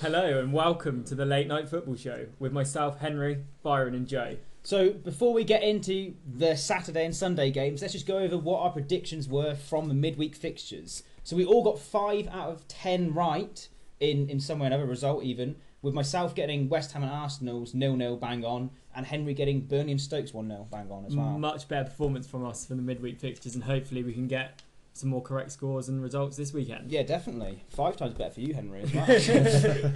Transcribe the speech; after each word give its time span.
Hello 0.00 0.38
and 0.38 0.52
welcome 0.52 1.04
to 1.04 1.14
the 1.14 1.24
Late 1.24 1.46
Night 1.46 1.68
Football 1.68 1.96
Show 1.96 2.26
with 2.38 2.52
myself, 2.52 2.98
Henry, 2.98 3.44
Byron, 3.62 3.94
and 3.94 4.06
Joe. 4.06 4.36
So 4.62 4.90
before 4.90 5.32
we 5.32 5.44
get 5.44 5.62
into 5.62 6.14
the 6.26 6.56
Saturday 6.56 7.04
and 7.04 7.14
Sunday 7.14 7.50
games, 7.50 7.80
let's 7.80 7.92
just 7.92 8.06
go 8.06 8.18
over 8.18 8.36
what 8.36 8.60
our 8.60 8.70
predictions 8.70 9.28
were 9.28 9.54
from 9.54 9.88
the 9.88 9.94
midweek 9.94 10.34
fixtures. 10.34 11.04
So 11.22 11.36
we 11.36 11.44
all 11.44 11.62
got 11.62 11.78
five 11.78 12.28
out 12.28 12.50
of 12.50 12.66
ten 12.66 13.14
right 13.14 13.68
in 14.00 14.28
in 14.28 14.40
some 14.40 14.58
way 14.58 14.64
or 14.64 14.68
another 14.68 14.86
result, 14.86 15.22
even 15.22 15.56
with 15.80 15.94
myself 15.94 16.34
getting 16.34 16.68
West 16.68 16.92
Ham 16.92 17.02
and 17.02 17.12
Arsenal's 17.12 17.72
nil 17.72 17.96
nil 17.96 18.16
bang 18.16 18.44
on, 18.44 18.70
and 18.96 19.06
Henry 19.06 19.32
getting 19.32 19.60
Burnley 19.60 19.92
and 19.92 20.00
Stokes 20.00 20.34
one 20.34 20.48
0 20.48 20.66
bang 20.70 20.90
on 20.90 21.06
as 21.06 21.14
well. 21.14 21.38
Much 21.38 21.68
better 21.68 21.84
performance 21.84 22.26
from 22.26 22.44
us 22.44 22.66
for 22.66 22.74
the 22.74 22.82
midweek 22.82 23.20
fixtures, 23.20 23.54
and 23.54 23.64
hopefully 23.64 24.02
we 24.02 24.12
can 24.12 24.26
get 24.26 24.60
some 24.94 25.10
more 25.10 25.20
correct 25.20 25.50
scores 25.50 25.88
and 25.88 26.00
results 26.00 26.36
this 26.36 26.52
weekend. 26.52 26.90
Yeah, 26.90 27.02
definitely. 27.02 27.64
Five 27.68 27.96
times 27.96 28.14
better 28.14 28.30
for 28.30 28.40
you, 28.40 28.54
Henry, 28.54 28.82
as 28.82 28.94
well. 28.94 29.92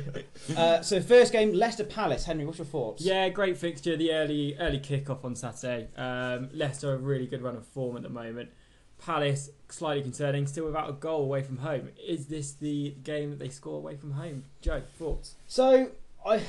uh, 0.57 0.83
so, 0.83 1.01
first 1.01 1.33
game, 1.33 1.53
Leicester 1.53 1.85
Palace. 1.85 2.25
Henry, 2.25 2.45
what's 2.45 2.59
your 2.59 2.67
thoughts? 2.67 3.03
Yeah, 3.03 3.29
great 3.29 3.57
fixture. 3.57 3.97
The 3.97 4.13
early 4.13 4.57
early 4.59 4.81
kick 4.81 5.09
off 5.09 5.25
on 5.25 5.37
Saturday. 5.37 5.89
Um, 5.97 6.51
Leicester 6.53 6.93
a 6.93 6.99
really 6.99 7.29
good 7.29 7.43
run 7.43 7.57
of 7.57 7.65
form 7.65 7.97
at 7.97 8.03
the 8.03 8.09
moment. 8.09 8.51
Palace 8.99 9.51
slightly 9.69 10.03
concerning, 10.03 10.49
still 10.49 10.67
without 10.67 10.91
a 10.91 10.95
goal 10.95 11.23
away 11.23 11.43
from 11.43 11.59
home. 11.59 11.91
Is 12.05 12.27
this 12.27 12.53
the 12.55 12.97
game 13.05 13.31
that 13.31 13.39
they 13.39 13.51
score 13.51 13.77
away 13.77 13.95
from 13.95 14.11
home? 14.11 14.45
Joe, 14.61 14.83
thoughts? 14.99 15.37
So, 15.47 15.93
I 16.27 16.43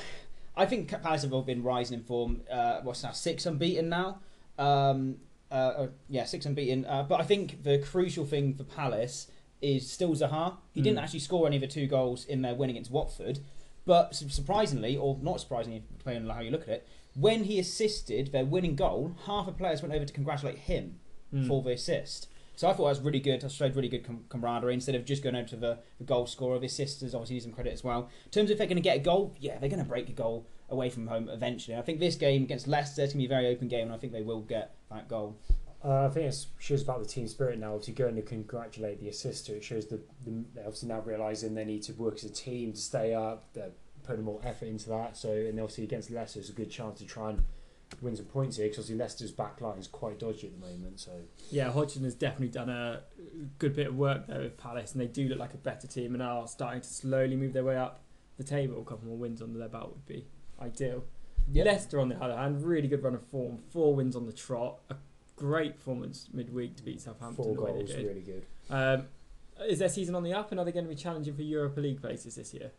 I 0.57 0.65
think 0.65 0.89
Palace 1.03 1.21
have 1.21 1.33
all 1.33 1.43
been 1.43 1.61
rising 1.61 1.99
in 1.99 2.03
form. 2.03 2.41
Uh, 2.51 2.79
what's 2.81 3.03
now 3.03 3.11
six 3.11 3.45
unbeaten 3.45 3.89
now. 3.89 4.21
Um, 4.57 5.17
uh, 5.51 5.55
uh, 5.55 5.87
yeah, 6.07 6.25
six 6.25 6.45
unbeaten. 6.45 6.85
Uh, 6.85 7.03
but 7.03 7.19
I 7.19 7.23
think 7.23 7.63
the 7.63 7.79
crucial 7.79 8.25
thing 8.25 8.53
for 8.55 8.63
Palace 8.63 9.27
is 9.61 9.89
still 9.91 10.11
Zaha. 10.15 10.57
He 10.73 10.81
didn't 10.81 10.99
Mm. 10.99 11.03
actually 11.03 11.19
score 11.19 11.47
any 11.47 11.57
of 11.57 11.61
the 11.61 11.67
two 11.67 11.87
goals 11.87 12.25
in 12.25 12.41
their 12.41 12.55
win 12.55 12.69
against 12.69 12.91
Watford. 12.91 13.39
But 13.85 14.13
surprisingly, 14.15 14.95
or 14.95 15.17
not 15.21 15.41
surprisingly, 15.41 15.83
depending 15.97 16.29
on 16.29 16.35
how 16.35 16.41
you 16.41 16.51
look 16.51 16.61
at 16.63 16.69
it, 16.69 16.87
when 17.15 17.43
he 17.45 17.59
assisted 17.59 18.31
their 18.31 18.45
winning 18.45 18.75
goal, 18.75 19.15
half 19.25 19.47
the 19.47 19.51
players 19.51 19.81
went 19.81 19.93
over 19.93 20.05
to 20.05 20.13
congratulate 20.13 20.59
him 20.59 20.99
Mm. 21.33 21.47
for 21.47 21.61
the 21.61 21.71
assist. 21.71 22.27
So 22.59 22.67
I 22.67 22.73
thought 22.73 22.83
that 22.83 22.89
was 22.89 22.99
really 22.99 23.21
good. 23.21 23.39
That 23.39 23.53
showed 23.53 23.73
really 23.77 23.87
good 23.87 24.03
com- 24.03 24.25
camaraderie 24.27 24.73
instead 24.73 24.93
of 24.93 25.05
just 25.05 25.23
going 25.23 25.33
over 25.33 25.47
to 25.47 25.55
the, 25.55 25.79
the 25.97 26.03
goal 26.03 26.27
scorer. 26.27 26.59
The 26.59 26.65
assisters 26.65 27.15
obviously 27.15 27.35
need 27.35 27.43
some 27.43 27.53
credit 27.53 27.71
as 27.71 27.85
well. 27.85 28.09
In 28.25 28.31
terms 28.31 28.49
of 28.49 28.55
if 28.55 28.57
they're 28.57 28.67
going 28.67 28.75
to 28.75 28.81
get 28.81 28.97
a 28.97 28.99
goal, 28.99 29.33
yeah, 29.39 29.57
they're 29.59 29.69
going 29.69 29.81
to 29.81 29.87
break 29.87 30.09
a 30.09 30.11
goal 30.11 30.45
away 30.69 30.89
from 30.89 31.07
home 31.07 31.29
eventually. 31.29 31.77
I 31.77 31.81
think 31.81 32.01
this 32.01 32.15
game 32.15 32.43
against 32.43 32.67
Leicester 32.67 33.01
is 33.01 33.13
going 33.13 33.23
to 33.23 33.29
be 33.29 33.33
a 33.33 33.37
very 33.37 33.47
open 33.47 33.69
game, 33.69 33.83
and 33.83 33.93
I 33.93 33.97
think 33.97 34.11
they 34.11 34.23
will 34.23 34.41
get 34.41 34.75
that 34.91 35.07
goal. 35.07 35.37
Uh, 35.85 36.07
I 36.07 36.09
think 36.09 36.25
it 36.25 36.45
shows 36.57 36.81
about 36.83 36.99
the 36.99 37.07
team 37.07 37.29
spirit 37.29 37.59
now. 37.59 37.77
To 37.77 37.91
go 37.93 38.07
and 38.07 38.17
to 38.17 38.21
congratulate 38.23 38.99
the 38.99 39.07
assister, 39.07 39.55
it 39.55 39.63
shows 39.63 39.87
that 39.87 40.05
the 40.25 40.43
they're 40.53 40.65
obviously 40.65 40.89
now 40.89 40.99
realising 40.99 41.55
they 41.55 41.63
need 41.63 41.83
to 41.83 41.93
work 41.93 42.15
as 42.15 42.25
a 42.25 42.29
team 42.29 42.73
to 42.73 42.81
stay 42.81 43.13
up. 43.13 43.53
They're 43.53 43.71
putting 44.03 44.25
more 44.25 44.41
effort 44.43 44.65
into 44.65 44.89
that. 44.89 45.15
So 45.15 45.31
and 45.31 45.57
obviously 45.61 45.85
against 45.85 46.11
Leicester, 46.11 46.41
it's 46.41 46.49
a 46.49 46.51
good 46.51 46.69
chance 46.69 46.99
to 46.99 47.05
try 47.05 47.29
and 47.29 47.43
win 48.01 48.15
some 48.15 48.25
points 48.25 48.57
here 48.57 48.65
because 48.65 48.85
obviously 48.85 48.95
Leicester's 48.97 49.31
back 49.31 49.61
line 49.61 49.77
is 49.77 49.87
quite 49.87 50.19
dodgy 50.19 50.47
at 50.47 50.59
the 50.59 50.65
moment. 50.65 50.99
So 50.99 51.11
Yeah, 51.49 51.71
Hodgson 51.71 52.03
has 52.03 52.15
definitely 52.15 52.49
done 52.49 52.69
a 52.69 53.03
good 53.57 53.75
bit 53.75 53.87
of 53.87 53.95
work 53.95 54.27
there 54.27 54.41
with 54.41 54.57
Palace, 54.57 54.93
and 54.93 55.01
they 55.01 55.07
do 55.07 55.27
look 55.27 55.39
like 55.39 55.53
a 55.53 55.57
better 55.57 55.87
team 55.87 56.13
and 56.13 56.23
are 56.23 56.47
starting 56.47 56.81
to 56.81 56.87
slowly 56.87 57.35
move 57.35 57.53
their 57.53 57.63
way 57.63 57.77
up 57.77 58.01
the 58.37 58.43
table. 58.43 58.81
A 58.81 58.85
couple 58.85 59.07
more 59.07 59.17
wins 59.17 59.41
under 59.41 59.59
their 59.59 59.69
belt 59.69 59.89
would 59.91 60.05
be 60.05 60.25
ideal. 60.61 61.03
Leicester, 61.51 61.99
on 61.99 62.09
the 62.09 62.15
other 62.23 62.35
hand, 62.35 62.63
really 62.63 62.87
good 62.87 63.03
run 63.03 63.15
of 63.15 63.25
form. 63.25 63.57
Four 63.57 63.95
wins 63.95 64.15
on 64.15 64.25
the 64.25 64.33
trot. 64.33 64.79
A 64.89 64.95
great 65.35 65.75
performance 65.77 66.29
midweek 66.33 66.75
to 66.77 66.83
beat 66.83 67.01
Southampton. 67.01 67.43
four 67.43 67.55
the 67.55 67.61
way 67.61 67.71
goals, 67.71 67.89
they 67.89 67.95
did. 67.95 68.05
really 68.07 68.21
good. 68.21 68.45
Um, 68.69 69.07
is 69.67 69.79
their 69.79 69.89
season 69.89 70.15
on 70.15 70.23
the 70.23 70.33
up, 70.33 70.51
and 70.51 70.59
are 70.59 70.65
they 70.65 70.71
going 70.71 70.85
to 70.85 70.89
be 70.89 70.95
challenging 70.95 71.33
for 71.35 71.41
Europa 71.41 71.79
League 71.81 72.01
places 72.01 72.35
this 72.35 72.53
year? 72.53 72.71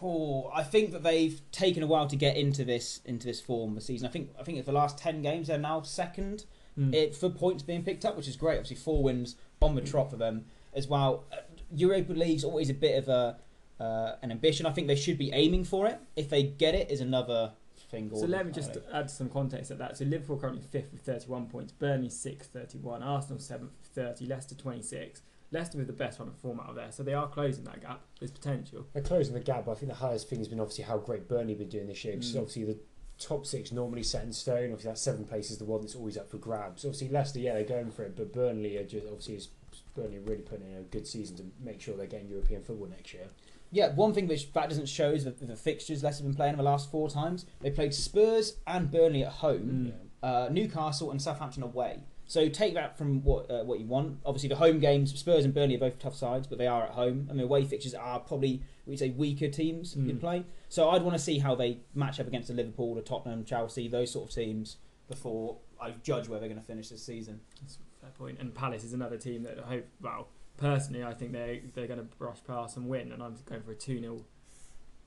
Oh, 0.00 0.50
I 0.54 0.62
think 0.62 0.92
that 0.92 1.02
they've 1.02 1.40
taken 1.50 1.82
a 1.82 1.86
while 1.86 2.06
to 2.06 2.16
get 2.16 2.36
into 2.36 2.64
this 2.64 3.00
into 3.04 3.26
this 3.26 3.40
form 3.40 3.74
this 3.74 3.86
season. 3.86 4.06
I 4.06 4.10
think 4.10 4.30
I 4.38 4.42
think 4.44 4.58
for 4.58 4.64
the 4.64 4.72
last 4.72 4.98
ten 4.98 5.22
games 5.22 5.48
they're 5.48 5.58
now 5.58 5.82
second 5.82 6.44
Mm. 6.78 6.94
it, 6.94 7.16
for 7.16 7.28
points 7.28 7.62
being 7.64 7.82
picked 7.82 8.04
up, 8.04 8.16
which 8.16 8.28
is 8.28 8.36
great. 8.36 8.54
Obviously, 8.54 8.76
four 8.76 9.02
wins 9.02 9.34
on 9.60 9.74
the 9.74 9.80
trot 9.80 10.10
for 10.10 10.16
them 10.16 10.44
as 10.72 10.86
well. 10.86 11.24
Uh, 11.32 11.38
Europa 11.74 12.12
League's 12.12 12.44
always 12.44 12.70
a 12.70 12.74
bit 12.74 12.96
of 12.96 13.08
a 13.08 13.38
uh, 13.82 14.16
an 14.22 14.30
ambition. 14.30 14.64
I 14.66 14.70
think 14.70 14.86
they 14.86 14.96
should 14.96 15.18
be 15.18 15.32
aiming 15.32 15.64
for 15.64 15.86
it. 15.86 15.98
If 16.16 16.30
they 16.30 16.42
get 16.44 16.74
it, 16.74 16.90
is 16.90 17.00
another 17.00 17.52
thing. 17.90 18.10
So 18.14 18.26
let 18.26 18.46
me 18.46 18.52
just 18.52 18.76
add 18.92 19.10
some 19.10 19.28
context 19.28 19.70
at 19.70 19.78
that. 19.78 19.96
So 19.96 20.04
Liverpool 20.04 20.38
currently 20.38 20.62
fifth 20.62 20.92
with 20.92 21.02
31 21.02 21.46
points, 21.46 21.72
Burnley 21.72 22.10
sixth, 22.10 22.50
31, 22.52 23.02
Arsenal 23.02 23.38
seventh, 23.40 23.72
30, 23.94 24.26
Leicester 24.26 24.54
26. 24.54 25.22
Leicester 25.50 25.78
with 25.78 25.86
the 25.86 25.92
best 25.92 26.18
run 26.18 26.28
of 26.28 26.36
form 26.36 26.60
out 26.60 26.68
of 26.70 26.76
there, 26.76 26.90
so 26.92 27.02
they 27.02 27.14
are 27.14 27.28
closing 27.28 27.64
that 27.64 27.80
gap. 27.80 28.02
There's 28.18 28.30
potential. 28.30 28.86
They're 28.92 29.02
closing 29.02 29.34
the 29.34 29.40
gap, 29.40 29.64
but 29.66 29.72
I 29.72 29.74
think 29.76 29.90
the 29.90 29.96
highest 29.98 30.28
thing 30.28 30.38
has 30.38 30.48
been 30.48 30.60
obviously 30.60 30.84
how 30.84 30.98
great 30.98 31.26
Burnley 31.28 31.52
have 31.52 31.58
been 31.58 31.68
doing 31.68 31.86
this 31.86 32.04
year. 32.04 32.14
Because 32.14 32.34
Mm. 32.34 32.38
obviously 32.38 32.64
the 32.64 32.78
top 33.18 33.46
six 33.46 33.72
normally 33.72 34.02
set 34.02 34.24
in 34.24 34.32
stone. 34.32 34.64
Obviously 34.72 34.90
that 34.90 34.98
seventh 34.98 35.28
place 35.28 35.50
is 35.50 35.58
the 35.58 35.64
one 35.64 35.80
that's 35.80 35.94
always 35.96 36.16
up 36.18 36.30
for 36.30 36.38
grabs. 36.38 36.84
Obviously 36.84 37.08
Leicester, 37.08 37.38
yeah, 37.40 37.54
they're 37.54 37.64
going 37.64 37.90
for 37.90 38.02
it, 38.04 38.14
but 38.14 38.32
Burnley 38.32 38.76
are 38.76 38.84
just 38.84 39.06
obviously 39.06 39.34
is 39.36 39.48
Burnley 39.94 40.18
really 40.18 40.42
putting 40.42 40.70
in 40.70 40.76
a 40.78 40.82
good 40.82 41.06
season 41.06 41.36
to 41.38 41.44
make 41.60 41.80
sure 41.80 41.96
they're 41.96 42.06
getting 42.06 42.28
European 42.28 42.62
football 42.62 42.86
next 42.88 43.12
year. 43.14 43.28
Yeah, 43.70 43.94
one 43.94 44.14
thing 44.14 44.28
which 44.28 44.52
that 44.52 44.68
doesn't 44.68 44.88
show 44.88 45.10
is 45.10 45.24
the, 45.24 45.30
the 45.32 45.56
fixtures 45.56 46.02
Leicester 46.02 46.22
have 46.24 46.30
been 46.32 46.36
playing 46.36 46.56
the 46.56 46.62
last 46.62 46.90
four 46.90 47.10
times. 47.10 47.44
They 47.60 47.70
played 47.70 47.92
Spurs 47.94 48.56
and 48.66 48.90
Burnley 48.90 49.24
at 49.24 49.32
home. 49.32 49.92
Mm. 49.92 50.08
Uh, 50.22 50.48
Newcastle 50.50 51.10
and 51.10 51.20
Southampton 51.20 51.62
away. 51.62 52.04
So 52.28 52.48
take 52.48 52.74
that 52.74 52.96
from 52.98 53.22
what 53.24 53.50
uh, 53.50 53.64
what 53.64 53.80
you 53.80 53.86
want. 53.86 54.18
Obviously, 54.24 54.50
the 54.50 54.56
home 54.56 54.78
games, 54.80 55.18
Spurs 55.18 55.44
and 55.46 55.52
Burnley 55.54 55.74
are 55.76 55.78
both 55.80 55.98
tough 55.98 56.14
sides, 56.14 56.46
but 56.46 56.58
they 56.58 56.66
are 56.66 56.84
at 56.84 56.90
home, 56.90 57.26
I 57.30 57.32
mean, 57.32 57.42
away 57.44 57.64
fixtures 57.64 57.94
are 57.94 58.20
probably 58.20 58.62
we'd 58.86 58.98
say 58.98 59.10
weaker 59.10 59.48
teams 59.48 59.94
Mm. 59.94 60.06
you'd 60.06 60.20
play. 60.20 60.44
So 60.68 60.90
I'd 60.90 61.02
want 61.02 61.16
to 61.16 61.22
see 61.22 61.38
how 61.38 61.54
they 61.54 61.78
match 61.94 62.20
up 62.20 62.26
against 62.28 62.48
the 62.48 62.54
Liverpool, 62.54 62.94
the 62.94 63.00
Tottenham, 63.02 63.44
Chelsea, 63.44 63.88
those 63.88 64.10
sort 64.12 64.28
of 64.28 64.34
teams 64.34 64.76
before 65.08 65.56
I 65.80 65.92
judge 66.02 66.28
where 66.28 66.38
they're 66.38 66.48
going 66.50 66.60
to 66.60 66.66
finish 66.66 66.90
this 66.90 67.02
season. 67.02 67.40
That's 67.62 67.76
a 67.76 68.00
fair 68.02 68.10
point. 68.18 68.38
And 68.40 68.54
Palace 68.54 68.84
is 68.84 68.92
another 68.92 69.16
team 69.16 69.42
that 69.44 69.58
I 69.64 69.66
hope, 69.68 69.86
well, 70.02 70.28
personally, 70.58 71.02
I 71.04 71.14
think 71.14 71.32
they 71.32 71.62
they're 71.74 71.86
going 71.86 71.98
to 72.00 72.16
brush 72.18 72.38
past 72.46 72.76
and 72.76 72.88
win, 72.88 73.10
and 73.12 73.22
I'm 73.22 73.36
going 73.46 73.62
for 73.62 73.72
a 73.72 73.74
2 73.74 74.00
0 74.00 74.24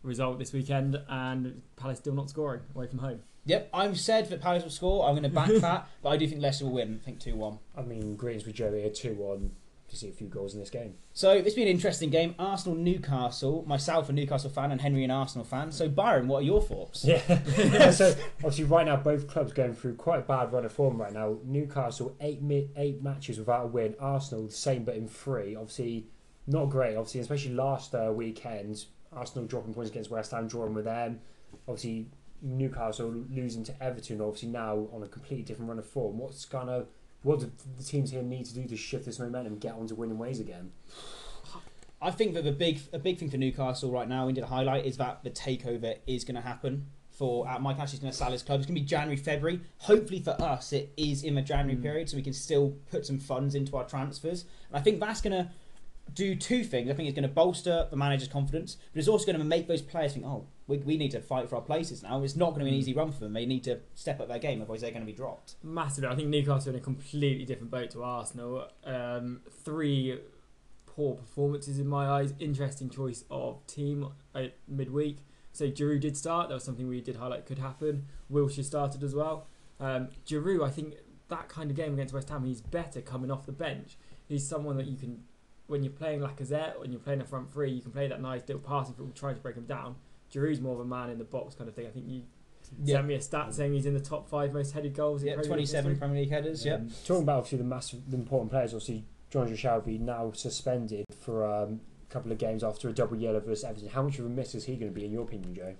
result 0.01 0.39
this 0.39 0.53
weekend, 0.53 0.99
and 1.07 1.61
Palace 1.75 1.99
still 1.99 2.15
not 2.15 2.29
scoring 2.31 2.61
away 2.75 2.87
from 2.87 2.97
home. 2.99 3.19
Yep, 3.45 3.69
I'm 3.73 3.95
said 3.95 4.29
that 4.29 4.41
Palace 4.41 4.63
will 4.63 4.69
score. 4.69 5.07
I'm 5.07 5.13
going 5.13 5.23
to 5.23 5.29
back 5.29 5.49
that, 5.61 5.87
but 6.01 6.09
I 6.09 6.17
do 6.17 6.27
think 6.27 6.41
Leicester 6.41 6.65
will 6.65 6.73
win. 6.73 6.99
I 7.01 7.05
think 7.05 7.19
two 7.19 7.35
one. 7.35 7.59
I 7.75 7.81
mean, 7.81 8.15
greetings 8.15 8.45
with 8.45 8.55
Joe 8.55 8.71
here, 8.71 8.89
2 8.89 9.13
1 9.15 9.51
to 9.91 9.97
see 9.97 10.09
a 10.09 10.11
few 10.11 10.27
goals 10.27 10.53
in 10.53 10.59
this 10.59 10.69
game. 10.69 10.95
So 11.13 11.31
it's 11.31 11.53
been 11.53 11.67
an 11.67 11.73
interesting 11.73 12.09
game. 12.09 12.33
Arsenal 12.39 12.77
Newcastle. 12.77 13.63
Myself 13.67 14.09
a 14.09 14.13
Newcastle 14.13 14.49
fan 14.49 14.71
and 14.71 14.79
Henry 14.79 15.03
an 15.03 15.11
Arsenal 15.11 15.43
fan. 15.43 15.71
So 15.71 15.89
Byron, 15.89 16.27
what 16.27 16.39
are 16.39 16.45
your 16.45 16.61
thoughts? 16.61 17.03
Yeah. 17.03 17.21
so 17.91 18.15
obviously, 18.37 18.63
right 18.63 18.85
now, 18.85 18.95
both 18.95 19.27
clubs 19.27 19.51
going 19.51 19.73
through 19.73 19.95
quite 19.95 20.19
a 20.19 20.23
bad 20.23 20.53
run 20.53 20.65
of 20.65 20.71
form 20.71 20.99
right 20.99 21.11
now. 21.13 21.37
Newcastle, 21.43 22.15
eight 22.21 22.41
mi- 22.41 22.69
eight 22.77 23.03
matches 23.03 23.37
without 23.37 23.65
a 23.65 23.67
win. 23.67 23.95
Arsenal, 23.99 24.45
the 24.45 24.51
same 24.53 24.85
but 24.85 24.95
in 24.95 25.07
three. 25.07 25.55
Obviously, 25.55 26.07
not 26.47 26.65
great, 26.69 26.95
obviously, 26.95 27.19
especially 27.19 27.53
last 27.53 27.93
uh, 27.93 28.11
weekend. 28.13 28.85
Arsenal 29.11 29.45
dropping 29.45 29.73
points 29.73 29.91
against 29.91 30.09
West 30.09 30.31
Ham, 30.31 30.47
drawing 30.47 30.73
with 30.73 30.85
them. 30.85 31.19
Obviously, 31.67 32.07
Newcastle 32.41 33.13
losing 33.29 33.63
to 33.65 33.83
Everton, 33.83 34.21
obviously 34.21 34.49
now 34.49 34.87
on 34.93 35.03
a 35.03 35.07
completely 35.07 35.43
different 35.43 35.69
run 35.69 35.79
of 35.79 35.85
form. 35.85 36.17
What's 36.17 36.45
gonna 36.45 36.85
what 37.23 37.39
do 37.39 37.51
the 37.77 37.83
teams 37.83 38.11
here 38.11 38.23
need 38.23 38.45
to 38.45 38.53
do 38.53 38.67
to 38.67 38.75
shift 38.75 39.05
this 39.05 39.19
momentum 39.19 39.57
get 39.57 39.73
onto 39.73 39.95
winning 39.95 40.17
ways 40.17 40.39
again? 40.39 40.71
I 42.01 42.09
think 42.09 42.33
that 42.33 42.43
the 42.43 42.51
big 42.51 42.79
a 42.93 42.99
big 42.99 43.19
thing 43.19 43.29
for 43.29 43.37
Newcastle 43.37 43.91
right 43.91 44.07
now, 44.07 44.25
we 44.25 44.33
need 44.33 44.41
to 44.41 44.47
highlight, 44.47 44.85
is 44.85 44.97
that 44.97 45.23
the 45.23 45.29
takeover 45.29 45.97
is 46.07 46.23
going 46.23 46.35
to 46.35 46.41
happen. 46.41 46.87
For 47.11 47.47
uh, 47.47 47.59
Mike 47.59 47.77
Ashley's 47.77 47.99
going 47.99 48.11
to 48.11 48.17
sell 48.17 48.31
his 48.31 48.41
club. 48.41 48.61
It's 48.61 48.65
going 48.65 48.75
to 48.75 48.81
be 48.81 48.87
January, 48.87 49.17
February. 49.17 49.61
Hopefully 49.79 50.21
for 50.21 50.31
us, 50.41 50.73
it 50.73 50.91
is 50.97 51.23
in 51.23 51.35
the 51.35 51.41
January 51.43 51.77
Mm. 51.77 51.83
period, 51.83 52.09
so 52.09 52.17
we 52.17 52.23
can 52.23 52.33
still 52.33 52.73
put 52.89 53.05
some 53.05 53.19
funds 53.19 53.53
into 53.53 53.77
our 53.77 53.85
transfers. 53.85 54.45
And 54.69 54.77
I 54.77 54.81
think 54.81 54.99
that's 54.99 55.21
going 55.21 55.33
to 55.33 55.51
do 56.13 56.35
two 56.35 56.63
things. 56.63 56.89
I 56.89 56.93
think 56.93 57.07
it's 57.07 57.15
going 57.15 57.27
to 57.27 57.33
bolster 57.33 57.87
the 57.89 57.95
manager's 57.95 58.27
confidence, 58.27 58.77
but 58.93 58.99
it's 58.99 59.07
also 59.07 59.25
going 59.25 59.37
to 59.39 59.43
make 59.45 59.67
those 59.67 59.81
players 59.81 60.13
think, 60.13 60.25
oh, 60.25 60.45
we, 60.67 60.77
we 60.79 60.97
need 60.97 61.11
to 61.11 61.21
fight 61.21 61.49
for 61.49 61.55
our 61.55 61.61
places 61.61 62.03
now. 62.03 62.21
It's 62.23 62.35
not 62.35 62.49
going 62.49 62.59
to 62.59 62.65
be 62.65 62.71
an 62.71 62.75
Mm. 62.75 62.79
easy 62.79 62.93
run 62.93 63.11
for 63.11 63.19
them. 63.21 63.33
They 63.33 63.45
need 63.45 63.63
to 63.65 63.79
step 63.95 64.19
up 64.19 64.27
their 64.27 64.39
game, 64.39 64.61
otherwise 64.61 64.81
they're 64.81 64.91
going 64.91 65.05
to 65.05 65.11
be 65.11 65.15
dropped. 65.15 65.55
Massively. 65.63 66.09
I 66.09 66.15
think 66.15 66.27
Newcastle 66.29 66.71
are 66.71 66.73
in 66.75 66.79
a 66.81 66.83
completely 66.83 67.45
different 67.45 67.71
boat 67.71 67.91
to 67.91 68.03
Arsenal. 68.03 68.67
Um, 68.83 69.41
three 69.63 70.19
poor 70.85 71.15
performances 71.15 71.79
in 71.79 71.87
my 71.87 72.07
eyes. 72.07 72.33
Interesting 72.39 72.89
choice 72.89 73.23
of 73.31 73.65
team 73.67 74.07
at 74.35 74.55
midweek. 74.67 75.19
So 75.53 75.69
Giroud 75.69 76.01
did 76.01 76.17
start. 76.17 76.49
That 76.49 76.55
was 76.55 76.63
something 76.63 76.87
we 76.87 76.99
did 77.01 77.15
highlight 77.17 77.45
could 77.45 77.59
happen. 77.59 78.05
Wilshere 78.31 78.63
started 78.65 79.03
as 79.03 79.15
well. 79.15 79.47
Um, 79.79 80.09
Giroud, 80.25 80.65
I 80.65 80.69
think 80.69 80.95
that 81.29 81.47
kind 81.47 81.69
of 81.71 81.77
game 81.77 81.93
against 81.93 82.13
West 82.13 82.29
Ham, 82.29 82.43
he's 82.45 82.59
better 82.61 82.99
coming 83.01 83.31
off 83.31 83.45
the 83.45 83.51
bench. 83.53 83.97
He's 84.27 84.47
someone 84.47 84.77
that 84.77 84.85
you 84.87 84.95
can, 84.97 85.23
when 85.71 85.83
you're 85.83 85.93
playing 85.93 86.19
Lacazette, 86.19 86.75
or 86.75 86.81
when 86.81 86.91
you're 86.91 86.99
playing 87.01 87.21
a 87.21 87.25
front 87.25 87.51
three, 87.51 87.71
you 87.71 87.81
can 87.81 87.91
play 87.91 88.07
that 88.07 88.21
nice 88.21 88.41
little 88.47 88.61
passing 88.61 88.93
football, 88.93 89.13
trying 89.15 89.35
to 89.35 89.41
break 89.41 89.55
him 89.55 89.65
down. 89.65 89.95
Giroud's 90.31 90.61
more 90.61 90.73
of 90.75 90.79
a 90.81 90.85
man 90.85 91.09
in 91.09 91.17
the 91.17 91.23
box 91.23 91.55
kind 91.55 91.67
of 91.67 91.75
thing. 91.75 91.87
I 91.87 91.89
think 91.89 92.05
you 92.07 92.23
Yeah. 92.83 92.95
sent 92.97 93.07
me 93.07 93.15
a 93.15 93.21
stat 93.21 93.53
saying 93.53 93.73
he's 93.73 93.85
in 93.85 93.93
the 93.93 93.99
top 93.99 94.29
five 94.29 94.53
most 94.53 94.71
headed 94.73 94.93
goals. 94.93 95.23
in 95.23 95.27
Yeah, 95.29 95.33
Premier 95.35 95.57
League 95.57 95.67
27. 95.69 95.97
Premier 95.97 96.21
League 96.21 96.29
headers, 96.29 96.65
yeah. 96.65 96.75
Um, 96.75 96.89
talking 97.05 97.23
about 97.23 97.37
obviously 97.39 97.57
the 97.57 97.63
massive, 97.65 98.09
the 98.09 98.17
important 98.17 98.51
players. 98.51 98.73
Obviously, 98.73 99.05
Jonjo 99.31 99.53
Shelvey 99.53 99.99
now 99.99 100.31
suspended 100.33 101.05
for 101.19 101.45
um, 101.45 101.81
couple 102.09 102.31
of 102.31 102.37
games 102.37 102.61
after 102.63 102.89
a 102.89 102.93
double 102.93 103.15
yellow 103.17 103.39
versus 103.39 103.63
Everton. 103.63 103.87
How 103.89 104.01
much 104.03 104.19
of 104.19 104.25
a 104.25 104.29
miss 104.29 104.53
is 104.53 104.65
he 104.65 104.75
going 104.75 104.93
to 104.93 104.95
be, 104.99 105.05
in 105.05 105.11
your 105.13 105.23
opinion, 105.23 105.55
Joe? 105.55 105.75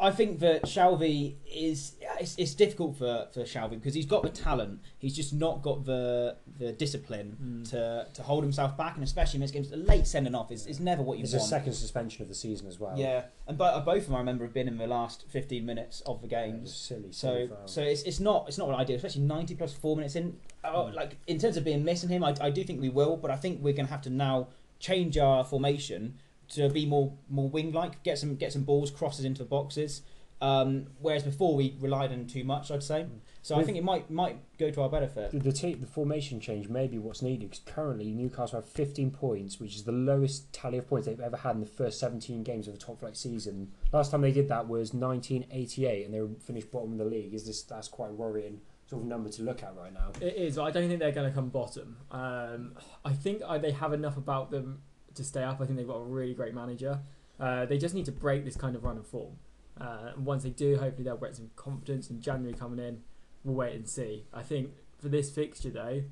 I 0.00 0.10
think 0.10 0.40
that 0.40 0.64
Shelvey 0.64 1.34
is 1.50 1.94
it's, 2.20 2.36
it's 2.36 2.54
difficult 2.54 2.96
for 2.96 3.28
for 3.32 3.40
Shelvey 3.42 3.70
because 3.70 3.94
he's 3.94 4.06
got 4.06 4.22
the 4.22 4.28
talent. 4.28 4.80
He's 4.98 5.14
just 5.14 5.32
not 5.32 5.62
got 5.62 5.84
the 5.84 6.36
the 6.58 6.72
discipline 6.72 7.36
Mm. 7.42 7.70
to 7.70 8.06
to 8.14 8.22
hold 8.22 8.42
himself 8.42 8.76
back, 8.76 8.94
and 8.96 9.04
especially 9.04 9.38
in 9.38 9.42
this 9.42 9.50
game, 9.50 9.64
the 9.64 9.76
late 9.76 10.06
sending 10.06 10.34
off 10.34 10.50
is, 10.50 10.66
is 10.66 10.80
never 10.80 11.02
what 11.02 11.18
you 11.18 11.22
want. 11.24 11.34
It's 11.34 11.44
a 11.44 11.46
second 11.48 11.72
suspension 11.74 12.22
of 12.22 12.28
the 12.28 12.34
season 12.34 12.66
as 12.66 12.78
well. 12.80 12.98
Yeah, 12.98 13.24
and 13.46 13.56
bo- 13.56 13.64
uh, 13.64 13.80
both 13.80 14.02
of 14.02 14.06
them 14.06 14.16
I 14.16 14.18
remember 14.18 14.44
have 14.44 14.54
been 14.54 14.68
in 14.68 14.78
the 14.78 14.86
last 14.86 15.24
fifteen 15.28 15.64
minutes 15.66 16.00
of 16.02 16.20
the 16.22 16.28
Yeah, 16.28 16.46
was 16.46 16.52
games. 16.52 16.74
silly. 16.74 17.12
silly 17.12 17.46
So 17.48 17.54
foul. 17.54 17.68
so 17.68 17.82
it's 17.82 18.02
it's 18.02 18.20
not 18.20 18.46
it's 18.48 18.58
not 18.58 18.68
what 18.68 18.78
I 18.78 18.84
do, 18.84 18.94
especially 18.94 19.22
ninety 19.22 19.54
plus 19.54 19.72
four 19.72 19.96
minutes 19.96 20.16
in. 20.16 20.36
Oh, 20.64 20.90
like 20.94 21.16
in 21.26 21.38
terms 21.38 21.56
of 21.56 21.64
being 21.64 21.84
missing 21.84 22.08
him, 22.10 22.22
I, 22.24 22.34
I 22.40 22.50
do 22.50 22.64
think 22.64 22.80
we 22.80 22.88
will, 22.90 23.16
but 23.16 23.30
I 23.30 23.36
think 23.36 23.62
we're 23.62 23.72
gonna 23.74 23.88
have 23.88 24.02
to 24.02 24.10
now 24.10 24.48
change 24.80 25.16
our 25.18 25.44
formation 25.44 26.18
to 26.50 26.68
be 26.68 26.86
more 26.86 27.12
more 27.28 27.48
wing 27.48 27.72
like, 27.72 28.02
get 28.02 28.18
some 28.18 28.36
get 28.36 28.52
some 28.52 28.62
balls 28.62 28.90
crosses 28.90 29.24
into 29.24 29.42
the 29.42 29.48
boxes. 29.48 30.02
Um, 30.40 30.86
whereas 31.00 31.24
before 31.24 31.56
we 31.56 31.76
relied 31.80 32.12
on 32.12 32.26
too 32.26 32.44
much, 32.44 32.70
I'd 32.70 32.82
say. 32.82 33.06
So 33.42 33.58
I 33.58 33.64
think 33.64 33.76
it 33.76 33.82
might 33.82 34.08
might 34.10 34.38
go 34.58 34.70
to 34.70 34.82
our 34.82 34.88
benefit. 34.88 35.32
The, 35.32 35.38
the, 35.38 35.52
te- 35.52 35.74
the 35.74 35.86
formation 35.86 36.38
change 36.38 36.68
may 36.68 36.86
be 36.86 36.98
what's 36.98 37.22
needed 37.22 37.50
because 37.50 37.64
currently 37.64 38.12
Newcastle 38.12 38.60
have 38.60 38.68
15 38.68 39.10
points, 39.10 39.58
which 39.58 39.74
is 39.74 39.84
the 39.84 39.92
lowest 39.92 40.52
tally 40.52 40.78
of 40.78 40.86
points 40.88 41.06
they've 41.06 41.18
ever 41.18 41.36
had 41.36 41.54
in 41.56 41.60
the 41.60 41.66
first 41.66 41.98
17 41.98 42.42
games 42.42 42.68
of 42.68 42.74
a 42.74 42.76
top 42.76 43.00
flight 43.00 43.16
season. 43.16 43.72
Last 43.92 44.10
time 44.10 44.20
they 44.20 44.32
did 44.32 44.48
that 44.48 44.68
was 44.68 44.94
1988, 44.94 46.04
and 46.04 46.14
they 46.14 46.20
were 46.20 46.28
finished 46.40 46.70
bottom 46.70 46.92
of 46.92 46.98
the 46.98 47.04
league. 47.04 47.34
Is 47.34 47.46
this 47.46 47.62
that's 47.62 47.88
quite 47.88 48.12
worrying 48.12 48.60
sort 48.86 49.02
of 49.02 49.08
number 49.08 49.30
to 49.30 49.42
look 49.42 49.62
at 49.62 49.74
right 49.76 49.92
now? 49.92 50.12
It 50.20 50.36
is. 50.36 50.58
I 50.58 50.70
don't 50.70 50.88
think 50.88 51.00
they're 51.00 51.10
going 51.10 51.28
to 51.28 51.34
come 51.34 51.48
bottom. 51.48 51.96
Um, 52.12 52.74
I 53.04 53.12
think 53.12 53.42
uh, 53.44 53.58
they 53.58 53.72
have 53.72 53.92
enough 53.92 54.16
about 54.16 54.50
them 54.50 54.82
to 55.18 55.24
stay 55.24 55.42
up. 55.42 55.60
I 55.60 55.66
think 55.66 55.76
they've 55.76 55.86
got 55.86 55.98
a 55.98 56.04
really 56.04 56.34
great 56.34 56.54
manager. 56.54 57.00
Uh, 57.38 57.66
they 57.66 57.78
just 57.78 57.94
need 57.94 58.06
to 58.06 58.12
break 58.12 58.44
this 58.44 58.56
kind 58.56 58.74
of 58.74 58.82
run 58.82 58.98
of 58.98 59.06
form. 59.06 59.36
Uh, 59.80 60.12
and 60.16 60.26
once 60.26 60.42
they 60.42 60.50
do, 60.50 60.76
hopefully 60.76 61.04
they'll 61.04 61.16
get 61.16 61.36
some 61.36 61.50
confidence. 61.54 62.10
And 62.10 62.20
January 62.20 62.54
coming 62.54 62.84
in, 62.84 63.02
we'll 63.44 63.54
wait 63.54 63.74
and 63.74 63.88
see. 63.88 64.24
I 64.32 64.42
think 64.42 64.72
for 65.00 65.08
this 65.08 65.30
fixture 65.30 65.70
though, 65.70 66.02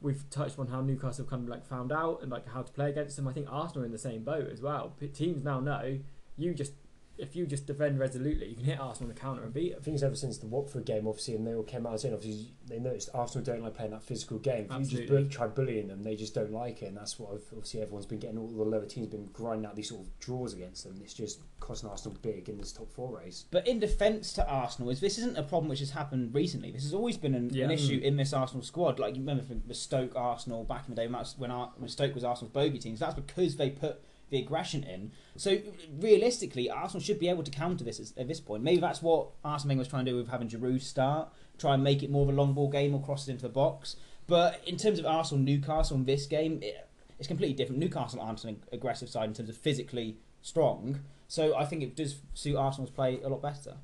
we've 0.00 0.28
touched 0.30 0.58
on 0.58 0.68
how 0.68 0.80
Newcastle 0.80 1.24
kind 1.24 1.42
of 1.42 1.48
like 1.48 1.66
found 1.66 1.92
out 1.92 2.20
and 2.22 2.30
like 2.30 2.48
how 2.48 2.62
to 2.62 2.72
play 2.72 2.90
against 2.90 3.16
them. 3.16 3.28
I 3.28 3.32
think 3.32 3.46
Arsenal 3.50 3.82
are 3.82 3.86
in 3.86 3.92
the 3.92 3.98
same 3.98 4.24
boat 4.24 4.48
as 4.50 4.60
well. 4.60 4.94
Teams 5.14 5.44
now 5.44 5.60
know 5.60 5.98
you 6.36 6.54
just 6.54 6.72
if 7.18 7.34
you 7.36 7.46
just 7.46 7.66
defend 7.66 7.98
resolutely, 7.98 8.48
you 8.48 8.54
can 8.56 8.64
hit 8.64 8.78
Arsenal 8.80 9.08
on 9.10 9.14
the 9.14 9.20
counter 9.20 9.42
and 9.42 9.52
beat 9.54 9.72
them. 9.74 9.82
Things 9.82 10.02
ever 10.02 10.14
since 10.16 10.38
the 10.38 10.46
Watford 10.46 10.84
game, 10.84 11.06
obviously, 11.06 11.34
and 11.34 11.46
they 11.46 11.54
all 11.54 11.62
came 11.62 11.86
out 11.86 12.00
saying, 12.00 12.12
obviously, 12.14 12.52
they 12.66 12.78
noticed 12.78 13.08
Arsenal 13.14 13.44
don't 13.44 13.62
like 13.62 13.74
playing 13.74 13.92
that 13.92 14.02
physical 14.02 14.38
game. 14.38 14.66
If 14.70 14.72
you 14.72 14.84
just 14.84 14.92
Absolutely. 15.02 15.28
try 15.30 15.46
bullying 15.46 15.88
them, 15.88 16.02
they 16.02 16.16
just 16.16 16.34
don't 16.34 16.52
like 16.52 16.82
it, 16.82 16.86
and 16.86 16.96
that's 16.96 17.18
what 17.18 17.32
I've- 17.32 17.42
obviously 17.52 17.80
everyone's 17.82 18.06
been 18.06 18.18
getting. 18.18 18.38
All 18.38 18.48
the 18.48 18.62
lower 18.64 18.86
teams 18.86 19.06
been 19.08 19.26
grinding 19.32 19.66
out 19.66 19.76
these 19.76 19.88
sort 19.88 20.02
of 20.02 20.18
draws 20.18 20.52
against 20.54 20.84
them. 20.84 21.00
It's 21.02 21.14
just 21.14 21.40
costing 21.60 21.88
Arsenal 21.88 22.18
big 22.22 22.48
in 22.48 22.58
this 22.58 22.72
top 22.72 22.90
four 22.92 23.16
race. 23.16 23.46
But 23.50 23.66
in 23.66 23.78
defence 23.80 24.32
to 24.34 24.46
Arsenal, 24.48 24.90
is 24.90 25.00
this 25.00 25.18
isn't 25.18 25.36
a 25.38 25.42
problem 25.42 25.68
which 25.68 25.80
has 25.80 25.90
happened 25.90 26.34
recently. 26.34 26.70
This 26.70 26.82
has 26.82 26.92
always 26.94 27.16
been 27.16 27.34
an, 27.34 27.50
Yeah. 27.52 27.64
an 27.64 27.70
issue 27.70 27.98
in 28.02 28.16
this 28.16 28.32
Arsenal 28.32 28.62
squad. 28.62 28.98
Like 28.98 29.14
you 29.14 29.20
remember 29.20 29.42
from 29.42 29.62
the 29.66 29.74
Stoke 29.74 30.14
Arsenal 30.14 30.64
back 30.64 30.84
in 30.88 30.94
the 30.94 31.00
day 31.00 31.06
when, 31.06 31.12
that 31.12 31.18
was, 31.20 31.38
when, 31.38 31.50
Ar- 31.50 31.72
when 31.78 31.88
Stoke 31.88 32.14
was 32.14 32.24
Arsenal's 32.24 32.52
bogey 32.52 32.78
teams. 32.78 33.00
That's 33.00 33.14
because 33.14 33.56
they 33.56 33.70
put 33.70 34.02
the 34.30 34.38
aggression 34.38 34.82
in. 34.82 35.12
So 35.36 35.58
realistically, 36.00 36.70
Arsenal 36.70 37.02
should 37.02 37.20
be 37.20 37.28
able 37.28 37.42
to 37.42 37.50
counter 37.50 37.84
this 37.84 38.12
at, 38.16 38.28
this 38.28 38.40
point. 38.40 38.62
Maybe 38.62 38.80
that's 38.80 39.02
what 39.02 39.28
Arsenal 39.44 39.76
was 39.76 39.88
trying 39.88 40.04
to 40.04 40.10
do 40.10 40.16
with 40.16 40.28
having 40.28 40.48
Giroud 40.48 40.82
start, 40.82 41.28
try 41.58 41.74
and 41.74 41.84
make 41.84 42.02
it 42.02 42.10
more 42.10 42.22
of 42.22 42.28
a 42.28 42.32
long 42.32 42.52
ball 42.52 42.68
game 42.68 42.94
or 42.94 43.02
crosses 43.02 43.28
into 43.28 43.42
the 43.42 43.48
box. 43.48 43.96
But 44.26 44.60
in 44.66 44.76
terms 44.76 44.98
of 44.98 45.06
Arsenal 45.06 45.44
Newcastle 45.44 45.96
in 45.96 46.04
this 46.04 46.26
game, 46.26 46.60
it, 46.62 46.88
it's 47.18 47.28
completely 47.28 47.54
different. 47.54 47.80
Newcastle 47.80 48.20
aren't 48.20 48.44
an 48.44 48.62
aggressive 48.72 49.08
side 49.08 49.28
in 49.28 49.34
terms 49.34 49.48
of 49.48 49.56
physically 49.56 50.18
strong. 50.42 51.00
So 51.28 51.56
I 51.56 51.64
think 51.64 51.82
it 51.82 51.96
does 51.96 52.20
suit 52.34 52.56
Arsenal's 52.56 52.90
play 52.90 53.20
a 53.22 53.28
lot 53.28 53.42
better. 53.42 53.76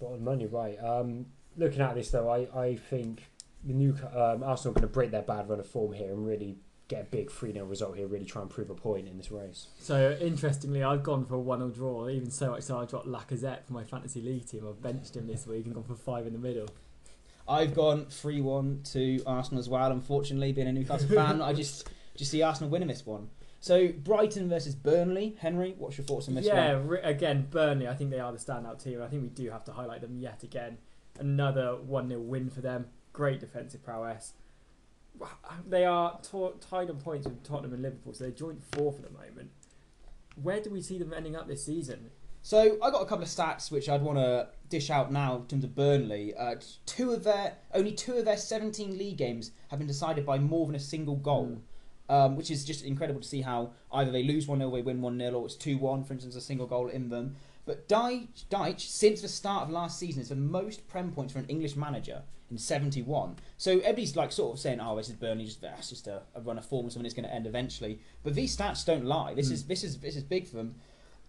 Bottom 0.00 0.24
money, 0.24 0.46
right. 0.46 0.76
Um, 0.82 1.26
looking 1.56 1.80
at 1.80 1.94
this 1.94 2.10
though, 2.10 2.28
I, 2.28 2.60
I 2.60 2.76
think 2.76 3.30
the 3.64 3.72
new 3.72 3.96
um, 4.14 4.42
Arsenal 4.42 4.72
are 4.72 4.80
going 4.80 4.82
to 4.82 4.88
break 4.88 5.10
their 5.12 5.22
bad 5.22 5.48
run 5.48 5.60
of 5.60 5.66
form 5.66 5.92
here 5.92 6.10
and 6.10 6.26
really 6.26 6.58
get 6.88 7.00
a 7.00 7.04
big 7.04 7.30
3 7.30 7.52
0 7.52 7.64
result 7.66 7.96
here, 7.96 8.06
really 8.06 8.24
try 8.24 8.42
and 8.42 8.50
prove 8.50 8.70
a 8.70 8.74
point 8.74 9.08
in 9.08 9.16
this 9.16 9.30
race. 9.30 9.68
So 9.78 10.16
interestingly, 10.20 10.82
I've 10.82 11.02
gone 11.02 11.24
for 11.24 11.34
a 11.34 11.40
one-all 11.40 11.68
draw. 11.68 12.08
Even 12.08 12.30
so 12.30 12.50
much 12.50 12.62
so, 12.62 12.78
I 12.78 12.84
dropped 12.84 13.06
Lacazette 13.06 13.64
for 13.64 13.72
my 13.72 13.84
fantasy 13.84 14.20
league 14.20 14.46
team. 14.46 14.66
I've 14.68 14.82
benched 14.82 15.16
him 15.16 15.26
this 15.26 15.46
week 15.46 15.64
and 15.64 15.74
gone 15.74 15.84
for 15.84 15.94
five 15.94 16.26
in 16.26 16.32
the 16.32 16.38
middle. 16.38 16.68
I've 17.48 17.74
gone 17.74 18.06
3 18.06 18.40
1 18.40 18.80
to 18.92 19.22
Arsenal 19.26 19.60
as 19.60 19.68
well. 19.68 19.90
Unfortunately, 19.90 20.52
being 20.52 20.68
a 20.68 20.72
Newcastle 20.72 21.08
fan, 21.14 21.40
I 21.40 21.52
just 21.52 21.88
just 22.14 22.30
see 22.30 22.42
Arsenal 22.42 22.70
winning 22.70 22.88
this 22.88 23.06
one. 23.06 23.28
So, 23.60 23.88
Brighton 23.88 24.48
versus 24.48 24.74
Burnley. 24.74 25.36
Henry, 25.38 25.76
what's 25.78 25.96
your 25.96 26.04
thoughts 26.04 26.26
on 26.26 26.34
this 26.34 26.46
yeah, 26.46 26.74
one? 26.74 26.88
re- 26.88 27.02
again, 27.02 27.46
Burnley. 27.48 27.86
I 27.86 27.94
think 27.94 28.10
they 28.10 28.18
are 28.18 28.32
the 28.32 28.38
standout 28.38 28.82
team. 28.82 29.00
I 29.00 29.06
think 29.06 29.22
we 29.22 29.28
do 29.28 29.50
have 29.50 29.64
to 29.66 29.72
highlight 29.72 30.00
them 30.00 30.18
yet 30.18 30.42
again. 30.42 30.78
Another 31.20 31.76
one 31.76 32.08
0 32.08 32.20
win 32.20 32.50
for 32.50 32.60
them. 32.60 32.86
Great 33.12 33.38
defensive 33.38 33.84
prowess. 33.84 34.32
They 35.68 35.84
are 35.84 36.18
tied 36.22 36.90
on 36.90 36.96
points 36.98 37.26
with 37.26 37.42
Tottenham 37.42 37.74
and 37.74 37.82
Liverpool, 37.82 38.12
so 38.14 38.24
they're 38.24 38.32
joint 38.32 38.62
fourth 38.72 38.96
at 38.96 39.04
the 39.04 39.10
moment. 39.10 39.50
Where 40.40 40.60
do 40.60 40.70
we 40.70 40.82
see 40.82 40.98
them 40.98 41.12
ending 41.14 41.36
up 41.36 41.46
this 41.46 41.64
season? 41.64 42.10
So, 42.44 42.76
I 42.82 42.90
got 42.90 43.02
a 43.02 43.06
couple 43.06 43.22
of 43.22 43.28
stats 43.28 43.70
which 43.70 43.88
I'd 43.88 44.02
want 44.02 44.18
to 44.18 44.48
dish 44.68 44.90
out 44.90 45.12
now 45.12 45.36
in 45.36 45.46
terms 45.46 45.62
of 45.62 45.76
Burnley. 45.76 46.34
Uh, 46.34 46.56
two 46.86 47.12
of 47.12 47.22
their 47.22 47.54
only 47.72 47.92
two 47.92 48.14
of 48.14 48.24
their 48.24 48.36
17 48.36 48.98
league 48.98 49.16
games 49.16 49.52
have 49.68 49.78
been 49.78 49.86
decided 49.86 50.26
by 50.26 50.38
more 50.38 50.66
than 50.66 50.74
a 50.74 50.80
single 50.80 51.16
goal. 51.16 51.62
Um, 52.08 52.36
which 52.36 52.50
is 52.50 52.64
just 52.64 52.84
incredible 52.84 53.20
to 53.20 53.28
see 53.28 53.40
how 53.40 53.70
either 53.92 54.10
they 54.10 54.24
lose 54.24 54.46
1 54.46 54.58
0, 54.58 54.70
they 54.70 54.82
win 54.82 55.00
1 55.00 55.18
0, 55.18 55.32
or 55.32 55.46
it's 55.46 55.54
2 55.54 55.78
1, 55.78 56.04
for 56.04 56.12
instance, 56.12 56.34
a 56.34 56.40
single 56.40 56.66
goal 56.66 56.88
in 56.88 57.08
them. 57.08 57.36
But 57.64 57.88
Dyche, 57.88 58.26
Dyche, 58.50 58.80
since 58.80 59.20
the 59.20 59.28
start 59.28 59.64
of 59.64 59.70
last 59.70 59.98
season, 59.98 60.20
is 60.22 60.28
the 60.30 60.34
most 60.36 60.88
Prem 60.88 61.12
points 61.12 61.32
for 61.32 61.38
an 61.38 61.46
English 61.46 61.76
manager 61.76 62.22
in 62.50 62.58
71. 62.58 63.36
So 63.56 63.72
everybody's 63.78 64.16
like 64.16 64.32
sort 64.32 64.54
of 64.54 64.60
saying, 64.60 64.80
oh, 64.80 64.96
this 64.96 65.08
is 65.08 65.14
Burnley, 65.14 65.44
just, 65.44 65.60
that's 65.62 65.88
just 65.88 66.06
a, 66.08 66.22
a 66.34 66.40
run 66.40 66.58
of 66.58 66.64
form, 66.66 66.90
something 66.90 67.06
it's 67.06 67.14
going 67.14 67.28
to 67.28 67.34
end 67.34 67.46
eventually. 67.46 68.00
But 68.24 68.34
these 68.34 68.56
stats 68.56 68.84
don't 68.84 69.04
lie. 69.04 69.34
This, 69.34 69.48
Mm. 69.48 69.52
is, 69.52 69.64
this, 69.64 69.84
is, 69.84 69.98
this 69.98 70.16
is 70.16 70.22
big 70.24 70.46
for 70.48 70.56
them. 70.56 70.74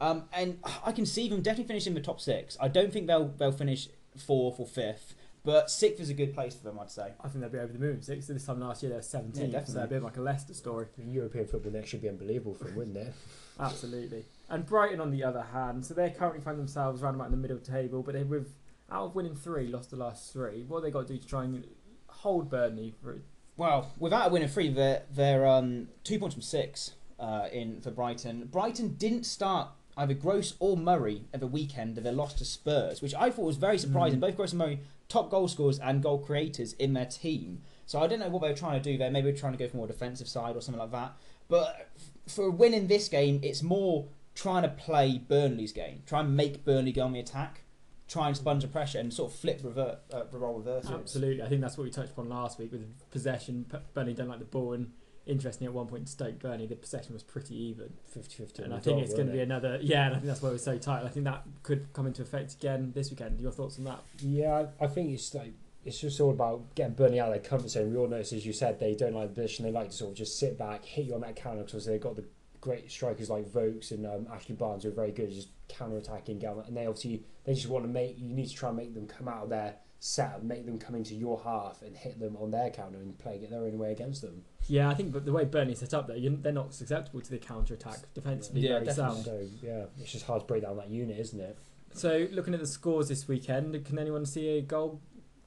Um, 0.02 0.24
and 0.34 0.58
I 0.84 0.92
can 0.92 1.06
see 1.06 1.30
them 1.30 1.42
definitely 1.42 1.68
finishing 1.68 1.94
the 1.94 2.02
top 2.02 2.20
six. 2.20 2.58
I 2.60 2.68
don't 2.68 2.92
think 2.92 3.08
they'll, 3.08 3.28
they'll 3.28 3.52
finish 3.52 3.88
fourth 4.18 4.60
or 4.60 4.66
fifth, 4.66 5.14
but 5.46 5.70
sixth 5.70 6.02
is 6.02 6.10
a 6.10 6.14
good 6.14 6.34
place 6.34 6.56
for 6.56 6.64
them, 6.64 6.80
I'd 6.80 6.90
say. 6.92 7.12
I 7.24 7.28
think 7.30 7.42
they'll 7.42 7.50
be 7.50 7.60
over 7.60 7.72
the 7.72 7.80
moon. 7.80 8.02
Six 8.02 8.28
this 8.28 8.46
time 8.46 8.60
last 8.60 8.82
year 8.82 8.90
they 8.90 8.96
were 8.98 9.02
17, 9.02 9.42
Yeah, 9.44 9.48
so 9.48 9.52
definitely. 9.60 9.84
a 9.84 9.88
bit 9.88 10.04
like 10.04 10.18
a 10.18 10.22
Leicester 10.22 10.54
story. 10.54 10.88
European 10.98 11.46
football 11.46 11.72
next 11.72 11.90
should 11.90 12.02
be 12.02 12.10
unbelievable 12.10 12.54
for 12.56 12.66
them, 12.66 12.76
wouldn't 12.76 12.98
it? 12.98 13.14
Absolutely. 13.60 14.26
And 14.54 14.68
Brighton, 14.68 15.02
on 15.02 15.10
the 15.10 15.24
other 15.24 15.42
hand, 15.42 15.84
so 15.84 15.96
they 15.96 16.12
currently 16.12 16.40
find 16.40 16.60
themselves 16.60 17.02
round 17.02 17.16
about 17.16 17.26
in 17.26 17.32
the 17.32 17.38
middle 17.38 17.58
table, 17.58 18.04
but 18.04 18.14
they 18.14 18.22
with 18.22 18.54
out 18.92 19.06
of 19.06 19.16
winning 19.16 19.36
three, 19.36 19.66
lost 19.66 19.90
the 19.90 19.96
last 19.96 20.32
three. 20.32 20.64
What 20.68 20.78
have 20.78 20.84
they 20.84 20.92
got 20.92 21.08
to 21.08 21.14
do 21.14 21.20
to 21.20 21.28
try 21.28 21.44
and 21.44 21.66
hold 22.06 22.52
Burnley 22.52 22.94
for? 23.02 23.24
Well, 23.58 23.92
without 23.98 24.28
a 24.28 24.30
win 24.32 24.44
of 24.44 24.52
three, 24.52 24.70
they're, 24.70 25.02
they're 25.12 25.48
um, 25.48 25.88
two 26.04 26.20
points 26.20 26.36
from 26.36 26.44
six 26.44 26.92
uh, 27.20 27.48
in 27.52 27.82
for 27.82 27.90
Brighton. 27.90 28.46
Brighton 28.46 28.90
didn't 28.90 29.24
start 29.24 29.70
either 29.98 30.14
Gross 30.14 30.54
or 30.60 30.78
Murray 30.78 31.24
at 31.34 31.40
the 31.40 31.48
weekend 31.48 31.98
of 31.98 32.04
their 32.04 32.14
loss 32.14 32.36
to 32.36 32.46
Spurs, 32.46 33.02
which 33.02 33.16
I 33.16 33.32
thought 33.32 33.46
was 33.46 33.58
very 33.58 33.80
surprising. 33.80 34.20
Mm. 34.20 34.22
Both 34.22 34.36
Gross 34.36 34.52
and 34.52 34.60
Murray, 34.60 34.82
top 35.10 35.32
goal 35.32 35.48
scorers 35.48 35.80
and 35.80 36.04
goal 36.04 36.20
creators 36.20 36.74
in 36.74 36.94
their 36.94 37.08
team. 37.08 37.64
So 37.88 38.00
I 38.00 38.06
don't 38.06 38.20
know 38.20 38.30
what 38.30 38.44
they 38.44 38.50
were 38.50 38.56
trying 38.56 38.80
to 38.80 38.92
do 38.92 39.00
there. 39.00 39.10
Maybe 39.10 39.26
they 39.26 39.32
were 39.32 39.38
trying 39.40 39.54
to 39.54 39.58
go 39.58 39.68
for 39.68 39.78
more 39.78 39.88
defensive 39.88 40.28
side 40.28 40.56
or 40.56 40.62
something 40.62 40.80
like 40.80 40.92
that. 40.92 41.14
But 41.50 41.90
for 42.28 42.52
winning 42.52 42.86
this 42.86 43.10
game, 43.10 43.40
it's 43.42 43.64
more 43.64 44.06
trying 44.36 44.64
to 44.64 44.70
play 44.70 45.18
Burnley's 45.18 45.72
game, 45.72 46.04
try 46.06 46.22
and 46.22 46.36
make 46.36 46.66
Burnley 46.66 46.92
go 46.92 47.04
on 47.04 47.14
the 47.14 47.20
attack, 47.20 47.62
try 48.08 48.28
and 48.28 48.36
sponge 48.36 48.64
the 48.64 48.68
pressure 48.68 49.00
and 49.00 49.14
sort 49.14 49.32
of 49.32 49.38
flip 49.38 49.62
revert, 49.64 50.00
uh, 50.14 50.24
role 50.32 50.58
reverses. 50.58 50.92
Absolutely. 50.92 51.44
I 51.44 51.50
think 51.50 51.62
that's 51.62 51.78
what 51.78 51.86
we 51.86 51.92
touched 51.92 52.12
upon 52.12 52.30
last 52.30 52.60
week 52.60 52.72
with 52.72 52.88
possession. 53.12 53.66
P- 53.72 53.78
Burnley 53.94 54.14
don't 54.14 54.28
like 54.28 54.40
the 54.40 54.46
ball, 54.46 54.74
and 54.74 54.92
interestingly, 55.26 55.68
at 55.68 55.74
one 55.74 55.88
point 55.88 56.10
Stoke 56.10 56.40
Burnley, 56.40 56.68
the 56.68 56.76
possession 56.76 57.14
was 57.14 57.24
pretty 57.24 57.56
even. 57.56 57.94
50-50 58.16 58.60
And 58.60 58.74
I 58.74 58.80
think 58.80 58.98
dot, 58.98 59.04
it's 59.06 59.14
going 59.14 59.28
wasn't 59.28 59.30
to 59.30 59.34
be 59.34 59.40
another. 59.42 59.80
Yeah, 59.82 60.06
and 60.06 60.16
I 60.16 60.18
think 60.18 60.28
that's 60.28 60.42
why 60.42 60.50
we're 60.50 60.58
so 60.58 60.78
tight. 60.78 61.04
I 61.04 61.10
think 61.10 61.26
that 61.26 61.44
could 61.64 61.94
come 61.94 62.08
into 62.08 62.22
effect 62.22 62.54
again 62.54 62.92
this 62.94 63.10
weekend. 63.10 63.40
Your 63.40 63.52
thoughts 63.52 63.78
on 63.78 63.86
that? 63.86 64.00
Yeah, 64.22 64.66
I 64.82 64.86
I 64.86 64.88
think 64.88 65.12
it's 65.12 65.34
like 65.34 65.54
it's 65.86 66.00
just 66.00 66.20
all 66.22 66.32
about 66.32 66.76
getting 66.76 66.94
Burnley 66.94 67.20
out 67.20 67.28
of 67.30 67.34
their 67.42 67.50
comfort 67.50 67.70
zone. 67.70 67.92
We 67.92 67.98
all 67.98 68.08
notice, 68.08 68.34
as 68.34 68.46
you 68.46 68.54
said, 68.54 68.80
they 68.80 68.96
don't 68.96 69.14
like 69.14 69.30
the 69.30 69.36
position. 69.36 69.66
They 69.66 69.72
like 69.72 69.90
to 69.90 69.96
sort 69.96 70.12
of 70.12 70.18
just 70.18 70.40
sit 70.40 70.58
back, 70.58 70.86
hit 70.86 71.06
you 71.06 71.16
on 71.16 71.22
that 71.22 71.36
counter 71.36 71.64
because 71.64 71.86
they've 71.86 72.00
got 72.00 72.16
the 72.16 72.26
great 72.64 72.90
strikers 72.90 73.30
like 73.30 73.46
Vokes 73.46 73.92
and 73.92 74.06
um, 74.06 74.26
Ashley 74.34 74.56
Barnes 74.56 74.86
are 74.86 74.92
very 74.92 75.12
good 75.12 75.28
at 75.28 75.36
just 75.36 75.50
counter 75.68 75.98
attacking. 75.98 76.42
And 76.46 76.78
they 76.78 76.86
obviously 76.86 77.26
they 77.44 77.54
just 77.54 77.68
want 77.68 77.84
to 77.84 77.90
make 77.90 78.18
you 78.18 78.34
need 78.34 78.48
to 78.48 78.56
try 78.56 78.70
and 78.70 78.78
make 78.78 78.94
them 78.94 79.06
come 79.06 79.28
out 79.28 79.44
of 79.44 79.50
their 79.50 79.76
set, 80.00 80.42
make 80.46 80.66
them 80.66 80.80
come 80.80 80.96
into 80.96 81.14
your 81.14 81.42
half 81.44 81.82
and 81.82 81.98
hit 81.98 82.22
them 82.22 82.38
on 82.40 82.52
their 82.52 82.70
counter 82.70 83.00
and 83.00 83.20
play 83.20 83.36
it 83.36 83.50
their 83.50 83.64
own 83.66 83.78
way 83.78 83.92
against 83.92 84.22
them. 84.22 84.44
Yeah, 84.68 84.90
I 84.90 84.94
think 84.94 85.12
but 85.12 85.26
the 85.26 85.34
way 85.34 85.44
Burnley 85.44 85.76
set 85.76 85.94
up, 85.94 86.08
though, 86.08 86.14
you- 86.14 86.40
they're 86.42 86.54
not 86.54 86.74
susceptible 86.74 87.20
to 87.20 87.30
the 87.32 87.38
counter 87.38 87.74
attack 87.74 87.98
defensively. 88.14 88.62
Yeah, 88.62 88.76
very 88.76 88.86
definitely. 88.86 89.24
sound. 89.24 89.26
So 89.26 89.48
yeah, 89.62 89.84
it's 90.00 90.14
just 90.14 90.26
hard 90.26 90.40
to 90.44 90.48
break 90.48 90.62
down 90.64 90.78
that 90.78 90.90
unit, 90.90 91.20
isn't 91.20 91.42
it? 91.42 91.58
So, 91.92 92.28
looking 92.32 92.54
at 92.54 92.62
the 92.62 92.66
scores 92.66 93.10
this 93.10 93.28
weekend, 93.28 93.84
can 93.86 94.00
anyone 94.00 94.26
see 94.26 94.58
a 94.58 94.62
goal 94.62 95.02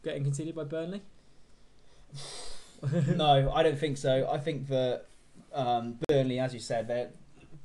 getting 0.05 0.23
conceded 0.23 0.55
by 0.55 0.65
Burnley? 0.65 1.01
no, 3.17 3.51
I 3.53 3.63
don't 3.63 3.79
think 3.79 3.97
so. 3.97 4.29
I 4.31 4.39
think 4.39 4.69
that 4.69 5.07
Um, 5.57 5.99
Burnley, 6.09 6.39
as 6.39 6.53
you 6.55 6.61
said, 6.61 6.87
they're- 6.87 7.11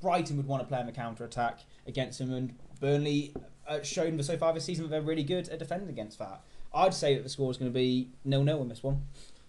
Brighton 0.01 0.37
would 0.37 0.47
want 0.47 0.63
to 0.63 0.67
play 0.67 0.79
them 0.79 0.87
a 0.87 0.91
counter 0.91 1.25
attack 1.25 1.59
against 1.85 2.17
them, 2.19 2.33
and 2.33 2.55
Burnley 2.79 3.35
uh, 3.67 3.83
shown 3.83 4.21
so 4.23 4.37
far 4.37 4.53
this 4.53 4.65
season 4.65 4.85
that 4.85 4.89
they're 4.89 5.01
really 5.01 5.23
good 5.23 5.47
at 5.49 5.59
defending 5.59 5.89
against 5.89 6.17
that. 6.19 6.41
I'd 6.73 6.93
say 6.93 7.15
that 7.15 7.23
the 7.23 7.29
score 7.29 7.51
is 7.51 7.57
going 7.57 7.69
to 7.69 7.73
be 7.73 8.09
nil 8.25 8.43
nil 8.43 8.61
in 8.61 8.69
this 8.69 8.81
one. 8.81 9.03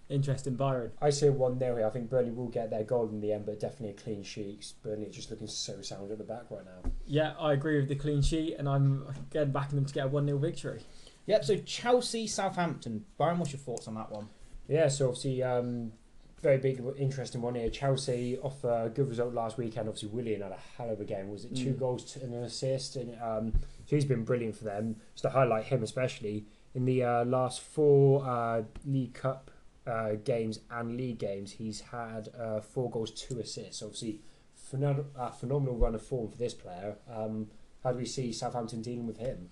Interesting, 0.08 0.56
Byron. 0.56 0.92
I 1.00 1.08
say 1.08 1.30
1 1.30 1.58
0 1.58 1.76
here. 1.76 1.86
I 1.86 1.90
think 1.90 2.10
Burnley 2.10 2.32
will 2.32 2.48
get 2.48 2.68
their 2.68 2.84
goal 2.84 3.08
in 3.08 3.20
the 3.20 3.32
end, 3.32 3.46
but 3.46 3.58
definitely 3.60 3.90
a 3.90 3.92
clean 3.94 4.22
sheet. 4.22 4.72
Burnley 4.82 5.06
are 5.06 5.10
just 5.10 5.30
looking 5.30 5.46
so 5.46 5.80
sound 5.80 6.10
at 6.10 6.18
the 6.18 6.24
back 6.24 6.50
right 6.50 6.64
now. 6.66 6.90
Yeah, 7.06 7.32
I 7.38 7.54
agree 7.54 7.78
with 7.78 7.88
the 7.88 7.94
clean 7.94 8.20
sheet, 8.20 8.56
and 8.58 8.68
I'm 8.68 9.06
again 9.30 9.52
backing 9.52 9.76
them 9.76 9.86
to 9.86 9.94
get 9.94 10.04
a 10.04 10.08
1 10.08 10.26
0 10.26 10.36
victory. 10.38 10.82
Yep. 11.26 11.44
So 11.44 11.56
Chelsea, 11.56 12.26
Southampton. 12.26 13.06
Byron, 13.16 13.38
what's 13.38 13.52
your 13.52 13.60
thoughts 13.60 13.88
on 13.88 13.94
that 13.94 14.10
one? 14.10 14.28
Yeah, 14.68 14.88
so 14.88 15.08
obviously, 15.08 15.42
um, 15.42 15.92
very 16.42 16.58
big, 16.58 16.82
interesting 16.98 17.40
one 17.40 17.54
here. 17.54 17.70
Chelsea 17.70 18.36
off 18.38 18.64
a 18.64 18.90
good 18.92 19.08
result 19.08 19.32
last 19.32 19.56
weekend. 19.58 19.88
Obviously, 19.88 20.08
Willian 20.08 20.42
had 20.42 20.52
a 20.52 20.58
hell 20.76 20.90
of 20.90 21.00
a 21.00 21.04
game. 21.04 21.30
Was 21.30 21.44
it 21.44 21.54
two 21.56 21.72
Mm. 21.74 21.78
goals 21.78 22.16
and 22.16 22.34
an 22.34 22.42
assist? 22.42 22.96
And 22.96 23.14
um, 23.22 23.52
so 23.86 23.96
he's 23.96 24.04
been 24.04 24.24
brilliant 24.24 24.56
for 24.56 24.64
them. 24.64 24.96
Just 25.14 25.22
to 25.22 25.30
highlight 25.30 25.64
him 25.66 25.82
especially 25.82 26.46
in 26.74 26.84
the 26.84 27.04
uh, 27.04 27.24
last 27.24 27.60
four 27.60 28.24
uh, 28.26 28.62
League 28.84 29.14
Cup 29.14 29.50
uh, 29.86 30.14
games 30.24 30.58
and 30.70 30.96
league 30.96 31.18
games, 31.18 31.52
he's 31.52 31.80
had 31.80 32.28
uh, 32.38 32.60
four 32.60 32.90
goals, 32.90 33.10
two 33.12 33.38
assists. 33.38 33.80
Obviously, 33.82 34.20
phenomenal, 34.56 35.06
uh, 35.16 35.30
phenomenal 35.30 35.76
run 35.76 35.94
of 35.94 36.02
form 36.02 36.28
for 36.28 36.36
this 36.38 36.54
player. 36.54 36.96
Um, 37.08 37.48
how 37.84 37.92
do 37.92 37.98
we 37.98 38.06
see 38.06 38.32
Southampton 38.32 38.82
dealing 38.82 39.06
with 39.06 39.18
him? 39.18 39.50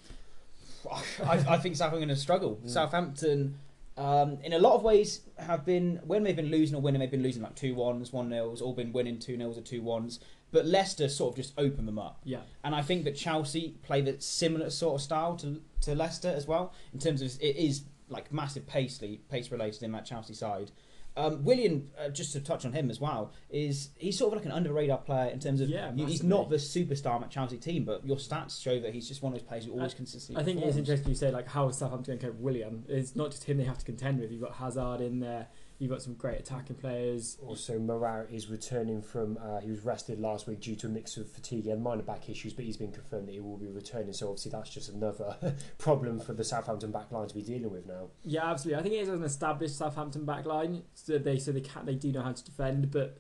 I, 0.90 1.44
I 1.48 1.56
think 1.58 1.76
Southampton 1.76 2.02
are 2.02 2.06
going 2.06 2.08
to 2.08 2.16
struggle. 2.16 2.58
Mm. 2.64 2.70
Southampton, 2.70 3.58
um, 4.00 4.38
in 4.42 4.54
a 4.54 4.58
lot 4.58 4.74
of 4.74 4.82
ways, 4.82 5.20
have 5.38 5.66
been 5.66 6.00
when 6.06 6.22
they've 6.22 6.34
been 6.34 6.50
losing 6.50 6.74
or 6.74 6.80
winning, 6.80 7.00
they've 7.00 7.10
been 7.10 7.22
losing 7.22 7.42
like 7.42 7.54
two 7.54 7.74
ones, 7.74 8.12
one 8.12 8.30
nils, 8.30 8.62
all 8.62 8.72
been 8.72 8.92
winning 8.92 9.18
two 9.18 9.36
nils 9.36 9.58
or 9.58 9.60
two 9.60 9.82
ones. 9.82 10.20
But 10.52 10.64
Leicester 10.64 11.08
sort 11.08 11.32
of 11.32 11.36
just 11.36 11.52
opened 11.58 11.86
them 11.86 11.98
up, 11.98 12.18
Yeah, 12.24 12.40
and 12.64 12.74
I 12.74 12.82
think 12.82 13.04
that 13.04 13.14
Chelsea 13.14 13.76
play 13.82 14.00
that 14.02 14.22
similar 14.22 14.70
sort 14.70 14.94
of 14.96 15.02
style 15.02 15.36
to 15.36 15.60
to 15.82 15.94
Leicester 15.94 16.32
as 16.34 16.46
well. 16.46 16.72
In 16.94 16.98
terms 16.98 17.20
of 17.20 17.30
it 17.40 17.56
is 17.56 17.82
like 18.08 18.32
massive 18.32 18.66
pacely 18.66 19.20
pace 19.28 19.52
related 19.52 19.82
in 19.82 19.92
that 19.92 20.06
Chelsea 20.06 20.34
side. 20.34 20.70
Um, 21.16 21.44
Willian, 21.44 21.90
uh, 21.98 22.08
just 22.08 22.32
to 22.34 22.40
touch 22.40 22.64
on 22.64 22.72
him 22.72 22.88
as 22.88 23.00
well, 23.00 23.32
is 23.50 23.90
he's 23.98 24.16
sort 24.16 24.32
of 24.32 24.38
like 24.38 24.46
an 24.46 24.52
under 24.52 24.72
radar 24.72 24.98
player 24.98 25.28
in 25.30 25.40
terms 25.40 25.60
of 25.60 25.68
Yeah, 25.68 25.92
you- 25.92 26.06
he's 26.06 26.22
not 26.22 26.48
the 26.50 26.56
superstar 26.56 27.20
that 27.20 27.30
Chelsea 27.30 27.56
team, 27.58 27.84
but 27.84 28.06
your 28.06 28.16
stats 28.16 28.60
show 28.62 28.78
that 28.80 28.94
he's 28.94 29.08
just 29.08 29.20
one 29.22 29.32
of 29.32 29.38
those 29.40 29.46
players 29.48 29.64
who 29.64 29.72
always 29.72 29.92
I- 29.92 29.96
consistently. 29.96 30.40
I 30.40 30.44
think 30.44 30.62
it's 30.62 30.76
interesting 30.76 31.08
you 31.10 31.14
say 31.16 31.30
like 31.30 31.48
how 31.48 31.68
is 31.68 31.76
Southampton 31.76 32.12
going 32.12 32.18
to 32.20 32.26
cope 32.26 32.34
with 32.36 32.42
Willian. 32.44 32.84
It's 32.88 33.16
not 33.16 33.32
just 33.32 33.44
him 33.44 33.58
they 33.58 33.64
have 33.64 33.78
to 33.78 33.84
contend 33.84 34.20
with. 34.20 34.30
You've 34.30 34.40
got 34.42 34.54
Hazard 34.54 35.00
in 35.00 35.20
there. 35.20 35.48
You've 35.80 35.90
got 35.90 36.02
some 36.02 36.12
great 36.12 36.38
attacking 36.38 36.76
players. 36.76 37.38
Also, 37.42 37.78
Morata 37.78 38.30
is 38.30 38.50
returning 38.50 39.00
from. 39.00 39.38
Uh, 39.42 39.60
he 39.60 39.70
was 39.70 39.80
rested 39.80 40.20
last 40.20 40.46
week 40.46 40.60
due 40.60 40.76
to 40.76 40.86
a 40.86 40.90
mix 40.90 41.16
of 41.16 41.26
fatigue 41.32 41.66
and 41.68 41.82
minor 41.82 42.02
back 42.02 42.28
issues, 42.28 42.52
but 42.52 42.66
he's 42.66 42.76
been 42.76 42.92
confirmed 42.92 43.26
that 43.28 43.32
he 43.32 43.40
will 43.40 43.56
be 43.56 43.70
returning. 43.70 44.12
So 44.12 44.28
obviously, 44.28 44.50
that's 44.50 44.68
just 44.68 44.90
another 44.90 45.36
problem 45.78 46.20
for 46.20 46.34
the 46.34 46.44
Southampton 46.44 46.92
back 46.92 47.10
line 47.10 47.28
to 47.28 47.34
be 47.34 47.40
dealing 47.40 47.70
with 47.70 47.86
now. 47.86 48.08
Yeah, 48.22 48.50
absolutely. 48.50 48.78
I 48.78 48.82
think 48.82 48.94
it 48.94 48.98
is 48.98 49.08
an 49.08 49.24
established 49.24 49.78
Southampton 49.78 50.26
back 50.26 50.44
line, 50.44 50.82
so 50.92 51.16
they 51.16 51.38
so 51.38 51.50
they 51.50 51.62
can 51.62 51.86
they 51.86 51.94
do 51.94 52.12
know 52.12 52.20
how 52.20 52.32
to 52.32 52.44
defend, 52.44 52.90
but 52.90 53.16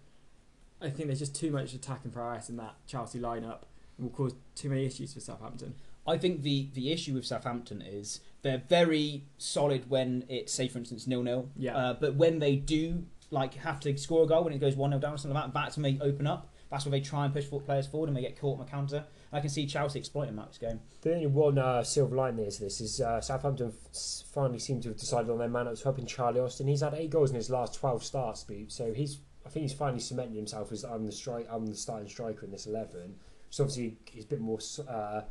I 0.82 0.90
think 0.90 1.06
there's 1.08 1.18
just 1.18 1.34
too 1.34 1.50
much 1.50 1.72
attacking 1.72 2.10
prowess 2.10 2.50
in 2.50 2.56
that 2.58 2.74
Chelsea 2.86 3.18
lineup 3.18 3.62
and 3.96 4.06
will 4.06 4.10
cause 4.10 4.34
too 4.54 4.68
many 4.68 4.84
issues 4.84 5.14
for 5.14 5.20
Southampton. 5.20 5.76
I 6.06 6.18
think 6.18 6.42
the 6.42 6.68
the 6.74 6.92
issue 6.92 7.14
with 7.14 7.24
Southampton 7.24 7.82
is 7.82 8.20
they're 8.42 8.62
very 8.68 9.24
solid 9.38 9.88
when 9.90 10.24
it's 10.28 10.52
say 10.52 10.68
for 10.68 10.78
instance 10.78 11.06
nil 11.06 11.22
nil. 11.22 11.48
Yeah. 11.56 11.76
Uh, 11.76 11.94
but 11.94 12.14
when 12.14 12.38
they 12.38 12.56
do 12.56 13.04
like 13.30 13.54
have 13.54 13.80
to 13.80 13.96
score 13.96 14.24
a 14.24 14.26
goal 14.26 14.44
when 14.44 14.52
it 14.52 14.58
goes 14.58 14.76
one 14.76 14.90
0 14.90 15.00
down 15.00 15.14
or 15.14 15.18
something 15.18 15.34
like 15.34 15.52
that, 15.52 15.54
that's 15.54 15.76
when 15.76 15.82
they 15.82 16.04
open 16.04 16.26
up. 16.26 16.52
That's 16.70 16.84
when 16.84 16.92
they 16.92 17.00
try 17.00 17.24
and 17.24 17.34
push 17.34 17.46
players 17.66 17.86
forward 17.88 18.08
and 18.08 18.16
they 18.16 18.20
get 18.20 18.38
caught 18.40 18.58
on 18.60 18.64
the 18.64 18.70
counter. 18.70 19.04
I 19.32 19.40
can 19.40 19.50
see 19.50 19.66
Chelsea 19.66 19.98
exploiting 19.98 20.36
that 20.36 20.48
this 20.48 20.58
game. 20.58 20.80
The 21.02 21.14
only 21.14 21.26
one 21.26 21.58
uh, 21.58 21.82
silver 21.82 22.14
line 22.14 22.36
there 22.36 22.50
to 22.50 22.60
this 22.60 22.80
is 22.80 23.00
uh, 23.00 23.20
Southampton 23.20 23.72
f- 23.92 24.22
finally 24.32 24.60
seem 24.60 24.80
to 24.82 24.88
have 24.88 24.96
decided 24.96 25.30
on 25.30 25.38
their 25.38 25.48
man 25.48 25.66
up 25.66 25.76
top 25.80 25.98
in 25.98 26.06
Charlie 26.06 26.38
Austin. 26.40 26.68
He's 26.68 26.80
had 26.80 26.94
eight 26.94 27.10
goals 27.10 27.30
in 27.30 27.36
his 27.36 27.50
last 27.50 27.74
twelve 27.74 28.04
starts. 28.04 28.46
So 28.68 28.92
he's 28.92 29.18
I 29.44 29.48
think 29.48 29.62
he's 29.62 29.72
finally 29.72 30.00
cemented 30.00 30.36
himself 30.36 30.70
as 30.70 30.84
I'm 30.84 31.06
the 31.06 31.12
strike 31.12 31.48
I'm 31.50 31.66
the 31.66 31.74
starting 31.74 32.08
striker 32.08 32.44
in 32.44 32.52
this 32.52 32.66
eleven. 32.66 33.16
So 33.50 33.64
obviously 33.64 33.98
he's 34.04 34.24
a 34.24 34.28
bit 34.28 34.40
more. 34.40 34.58
Uh, 34.88 35.22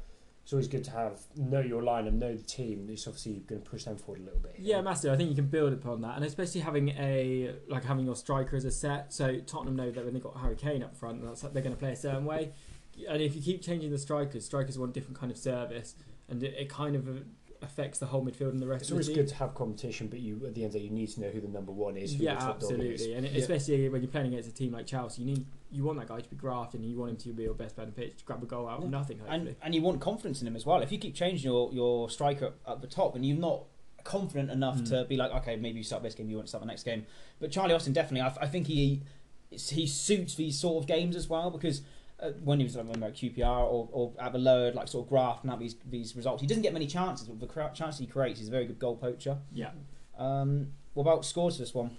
it's 0.49 0.53
always 0.55 0.67
good 0.67 0.83
to 0.83 0.89
have 0.89 1.19
know 1.35 1.59
your 1.59 1.83
line 1.83 2.07
and 2.07 2.19
know 2.19 2.35
the 2.35 2.41
team. 2.41 2.87
It's 2.89 3.05
obviously 3.05 3.43
going 3.47 3.61
to 3.61 3.69
push 3.69 3.83
them 3.83 3.97
forward 3.97 4.21
a 4.21 4.23
little 4.23 4.39
bit. 4.39 4.55
Yeah, 4.57 4.81
massive. 4.81 5.13
I 5.13 5.15
think 5.15 5.29
you 5.29 5.35
can 5.35 5.45
build 5.45 5.73
upon 5.73 6.01
that, 6.01 6.15
and 6.15 6.25
especially 6.25 6.61
having 6.61 6.89
a 6.89 7.53
like 7.67 7.83
having 7.83 8.03
your 8.03 8.15
striker 8.15 8.55
as 8.55 8.65
a 8.65 8.71
set. 8.71 9.13
So 9.13 9.41
Tottenham 9.41 9.75
know 9.75 9.91
that 9.91 10.03
when 10.03 10.15
they 10.15 10.19
got 10.19 10.35
Harry 10.39 10.55
Kane 10.55 10.81
up 10.81 10.97
front, 10.97 11.23
that's 11.23 11.41
they're 11.41 11.61
going 11.61 11.75
to 11.75 11.79
play 11.79 11.91
a 11.91 11.95
certain 11.95 12.25
way. 12.25 12.53
And 13.07 13.21
if 13.21 13.35
you 13.35 13.43
keep 13.43 13.61
changing 13.61 13.91
the 13.91 13.99
strikers, 13.99 14.43
strikers 14.43 14.79
want 14.79 14.91
different 14.91 15.19
kind 15.19 15.31
of 15.31 15.37
service, 15.37 15.93
and 16.27 16.41
it, 16.41 16.55
it 16.57 16.67
kind 16.67 16.95
of 16.95 17.25
affects 17.61 17.99
the 17.99 18.05
whole 18.05 18.23
midfield 18.23 18.51
and 18.51 18.59
the 18.61 18.67
rest 18.67 18.83
It's 18.83 18.89
of 18.91 18.95
the 18.95 18.95
always 18.95 19.07
team. 19.07 19.15
good 19.17 19.27
to 19.27 19.35
have 19.35 19.53
competition, 19.53 20.07
but 20.07 20.19
you 20.19 20.35
at 20.45 20.55
the 20.55 20.63
end 20.63 20.67
of 20.67 20.73
the 20.73 20.79
day, 20.79 20.85
you 20.85 20.91
need 20.91 21.07
to 21.09 21.21
know 21.21 21.29
who 21.29 21.41
the 21.41 21.47
number 21.47 21.71
one 21.71 21.97
is. 21.97 22.15
Who 22.15 22.23
Yeah, 22.23 22.35
the 22.35 22.39
top 22.39 22.59
dog 22.59 22.71
is. 22.71 22.79
absolutely, 22.79 23.13
and 23.15 23.25
Yeah. 23.25 23.37
especially 23.41 23.89
when 23.89 24.01
you're 24.01 24.09
playing 24.11 24.27
against 24.27 24.49
a 24.49 24.53
team 24.53 24.71
like 24.71 24.85
Chelsea, 24.85 25.21
you 25.23 25.25
need 25.27 25.45
you 25.71 25.83
want 25.83 25.99
that 25.99 26.07
guy 26.07 26.19
to 26.19 26.29
be 26.29 26.35
grafted, 26.35 26.81
and 26.81 26.89
you 26.89 26.97
want 26.97 27.11
him 27.11 27.17
to 27.17 27.29
be 27.33 27.43
your 27.43 27.53
best 27.53 27.75
player 27.75 27.85
on 27.85 27.93
the 27.93 28.01
pitch, 28.01 28.17
to 28.17 28.23
grab 28.25 28.41
a 28.41 28.45
goal 28.47 28.67
out 28.67 28.83
of 28.83 28.89
nothing. 28.89 29.19
Hopefully, 29.19 29.39
And 29.49 29.55
and 29.61 29.75
you 29.75 29.81
want 29.83 29.99
confidence 30.01 30.41
in 30.41 30.47
him 30.47 30.55
as 30.55 30.65
well. 30.65 30.81
If 30.81 30.91
you 30.91 30.97
keep 30.97 31.13
changing 31.13 31.43
your, 31.51 31.71
your 31.73 32.09
striker 32.09 32.45
at, 32.47 32.53
up 32.65 32.81
the 32.81 32.87
top 32.87 33.15
and 33.15 33.23
you're 33.25 33.37
not 33.37 33.65
confident 34.03 34.49
enough 34.49 34.77
Mm. 34.79 34.89
to 34.89 35.05
be 35.05 35.15
like, 35.17 35.31
okay, 35.31 35.57
maybe 35.57 35.77
you 35.77 35.83
start 35.83 36.01
this 36.01 36.15
game, 36.15 36.27
you 36.29 36.37
want 36.37 36.47
to 36.47 36.49
start 36.49 36.63
the 36.63 36.67
next 36.67 36.83
game. 36.83 37.05
But 37.39 37.51
Charlie 37.51 37.73
Austin 37.75 37.93
definitely, 37.93 38.21
I, 38.21 38.45
I 38.45 38.47
think 38.47 38.65
he 38.67 39.01
he 39.51 39.85
suits 39.87 40.35
these 40.35 40.57
sort 40.57 40.81
of 40.83 40.87
games 40.87 41.15
as 41.15 41.27
well 41.29 41.51
because. 41.51 41.81
Uh, 42.21 42.31
when 42.43 42.59
he 42.59 42.65
was 42.65 42.75
like, 42.75 42.85
when 42.85 42.95
we 42.95 43.01
were 43.01 43.07
at 43.07 43.15
QPR 43.15 43.59
or, 43.63 43.87
or 43.91 44.11
at 44.19 44.33
the 44.33 44.39
lower 44.39 44.73
like 44.73 44.87
sort 44.89 45.05
of 45.05 45.09
graft 45.09 45.43
and 45.43 45.51
out 45.53 45.59
these 45.59 45.75
these 45.89 46.15
results, 46.15 46.41
he 46.41 46.47
doesn't 46.47 46.63
get 46.63 46.73
many 46.73 46.87
chances. 46.87 47.27
But 47.27 47.39
the 47.39 47.47
cra- 47.47 47.71
chances 47.73 47.99
he 47.99 48.07
creates, 48.07 48.39
he's 48.39 48.49
a 48.49 48.51
very 48.51 48.65
good 48.65 48.79
goal 48.79 48.95
poacher. 48.97 49.37
yeah. 49.53 49.71
Um, 50.17 50.73
what 50.95 51.03
about 51.03 51.23
scores 51.23 51.55
for 51.55 51.61
this 51.61 51.73
one? 51.73 51.91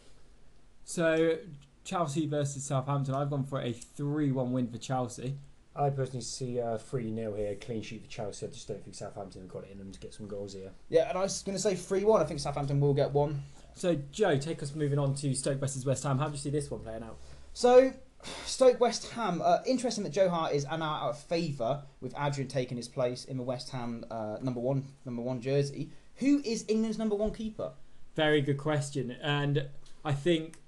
So 0.84 1.38
Chelsea 1.84 2.26
versus 2.26 2.64
Southampton, 2.64 3.14
I've 3.14 3.30
gone 3.30 3.44
for 3.44 3.60
a 3.62 3.72
three-one 3.72 4.52
win 4.52 4.68
for 4.68 4.76
Chelsea. 4.78 5.36
I 5.74 5.88
personally 5.88 6.20
see 6.22 6.58
a 6.58 6.78
3 6.78 7.14
0 7.14 7.34
here, 7.36 7.54
clean 7.54 7.80
sheet 7.80 8.02
for 8.02 8.10
Chelsea. 8.10 8.44
I 8.44 8.50
just 8.50 8.66
don't 8.68 8.82
think 8.82 8.94
Southampton 8.96 9.42
have 9.42 9.50
got 9.50 9.64
it 9.64 9.70
in 9.70 9.78
them 9.78 9.92
to 9.92 10.00
get 10.00 10.12
some 10.12 10.26
goals 10.26 10.52
here. 10.52 10.72
Yeah, 10.88 11.08
and 11.08 11.16
I 11.16 11.22
was 11.22 11.42
going 11.42 11.56
to 11.56 11.62
say 11.62 11.74
three 11.76 12.04
one. 12.04 12.20
I 12.20 12.24
think 12.24 12.40
Southampton 12.40 12.80
will 12.80 12.92
get 12.92 13.12
one. 13.12 13.42
So 13.74 13.96
Joe, 14.12 14.36
take 14.36 14.62
us 14.62 14.74
moving 14.74 14.98
on 14.98 15.14
to 15.14 15.32
Stoke 15.34 15.60
versus 15.60 15.86
West 15.86 16.02
Ham. 16.02 16.18
How 16.18 16.26
do 16.26 16.32
you 16.32 16.38
see 16.38 16.50
this 16.50 16.70
one 16.70 16.80
playing 16.80 17.04
out? 17.04 17.16
So, 17.54 17.92
Stoke 18.44 18.80
West 18.80 19.10
Ham. 19.12 19.40
Uh, 19.42 19.58
interesting 19.66 20.04
that 20.04 20.10
Joe 20.12 20.28
Hart 20.28 20.52
is 20.52 20.64
now 20.64 20.82
out 20.82 21.10
of 21.10 21.18
favour 21.18 21.82
with 22.00 22.14
Adrian 22.18 22.48
taking 22.48 22.76
his 22.76 22.88
place 22.88 23.24
in 23.24 23.36
the 23.36 23.42
West 23.42 23.70
Ham 23.70 24.04
uh, 24.10 24.36
number 24.42 24.60
one 24.60 24.84
number 25.04 25.22
one 25.22 25.40
jersey. 25.40 25.90
Who 26.16 26.42
is 26.44 26.64
England's 26.68 26.98
number 26.98 27.14
one 27.16 27.32
keeper? 27.32 27.72
Very 28.14 28.40
good 28.42 28.58
question, 28.58 29.12
and 29.22 29.66
I 30.04 30.12
think 30.12 30.58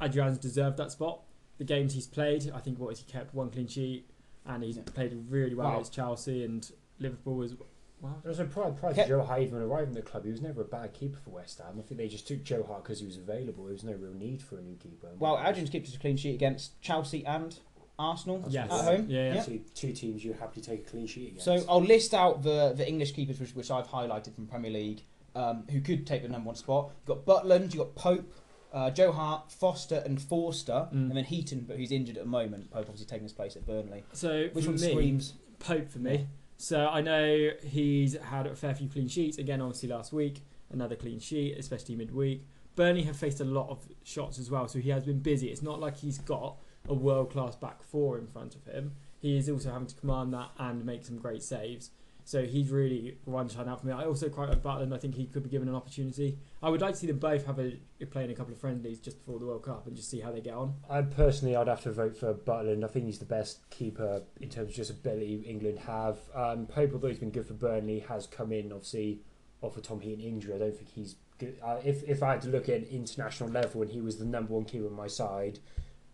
Adrian's 0.00 0.38
deserved 0.38 0.76
that 0.78 0.92
spot. 0.92 1.22
The 1.58 1.64
games 1.64 1.92
he's 1.92 2.06
played, 2.06 2.50
I 2.54 2.60
think 2.60 2.78
what 2.78 2.96
he 2.96 3.04
kept 3.04 3.34
one 3.34 3.50
clean 3.50 3.66
sheet, 3.66 4.08
and 4.46 4.62
he's 4.62 4.76
Yeah. 4.76 4.84
played 4.84 5.12
really 5.28 5.54
well 5.54 5.66
Wow. 5.66 5.72
against 5.74 5.92
Chelsea 5.92 6.44
and 6.44 6.70
Liverpool 7.00 7.42
as 7.42 7.54
well. 8.00 8.20
I 8.24 8.28
was 8.28 8.36
surprised 8.38 8.76
prior 8.78 8.92
Okay. 8.92 9.02
to 9.02 9.08
Joe 9.08 9.22
Hart 9.22 9.42
even 9.42 9.58
arriving 9.58 9.96
at 9.96 10.04
the 10.04 10.10
club. 10.10 10.24
He 10.24 10.30
was 10.30 10.40
never 10.40 10.62
a 10.62 10.64
bad 10.64 10.92
keeper 10.94 11.18
for 11.18 11.30
West 11.30 11.58
Ham. 11.58 11.76
I 11.78 11.82
think 11.82 11.98
they 11.98 12.08
just 12.08 12.26
took 12.28 12.42
Joe 12.44 12.62
Hart 12.62 12.84
because 12.84 13.00
he 13.00 13.06
was 13.06 13.16
available. 13.16 13.64
There 13.64 13.72
was 13.72 13.84
no 13.84 13.92
real 13.94 14.14
need 14.14 14.42
for 14.42 14.58
a 14.58 14.62
new 14.62 14.76
keeper. 14.76 15.08
Well, 15.18 15.38
Adrian's 15.44 15.70
kept 15.70 15.86
his 15.86 15.96
clean 15.96 16.16
sheet 16.16 16.34
against 16.34 16.80
Chelsea 16.80 17.24
and 17.26 17.58
Arsenal 17.98 18.44
Yes. 18.48 18.70
at 18.72 18.84
home. 18.84 19.06
Yeah, 19.08 19.34
yeah. 19.34 19.42
Two, 19.42 19.60
two 19.74 19.92
teams 19.92 20.24
you 20.24 20.32
happily 20.32 20.62
take 20.62 20.86
a 20.86 20.90
clean 20.90 21.06
sheet 21.06 21.28
against. 21.28 21.44
So 21.44 21.64
I'll 21.68 21.80
list 21.82 22.14
out 22.14 22.42
the, 22.42 22.72
the 22.76 22.86
English 22.88 23.12
keepers 23.12 23.40
which, 23.40 23.54
which 23.54 23.70
I've 23.70 23.88
highlighted 23.88 24.34
from 24.34 24.46
Premier 24.46 24.70
League 24.70 25.02
um, 25.34 25.64
who 25.70 25.80
could 25.80 26.06
take 26.06 26.22
the 26.22 26.28
number 26.28 26.46
one 26.46 26.56
spot. 26.56 26.92
You've 27.06 27.24
got 27.24 27.44
Butland, 27.44 27.74
you've 27.74 27.78
got 27.84 27.94
Pope, 27.96 28.32
uh, 28.72 28.90
Joe 28.90 29.10
Hart, 29.12 29.50
Foster, 29.50 30.02
and 30.04 30.20
Forster, 30.20 30.88
Mm. 30.92 31.08
and 31.08 31.16
then 31.16 31.24
Heaton, 31.24 31.64
but 31.66 31.76
who's 31.76 31.90
injured 31.90 32.16
at 32.18 32.22
the 32.24 32.28
moment. 32.28 32.70
Pope 32.70 32.82
obviously 32.82 33.06
taking 33.06 33.24
his 33.24 33.32
place 33.32 33.56
at 33.56 33.66
Burnley. 33.66 34.04
So 34.12 34.48
Which 34.52 34.66
one 34.66 34.74
me, 34.80 34.90
screams? 34.90 35.32
Pope 35.58 35.88
for 35.90 35.98
me. 35.98 36.28
So 36.58 36.88
I 36.88 37.00
know 37.00 37.50
he's 37.62 38.14
had 38.16 38.46
a 38.48 38.54
fair 38.56 38.74
few 38.74 38.88
clean 38.88 39.06
sheets. 39.06 39.38
Again, 39.38 39.60
obviously 39.60 39.88
last 39.88 40.12
week, 40.12 40.42
another 40.70 40.96
clean 40.96 41.20
sheet, 41.20 41.56
especially 41.56 41.94
midweek. 41.94 42.44
Burnley 42.74 43.02
have 43.04 43.16
faced 43.16 43.40
a 43.40 43.44
lot 43.44 43.70
of 43.70 43.88
shots 44.02 44.40
as 44.40 44.50
well, 44.50 44.66
so 44.66 44.80
he 44.80 44.90
has 44.90 45.04
been 45.04 45.20
busy. 45.20 45.48
It's 45.48 45.62
not 45.62 45.80
like 45.80 45.96
he's 45.96 46.18
got 46.18 46.58
a 46.88 46.94
world 46.94 47.30
class 47.30 47.54
back 47.54 47.82
four 47.82 48.18
in 48.18 48.26
front 48.26 48.56
of 48.56 48.64
him. 48.66 48.92
He 49.20 49.36
is 49.36 49.48
also 49.48 49.70
having 49.70 49.86
to 49.86 49.94
command 49.94 50.34
that 50.34 50.50
and 50.58 50.84
make 50.84 51.04
some 51.04 51.18
great 51.18 51.44
saves. 51.44 51.90
So 52.28 52.44
he's 52.44 52.68
really 52.68 53.16
one 53.24 53.48
shine 53.48 53.70
out 53.70 53.80
for 53.80 53.86
me. 53.86 53.94
I 53.94 54.04
also 54.04 54.28
quite 54.28 54.50
like 54.50 54.62
Butland. 54.62 54.92
I 54.92 54.98
think 54.98 55.14
he 55.14 55.24
could 55.24 55.44
be 55.44 55.48
given 55.48 55.66
an 55.66 55.74
opportunity. 55.74 56.36
I 56.62 56.68
would 56.68 56.82
like 56.82 56.92
to 56.92 57.00
see 57.00 57.06
them 57.06 57.18
both 57.18 57.46
have 57.46 57.58
a 57.58 57.78
play 58.10 58.24
in 58.24 58.30
a 58.30 58.34
couple 58.34 58.52
of 58.52 58.60
friendlies 58.60 58.98
just 58.98 59.16
before 59.24 59.38
the 59.38 59.46
World 59.46 59.62
Cup 59.62 59.86
and 59.86 59.96
just 59.96 60.10
see 60.10 60.20
how 60.20 60.30
they 60.30 60.42
get 60.42 60.52
on. 60.52 60.74
I 60.90 61.00
personally, 61.00 61.56
I'd 61.56 61.68
have 61.68 61.80
to 61.84 61.90
vote 61.90 62.18
for 62.18 62.34
Butland. 62.34 62.84
I 62.84 62.88
think 62.88 63.06
he's 63.06 63.18
the 63.18 63.24
best 63.24 63.60
keeper 63.70 64.24
in 64.42 64.50
terms 64.50 64.68
of 64.68 64.76
just 64.76 64.90
ability 64.90 65.36
England 65.46 65.78
have. 65.78 66.18
Um, 66.34 66.66
Pope, 66.66 66.90
although 66.92 67.08
he's 67.08 67.18
been 67.18 67.30
good 67.30 67.46
for 67.46 67.54
Burnley, 67.54 68.00
has 68.00 68.26
come 68.26 68.52
in 68.52 68.72
obviously 68.72 69.22
off 69.62 69.78
a 69.78 69.80
Tom 69.80 70.00
Heaton 70.00 70.22
injury. 70.22 70.54
I 70.54 70.58
don't 70.58 70.76
think 70.76 70.90
he's 70.90 71.16
good. 71.38 71.56
Uh, 71.64 71.78
if 71.82 72.02
if 72.06 72.22
I 72.22 72.32
had 72.32 72.42
to 72.42 72.50
look 72.50 72.68
at 72.68 72.74
an 72.82 72.88
international 72.90 73.48
level 73.48 73.80
and 73.80 73.90
he 73.90 74.02
was 74.02 74.18
the 74.18 74.26
number 74.26 74.52
one 74.52 74.66
keeper 74.66 74.86
on 74.86 74.92
my 74.92 75.06
side, 75.06 75.60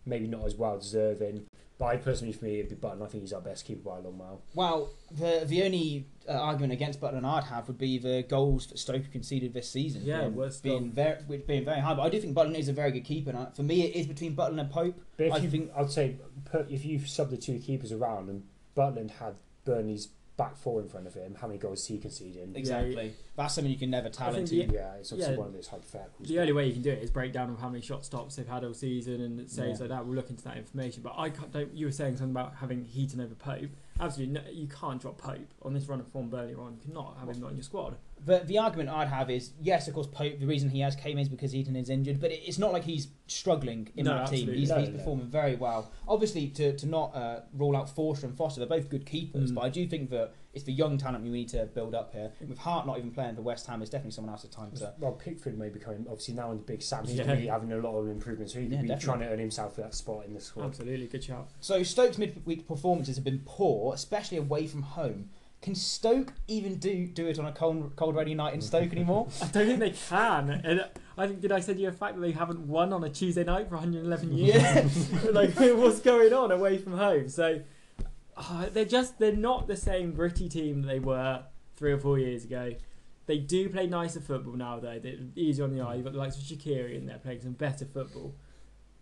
maybe 0.05 0.27
not 0.27 0.45
as 0.45 0.55
well 0.55 0.77
deserving. 0.77 1.45
But 1.77 1.85
I 1.87 1.97
personally, 1.97 2.31
for 2.31 2.45
me, 2.45 2.59
it'd 2.59 2.69
be 2.69 2.75
Butland. 2.87 3.03
I 3.03 3.07
think 3.07 3.23
he's 3.23 3.33
our 3.33 3.41
best 3.41 3.65
keeper 3.65 3.81
by 3.89 3.97
a 3.97 4.01
long 4.01 4.17
mile. 4.17 4.41
Well, 4.53 4.91
the 5.11 5.43
the 5.45 5.63
only 5.63 6.05
uh, 6.27 6.31
argument 6.31 6.71
against 6.71 7.01
Butland 7.01 7.25
I'd 7.25 7.43
have 7.43 7.67
would 7.67 7.77
be 7.77 7.97
the 7.97 8.23
goals 8.29 8.67
that 8.67 8.79
Stoke 8.79 9.11
conceded 9.11 9.53
this 9.53 9.69
season. 9.69 10.03
Yeah, 10.05 10.21
being, 10.21 10.35
worst 10.35 10.63
being 10.63 10.89
very 10.91 11.17
which 11.27 11.45
being 11.45 11.65
very 11.65 11.81
high. 11.81 11.93
But 11.93 12.03
I 12.03 12.09
do 12.09 12.21
think 12.21 12.33
Butland 12.33 12.57
is 12.57 12.69
a 12.69 12.73
very 12.73 12.91
good 12.91 13.03
keeper. 13.03 13.31
And 13.31 13.39
I- 13.39 13.49
for 13.53 13.63
me, 13.63 13.83
it 13.83 13.93
is 13.95 14.07
between 14.07 14.37
Butland 14.37 14.61
and 14.61 14.71
Pope. 14.71 14.95
But 15.17 15.25
if 15.27 15.33
I 15.33 15.37
you, 15.37 15.49
think- 15.49 15.71
I'd 15.75 15.91
say 15.91 16.15
put, 16.45 16.71
if 16.71 16.85
you 16.85 16.99
sub 17.05 17.29
the 17.29 17.37
two 17.37 17.59
keepers 17.59 17.91
around 17.91 18.29
and 18.29 18.43
Butland 18.77 19.11
had 19.11 19.35
Burnley's 19.65 20.07
back 20.37 20.57
four 20.57 20.81
in 20.81 20.89
front 20.89 21.07
of 21.07 21.13
him, 21.13 21.35
how 21.39 21.47
many 21.47 21.57
goals 21.57 21.79
is 21.81 21.87
he 21.87 21.97
conceding? 21.97 22.53
Exactly. 22.55 23.13
That's 23.37 23.55
something 23.55 23.71
you 23.71 23.79
can 23.79 23.89
never 23.89 24.09
tell 24.09 24.33
think 24.33 24.51
into. 24.51 24.67
the- 24.67 24.73
Yeah, 24.73 24.95
it's 24.95 25.11
obviously 25.11 25.33
Yeah. 25.33 25.39
one 25.39 25.47
of 25.47 25.53
those 25.53 25.69
hypotheticals. 25.69 26.27
The 26.27 26.39
only 26.39 26.51
way 26.53 26.67
you 26.67 26.73
can 26.73 26.81
do 26.81 26.91
it 26.91 27.01
is 27.01 27.09
break 27.09 27.31
down 27.31 27.49
of 27.49 27.59
how 27.59 27.69
many 27.69 27.81
shot 27.81 28.03
stops 28.03 28.35
they've 28.35 28.47
had 28.47 28.63
all 28.65 28.73
season 28.73 29.21
and 29.21 29.49
saves 29.49 29.79
Yeah. 29.79 29.83
like 29.83 29.89
that. 29.89 30.05
We'll 30.05 30.15
look 30.15 30.29
into 30.29 30.43
that 30.43 30.57
information. 30.57 31.03
But 31.03 31.13
I 31.17 31.29
can't, 31.29 31.51
don't, 31.51 31.73
you 31.73 31.85
were 31.85 31.91
saying 31.91 32.17
something 32.17 32.31
about 32.31 32.55
having 32.55 32.83
Heaton 32.83 33.21
over 33.21 33.35
Pope. 33.35 33.69
Absolutely, 33.99 34.33
no, 34.33 34.41
you 34.51 34.67
can't 34.67 34.99
drop 34.99 35.17
Pope 35.17 35.53
on 35.61 35.73
this 35.73 35.85
run 35.87 35.99
of 36.01 36.07
form 36.07 36.29
earlier 36.33 36.59
on. 36.59 36.73
You 36.73 36.79
cannot 36.81 37.17
have 37.19 37.29
him 37.29 37.39
not 37.39 37.51
in 37.51 37.55
your 37.55 37.63
squad. 37.63 37.95
The, 38.25 38.39
the 38.39 38.57
argument 38.57 38.89
I'd 38.89 39.07
have 39.07 39.29
is 39.29 39.51
yes, 39.61 39.87
of 39.87 39.93
course, 39.93 40.07
Pope. 40.07 40.39
The 40.39 40.45
reason 40.45 40.69
he 40.69 40.81
has 40.81 40.95
came 40.95 41.17
is 41.17 41.29
because 41.29 41.51
Heaton 41.53 41.75
is 41.77 41.89
injured, 41.89 42.19
but 42.19 42.31
it, 42.31 42.41
it's 42.45 42.57
not 42.59 42.73
like 42.73 42.83
he's 42.83 43.07
struggling 43.27 43.87
in 43.95 44.05
No, 44.05 44.15
that 44.17 44.27
team. 44.27 44.49
He's, 44.51 44.69
No, 44.69 44.79
he's 44.79 44.89
no. 44.89 44.97
performing 44.97 45.27
very 45.27 45.55
well. 45.55 45.91
Obviously, 46.07 46.47
to, 46.49 46.75
to 46.75 46.85
not 46.85 47.15
uh, 47.15 47.41
rule 47.53 47.77
out 47.77 47.89
Forster 47.89 48.25
and 48.27 48.35
Foster, 48.35 48.59
they're 48.59 48.67
both 48.67 48.89
good 48.89 49.05
keepers, 49.05 49.51
Mm. 49.51 49.55
but 49.55 49.61
I 49.63 49.69
do 49.69 49.87
think 49.87 50.09
that 50.09 50.33
it's 50.55 50.63
the 50.63 50.71
young 50.73 50.97
talent 50.97 51.23
we 51.23 51.29
need 51.29 51.49
to 51.49 51.65
build 51.65 51.93
up 51.93 52.13
here. 52.13 52.31
With 52.47 52.57
Hart 52.57 52.87
not 52.87 52.97
even 52.97 53.11
playing 53.11 53.35
for 53.35 53.41
West 53.41 53.67
Ham, 53.67 53.81
it's 53.81 53.91
definitely 53.91 54.11
someone 54.13 54.31
else's 54.33 54.49
time 54.49 54.71
to. 54.71 54.93
Well, 54.97 55.11
Pickford 55.11 55.57
may 55.59 55.69
be 55.69 55.79
coming. 55.79 56.05
Obviously, 56.09 56.33
now 56.33 56.51
in 56.51 56.57
the 56.57 56.63
big 56.63 56.81
Sam, 56.81 57.05
he's 57.05 57.15
Yeah. 57.17 57.25
going 57.25 57.35
to 57.37 57.41
be 57.43 57.47
having 57.47 57.71
a 57.73 57.77
lot 57.77 57.95
of 57.97 58.07
improvements. 58.07 58.53
So 58.53 58.59
he 58.59 58.65
could 58.65 58.73
Yeah, 58.75 58.81
be 58.81 58.87
definitely. 58.87 59.05
trying 59.05 59.19
to 59.27 59.33
earn 59.33 59.39
himself 59.39 59.75
that 59.75 59.93
spot 59.93 60.25
in 60.25 60.33
the 60.33 60.39
squad. 60.39 60.65
Absolutely, 60.65 61.07
good 61.07 61.23
shout. 61.23 61.49
So 61.59 61.83
Stoke's 61.83 62.17
midweek 62.17 62.67
performances 62.67 63.15
have 63.17 63.25
been 63.25 63.41
poor, 63.45 63.93
especially 63.93 64.37
away 64.37 64.65
from 64.65 64.81
home. 64.81 65.29
Can 65.61 65.73
Stoke 65.75 66.33
even 66.47 66.75
do 66.75 67.07
do 67.07 67.25
it 67.27 67.39
on 67.39 67.45
a 67.45 67.51
cold, 67.51 67.93
cold 67.95 68.15
rainy 68.15 68.35
night 68.35 68.53
in 68.53 68.61
Stoke 68.61 68.91
anymore? 68.91 69.27
I 69.41 69.47
don't 69.47 69.65
think 69.65 69.79
they 69.79 69.89
can. 69.91 70.49
And 70.51 70.85
I 71.17 71.27
think 71.27 71.41
did 71.41 71.51
I 71.51 71.59
send 71.59 71.79
you 71.79 71.87
a 71.87 71.91
fact 71.91 72.15
that 72.15 72.21
they 72.21 72.31
haven't 72.33 72.59
won 72.67 72.93
on 72.93 73.03
a 73.03 73.09
Tuesday 73.09 73.43
night 73.43 73.67
for 73.67 73.75
111 73.75 74.31
years? 74.37 75.11
yeah. 75.11 75.19
like 75.31 75.55
what's 75.55 75.99
going 76.01 76.33
on 76.33 76.51
away 76.51 76.77
from 76.77 76.93
home? 76.93 77.29
So 77.29 77.61
uh, 78.37 78.67
they're 78.71 78.85
just 78.85 79.19
they're 79.19 79.31
not 79.31 79.67
the 79.67 79.77
same 79.77 80.13
gritty 80.13 80.49
team 80.49 80.81
that 80.81 80.87
they 80.87 80.99
were 80.99 81.43
three 81.75 81.91
or 81.91 81.97
four 81.97 82.19
years 82.19 82.43
ago. 82.43 82.73
They 83.27 83.37
do 83.39 83.69
play 83.69 83.87
nicer 83.87 84.19
football 84.19 84.53
now 84.53 84.79
though. 84.79 84.99
They're 84.99 85.17
easier 85.35 85.65
on 85.65 85.75
the 85.75 85.81
eye. 85.81 85.95
You've 85.95 86.03
got 86.03 86.13
the 86.13 86.19
likes 86.19 86.37
of 86.37 86.43
Shaqiri 86.43 86.95
in 86.95 87.05
there 87.05 87.17
playing 87.17 87.41
some 87.41 87.53
better 87.53 87.85
football. 87.85 88.35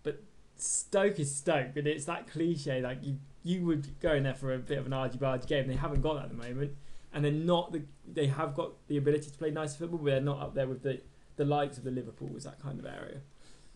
But 0.03 0.21
Stoke 0.55 1.19
is 1.19 1.33
Stoke, 1.33 1.75
and 1.75 1.87
it's 1.87 2.05
that 2.05 2.31
cliche 2.31 2.81
like 2.81 2.99
you 3.01 3.17
you 3.43 3.65
would 3.65 3.99
go 3.99 4.13
in 4.13 4.23
there 4.23 4.33
for 4.33 4.53
a 4.53 4.57
bit 4.59 4.77
of 4.77 4.85
an 4.85 4.93
argy 4.93 5.17
bargy 5.17 5.47
game. 5.47 5.67
They 5.67 5.75
haven't 5.75 6.01
got 6.01 6.15
that 6.15 6.23
at 6.25 6.29
the 6.29 6.35
moment, 6.35 6.75
and 7.13 7.25
they're 7.25 7.31
not 7.31 7.71
the 7.71 7.81
they 8.07 8.27
have 8.27 8.53
got 8.55 8.71
the 8.87 8.97
ability 8.97 9.29
to 9.29 9.37
play 9.37 9.51
nicer 9.51 9.77
football, 9.79 9.99
but 9.99 10.05
they're 10.05 10.21
not 10.21 10.39
up 10.39 10.53
there 10.53 10.67
with 10.67 10.83
the 10.83 11.01
the 11.35 11.45
likes 11.45 11.77
of 11.77 11.83
the 11.83 11.91
Liverpools 11.91 12.43
that 12.43 12.61
kind 12.61 12.79
of 12.79 12.85
area. 12.85 13.21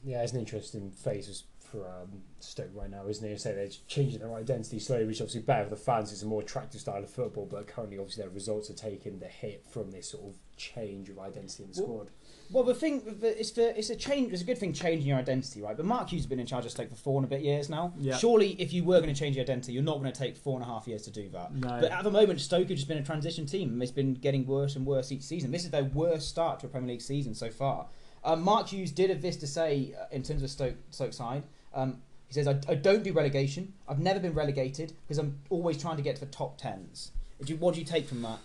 Yeah, 0.03 0.21
it's 0.21 0.31
an 0.31 0.39
interesting 0.39 0.91
phase 0.91 1.43
for 1.71 1.87
um, 1.87 2.21
Stoke 2.39 2.69
right 2.73 2.89
now, 2.89 3.07
isn't 3.07 3.27
it? 3.27 3.41
So 3.41 3.53
they're 3.53 3.67
changing 3.87 4.19
their 4.19 4.33
identity 4.33 4.79
slowly, 4.79 5.05
which 5.05 5.17
is 5.17 5.21
obviously 5.21 5.41
better 5.41 5.65
for 5.65 5.69
the 5.71 5.75
fans. 5.75 6.11
It's 6.11 6.23
a 6.23 6.25
more 6.25 6.41
attractive 6.41 6.81
style 6.81 7.03
of 7.03 7.09
football, 7.09 7.45
but 7.45 7.67
currently, 7.67 7.97
obviously, 7.97 8.23
their 8.23 8.31
results 8.31 8.69
are 8.69 8.73
taking 8.73 9.19
the 9.19 9.27
hit 9.27 9.65
from 9.69 9.91
this 9.91 10.09
sort 10.09 10.25
of 10.25 10.35
change 10.55 11.09
of 11.09 11.19
identity 11.19 11.63
in 11.63 11.69
the 11.69 11.75
squad. 11.75 12.09
Well, 12.49 12.63
the 12.63 12.73
thing, 12.73 13.01
it's 13.21 13.51
the, 13.51 13.77
it's 13.77 13.89
a 13.89 13.95
change. 13.95 14.31
It's 14.31 14.41
a 14.41 14.45
good 14.45 14.57
thing 14.57 14.71
changing 14.73 15.07
your 15.07 15.17
identity, 15.17 15.61
right? 15.61 15.75
But 15.75 15.85
Mark 15.85 16.09
Hughes 16.09 16.21
has 16.21 16.27
been 16.27 16.39
in 16.39 16.45
charge 16.45 16.65
of 16.65 16.71
Stoke 16.71 16.89
for 16.89 16.95
four 16.95 17.17
and 17.17 17.25
a 17.25 17.27
bit 17.27 17.41
years 17.41 17.69
now. 17.69 17.93
Yeah. 17.97 18.15
Surely, 18.17 18.51
if 18.59 18.71
you 18.71 18.83
were 18.83 19.01
going 19.01 19.13
to 19.13 19.19
change 19.19 19.35
your 19.35 19.43
identity, 19.43 19.73
you're 19.73 19.83
not 19.83 19.99
going 19.99 20.11
to 20.11 20.17
take 20.17 20.37
four 20.37 20.55
and 20.55 20.63
a 20.63 20.71
half 20.71 20.87
years 20.87 21.03
to 21.03 21.11
do 21.11 21.29
that. 21.29 21.53
No. 21.53 21.79
But 21.81 21.91
at 21.91 22.03
the 22.03 22.11
moment, 22.11 22.39
Stoke 22.39 22.69
have 22.69 22.77
just 22.77 22.87
been 22.87 22.97
a 22.97 23.03
transition 23.03 23.45
team, 23.45 23.73
and 23.73 23.83
it's 23.83 23.91
been 23.91 24.13
getting 24.13 24.45
worse 24.45 24.75
and 24.75 24.85
worse 24.85 25.11
each 25.11 25.23
season. 25.23 25.51
This 25.51 25.65
is 25.65 25.71
their 25.71 25.83
worst 25.83 26.29
start 26.29 26.61
to 26.61 26.67
a 26.67 26.69
Premier 26.69 26.91
League 26.91 27.01
season 27.01 27.35
so 27.35 27.49
far. 27.49 27.87
Um, 28.23 28.41
Mark 28.41 28.67
Hughes 28.67 28.91
did 28.91 29.09
have 29.09 29.21
this 29.21 29.37
to 29.37 29.47
say 29.47 29.93
uh, 29.99 30.05
in 30.11 30.23
terms 30.23 30.43
of 30.43 30.49
Stoke, 30.49 30.75
Stoke 30.89 31.13
side. 31.13 31.43
Um, 31.77 32.01
he 32.27 32.33
says, 32.33 32.47
I, 32.47 32.59
I 32.67 32.75
don't 32.75 33.03
do 33.03 33.13
relegation. 33.13 33.73
I've 33.87 33.99
never 33.99 34.19
been 34.19 34.33
relegated 34.33 34.93
because 35.05 35.17
I'm 35.17 35.39
always 35.49 35.79
trying 35.79 35.95
to 35.95 36.01
get 36.01 36.15
to 36.15 36.21
the 36.25 36.31
top 36.31 36.57
tens. 36.57 37.11
Do 37.41 37.53
you, 37.53 37.59
what 37.59 37.75
do 37.75 37.79
you 37.79 37.85
take 37.85 38.07
from 38.07 38.21
that? 38.23 38.39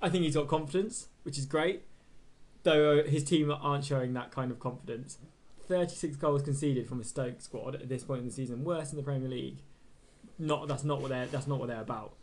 I 0.00 0.08
think 0.08 0.24
he's 0.24 0.36
got 0.36 0.48
confidence, 0.48 1.08
which 1.24 1.36
is 1.36 1.44
great. 1.44 1.82
Though 2.62 3.00
uh, 3.00 3.04
his 3.04 3.24
team 3.24 3.50
aren't 3.52 3.84
showing 3.84 4.14
that 4.14 4.30
kind 4.30 4.50
of 4.50 4.58
confidence. 4.58 5.18
36 5.68 6.16
goals 6.16 6.42
conceded 6.42 6.88
from 6.88 7.00
a 7.00 7.04
Stoke 7.04 7.40
squad 7.40 7.74
at 7.74 7.88
this 7.88 8.04
point 8.04 8.20
in 8.20 8.26
the 8.26 8.32
season, 8.32 8.64
worse 8.64 8.92
in 8.92 8.96
the 8.96 9.02
Premier 9.02 9.28
League. 9.28 9.58
Not 10.38 10.68
that's 10.68 10.84
not 10.84 11.00
what 11.00 11.08
they're 11.08 11.26
that's 11.26 11.46
not 11.46 11.58
what 11.58 11.68
they're 11.68 11.80
about. 11.80 12.14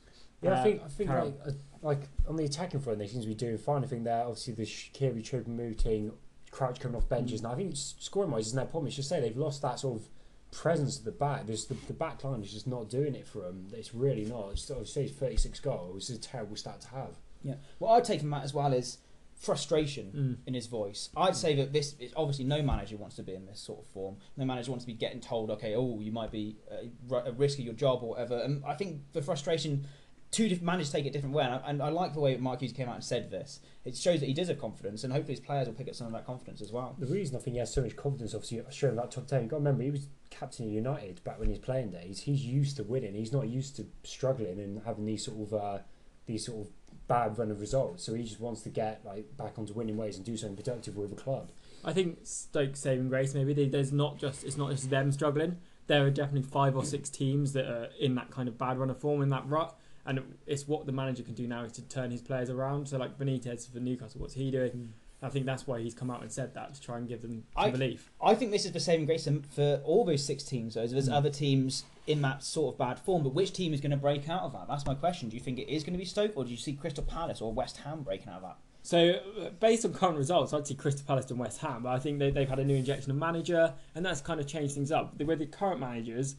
Yeah, 0.41 0.51
Uh, 0.51 0.59
I 0.59 0.63
think 0.63 0.81
I 0.83 0.87
think 0.87 1.09
Carol. 1.09 1.25
like, 1.25 1.47
uh, 1.47 1.51
like 1.81 2.01
on 2.27 2.35
the 2.35 2.45
attacking 2.45 2.79
front, 2.79 2.99
they 2.99 3.07
seem 3.07 3.21
to 3.21 3.27
be 3.27 3.33
doing 3.33 3.57
fine. 3.57 3.83
I 3.83 3.87
think 3.87 4.03
they're 4.03 4.21
obviously 4.21 4.53
the 4.53 4.63
Shaqiri 4.63 5.23
Choupo-Moting, 5.23 6.11
Crouch 6.51 6.79
coming 6.79 6.95
off 6.95 7.09
benches. 7.09 7.41
Mm. 7.41 7.43
Now 7.45 7.51
I 7.51 7.55
think 7.55 7.73
scoring 7.75 8.31
wise 8.31 8.47
isn't 8.47 8.55
their 8.55 8.65
problem. 8.65 8.87
It's 8.87 8.95
just 8.95 9.09
say 9.09 9.19
they've 9.19 9.35
lost 9.35 9.61
that 9.63 9.79
sort 9.79 9.99
of 10.01 10.07
presence 10.53 10.99
at 10.99 11.05
the 11.05 11.11
back. 11.11 11.45
There's 11.47 11.65
the, 11.65 11.75
the 11.87 11.93
back 11.93 12.23
line 12.23 12.41
is 12.41 12.51
just 12.53 12.67
not 12.67 12.89
doing 12.89 13.15
it 13.15 13.27
for 13.27 13.45
him. 13.47 13.67
It's 13.73 13.93
really 13.93 14.25
not. 14.25 14.49
It's 14.51 14.69
obviously 14.71 15.07
36 15.07 15.59
goals. 15.59 16.09
It's 16.09 16.25
a 16.25 16.29
terrible 16.29 16.55
stat 16.55 16.81
to 16.81 16.87
have. 16.89 17.15
Yeah. 17.43 17.55
What 17.79 17.93
I'd 17.93 18.03
take 18.05 18.21
from 18.21 18.29
that 18.31 18.43
as 18.43 18.53
well 18.53 18.71
is 18.73 18.97
frustration 19.35 20.11
Mm. 20.15 20.47
in 20.47 20.53
his 20.53 20.67
voice. 20.67 21.09
I'd 21.17 21.35
say 21.35 21.55
that 21.55 21.73
this 21.73 21.95
is 21.99 22.13
obviously 22.15 22.45
no 22.45 22.61
manager 22.61 22.95
wants 22.97 23.15
to 23.17 23.23
be 23.23 23.33
in 23.33 23.45
this 23.45 23.59
sort 23.59 23.79
of 23.79 23.87
form. 23.87 24.17
No 24.37 24.45
manager 24.45 24.71
wants 24.71 24.85
to 24.85 24.87
be 24.87 24.93
getting 24.93 25.19
told, 25.19 25.49
okay, 25.51 25.75
oh, 25.75 25.99
you 25.99 26.11
might 26.11 26.31
be 26.31 26.55
at 27.11 27.37
risk 27.37 27.59
of 27.59 27.65
your 27.65 27.73
job 27.73 28.03
or 28.03 28.09
whatever. 28.11 28.37
And 28.39 28.63
I 28.65 28.75
think 28.75 29.01
the 29.11 29.21
frustration, 29.21 29.85
two 30.31 30.47
different 30.47 30.65
managers 30.67 30.91
take 30.91 31.05
it 31.05 31.09
a 31.09 31.11
different 31.11 31.35
way. 31.35 31.43
And 31.43 31.53
I, 31.55 31.61
and 31.65 31.81
I 31.81 31.89
like 31.89 32.13
the 32.13 32.21
way 32.21 32.37
Mark 32.37 32.61
Hughes 32.61 32.71
came 32.71 32.87
out 32.87 32.95
and 32.95 33.03
said 33.03 33.31
this. 33.31 33.59
It 33.83 33.97
shows 33.97 34.21
that 34.21 34.27
he 34.27 34.33
does 34.33 34.47
have 34.47 34.59
confidence, 34.61 35.03
and 35.03 35.11
hopefully 35.11 35.33
his 35.33 35.41
players 35.45 35.67
will 35.67 35.73
pick 35.75 35.89
up 35.89 35.95
some 35.95 36.07
of 36.07 36.13
that 36.13 36.25
confidence 36.25 36.61
as 36.61 36.71
well. 36.71 36.95
The 36.97 37.07
reason 37.07 37.35
I 37.35 37.39
think 37.39 37.55
he 37.55 37.59
has 37.59 37.73
so 37.73 37.81
much 37.81 37.97
confidence, 37.97 38.33
obviously, 38.33 38.61
showing 38.71 38.95
that 38.95 39.11
top 39.11 39.27
10, 39.27 39.41
you've 39.41 39.49
got 39.49 39.57
to 39.57 39.59
remember, 39.59 39.83
he 39.83 39.91
was 39.91 40.07
captain 40.33 40.65
of 40.65 40.71
United 40.71 41.23
back 41.23 41.39
when 41.39 41.49
he's 41.49 41.59
playing 41.59 41.91
days. 41.91 42.21
He's 42.21 42.45
used 42.45 42.77
to 42.77 42.83
winning. 42.83 43.13
He's 43.13 43.31
not 43.31 43.47
used 43.47 43.75
to 43.77 43.85
struggling 44.03 44.59
and 44.59 44.81
having 44.85 45.05
these 45.05 45.25
sort 45.25 45.39
of 45.41 45.53
uh, 45.53 45.77
these 46.25 46.45
sort 46.45 46.61
of 46.61 46.73
bad 47.07 47.37
run 47.37 47.51
of 47.51 47.59
results. 47.59 48.03
So 48.03 48.13
he 48.13 48.23
just 48.23 48.39
wants 48.39 48.61
to 48.61 48.69
get 48.69 49.01
like 49.05 49.35
back 49.37 49.57
onto 49.57 49.73
winning 49.73 49.97
ways 49.97 50.17
and 50.17 50.25
do 50.25 50.37
something 50.37 50.57
productive 50.57 50.95
with 50.95 51.09
the 51.09 51.21
club. 51.21 51.51
I 51.85 51.93
think 51.93 52.19
Stoke's 52.23 52.79
saving 52.79 53.09
grace 53.09 53.33
maybe 53.33 53.53
they, 53.53 53.67
there's 53.67 53.91
not 53.91 54.17
just 54.17 54.43
it's 54.43 54.57
not 54.57 54.71
just 54.71 54.89
them 54.89 55.11
struggling. 55.11 55.57
There 55.87 56.05
are 56.05 56.09
definitely 56.09 56.49
five 56.49 56.77
or 56.77 56.85
six 56.85 57.09
teams 57.09 57.51
that 57.53 57.65
are 57.65 57.89
in 57.99 58.15
that 58.15 58.31
kind 58.31 58.47
of 58.47 58.57
bad 58.57 58.77
run 58.77 58.89
of 58.89 58.97
form 58.99 59.21
in 59.21 59.29
that 59.29 59.47
rut, 59.47 59.77
and 60.05 60.21
it's 60.47 60.65
what 60.65 60.85
the 60.85 60.93
manager 60.93 61.23
can 61.23 61.33
do 61.33 61.45
now 61.45 61.63
is 61.63 61.73
to 61.73 61.81
turn 61.81 62.09
his 62.09 62.21
players 62.21 62.49
around. 62.49 62.87
So 62.87 62.97
like 62.97 63.19
Benitez 63.19 63.71
for 63.71 63.79
Newcastle, 63.79 64.21
what's 64.21 64.33
he 64.33 64.49
doing? 64.49 64.93
I 65.23 65.29
think 65.29 65.45
that's 65.45 65.65
why 65.65 65.79
he's 65.81 65.93
come 65.95 66.11
out 66.11 66.21
and 66.21 66.31
said 66.31 66.53
that 66.53 66.73
to 66.75 66.81
try 66.81 66.97
and 66.97 67.07
give 67.07 67.21
them 67.21 67.45
I- 67.55 67.69
belief. 67.71 68.11
I 68.21 68.35
think 68.35 68.51
this 68.51 68.65
is 68.65 68.71
the 68.73 68.79
saving 68.79 69.05
grace 69.05 69.27
for 69.51 69.81
all 69.85 70.03
those 70.05 70.23
six 70.23 70.43
teams. 70.43 70.73
Though 70.75 70.85
there's 70.85 71.09
Mm. 71.09 71.13
other 71.13 71.29
teams 71.29 71.85
in 72.05 72.21
that 72.21 72.43
sort 72.43 72.73
of 72.75 72.77
bad 72.77 72.99
form, 72.99 73.23
but 73.23 73.33
which 73.33 73.53
team 73.53 73.73
is 73.73 73.79
going 73.81 73.91
to 73.91 73.97
break 73.97 74.27
out 74.27 74.41
of 74.41 74.51
that? 74.53 74.67
That's 74.67 74.85
my 74.85 74.95
question. 74.95 75.29
Do 75.29 75.37
you 75.37 75.41
think 75.41 75.57
it 75.59 75.69
is 75.73 75.83
going 75.83 75.93
to 75.93 75.97
be 75.99 76.05
Stoke, 76.05 76.33
or 76.35 76.43
do 76.43 76.51
you 76.51 76.57
see 76.57 76.73
Crystal 76.73 77.03
Palace 77.03 77.41
or 77.41 77.53
West 77.53 77.77
Ham 77.77 78.03
breaking 78.03 78.27
out 78.29 78.37
of 78.37 78.41
that? 78.43 78.57
So, 78.85 79.11
uh, 79.41 79.49
based 79.61 79.85
on 79.85 79.93
current 79.93 80.17
results, 80.17 80.51
I'd 80.51 80.67
see 80.67 80.75
Crystal 80.75 81.05
Palace 81.07 81.31
and 81.31 81.39
West 81.39 81.59
Ham. 81.59 81.83
But 81.83 81.89
I 81.93 81.99
think 81.99 82.19
they, 82.19 82.29
they've 82.31 82.49
had 82.49 82.59
a 82.59 82.65
new 82.65 82.75
injection 82.75 83.11
of 83.11 83.17
manager, 83.17 83.73
and 83.95 84.05
that's 84.05 84.19
kind 84.19 84.41
of 84.41 84.47
changed 84.47 84.73
things 84.75 84.91
up. 84.91 85.17
With 85.21 85.39
the 85.39 85.45
current 85.45 85.79
managers, 85.79 86.35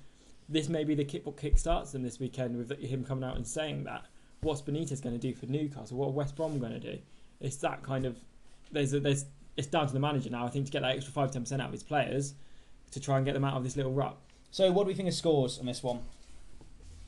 this 0.46 0.68
may 0.68 0.84
be 0.84 0.94
the 0.94 1.06
kick 1.06 1.24
what 1.24 1.38
kick 1.38 1.56
starts 1.56 1.92
them 1.92 2.02
this 2.02 2.20
weekend 2.20 2.58
with 2.58 2.78
him 2.78 3.02
coming 3.02 3.24
out 3.24 3.36
and 3.36 3.46
saying 3.46 3.84
that. 3.84 4.04
What's 4.42 4.60
Benitez 4.60 5.00
going 5.00 5.18
to 5.18 5.20
do 5.20 5.32
for 5.34 5.46
Newcastle? 5.46 5.96
What 5.96 6.08
are 6.08 6.12
West 6.12 6.36
Brom 6.36 6.58
going 6.58 6.72
to 6.74 6.78
do? 6.80 6.98
It's 7.40 7.56
that 7.56 7.82
kind 7.82 8.04
of 8.04 8.18
there's 8.74 8.92
a, 8.92 9.00
there's 9.00 9.24
it's 9.56 9.68
down 9.68 9.86
to 9.86 9.92
the 9.92 10.00
manager 10.00 10.30
now. 10.30 10.46
I 10.46 10.50
think 10.50 10.66
to 10.66 10.72
get 10.72 10.82
that 10.82 10.96
extra 10.96 11.12
five 11.12 11.30
ten 11.30 11.42
percent 11.42 11.62
out 11.62 11.66
of 11.66 11.72
his 11.72 11.82
players 11.82 12.34
to 12.90 13.00
try 13.00 13.16
and 13.16 13.24
get 13.24 13.32
them 13.34 13.44
out 13.44 13.54
of 13.54 13.64
this 13.64 13.76
little 13.76 13.92
rut. 13.92 14.16
So, 14.50 14.70
what 14.70 14.84
do 14.84 14.88
we 14.88 14.94
think 14.94 15.08
of 15.08 15.14
scores 15.14 15.58
on 15.58 15.66
this 15.66 15.82
one? 15.82 16.00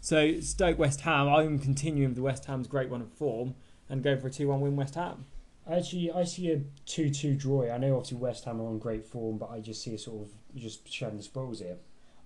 So 0.00 0.40
Stoke 0.40 0.78
West 0.78 1.00
Ham, 1.00 1.28
I'm 1.28 1.58
continuing 1.58 2.10
with 2.10 2.16
the 2.16 2.22
West 2.22 2.44
Ham's 2.44 2.68
great 2.68 2.90
run 2.90 3.00
of 3.00 3.12
form 3.12 3.54
and 3.88 4.02
going 4.02 4.20
for 4.20 4.28
a 4.28 4.30
two 4.30 4.48
one 4.48 4.60
win 4.60 4.76
West 4.76 4.94
Ham. 4.94 5.26
Actually, 5.68 6.12
I 6.12 6.22
see 6.22 6.52
a 6.52 6.60
2 6.86 7.10
2 7.10 7.34
draw. 7.34 7.68
I 7.68 7.78
know 7.78 7.96
obviously 7.96 8.18
West 8.18 8.44
Ham 8.44 8.60
are 8.60 8.68
on 8.68 8.78
great 8.78 9.04
form, 9.04 9.36
but 9.36 9.50
I 9.50 9.58
just 9.58 9.82
see 9.82 9.94
a 9.94 9.98
sort 9.98 10.22
of 10.22 10.28
just 10.54 10.88
sharing 10.92 11.16
the 11.16 11.24
spoils 11.24 11.58
here. 11.58 11.78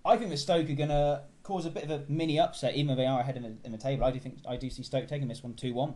I 0.04 0.18
think 0.18 0.28
that 0.28 0.36
Stoke 0.36 0.68
are 0.68 0.74
going 0.74 0.90
to 0.90 1.22
cause 1.42 1.64
a 1.64 1.70
bit 1.70 1.84
of 1.84 1.90
a 1.90 2.04
mini 2.06 2.38
upset, 2.38 2.74
even 2.74 2.88
though 2.88 2.96
they 2.96 3.06
are 3.06 3.20
ahead 3.20 3.38
in 3.38 3.44
the, 3.44 3.56
in 3.64 3.72
the 3.72 3.78
table. 3.78 4.04
I 4.04 4.10
do 4.10 4.18
think 4.18 4.40
I 4.46 4.56
do 4.56 4.68
see 4.68 4.82
Stoke 4.82 5.08
taking 5.08 5.28
this 5.28 5.42
one 5.42 5.54
two 5.54 5.72
one. 5.72 5.94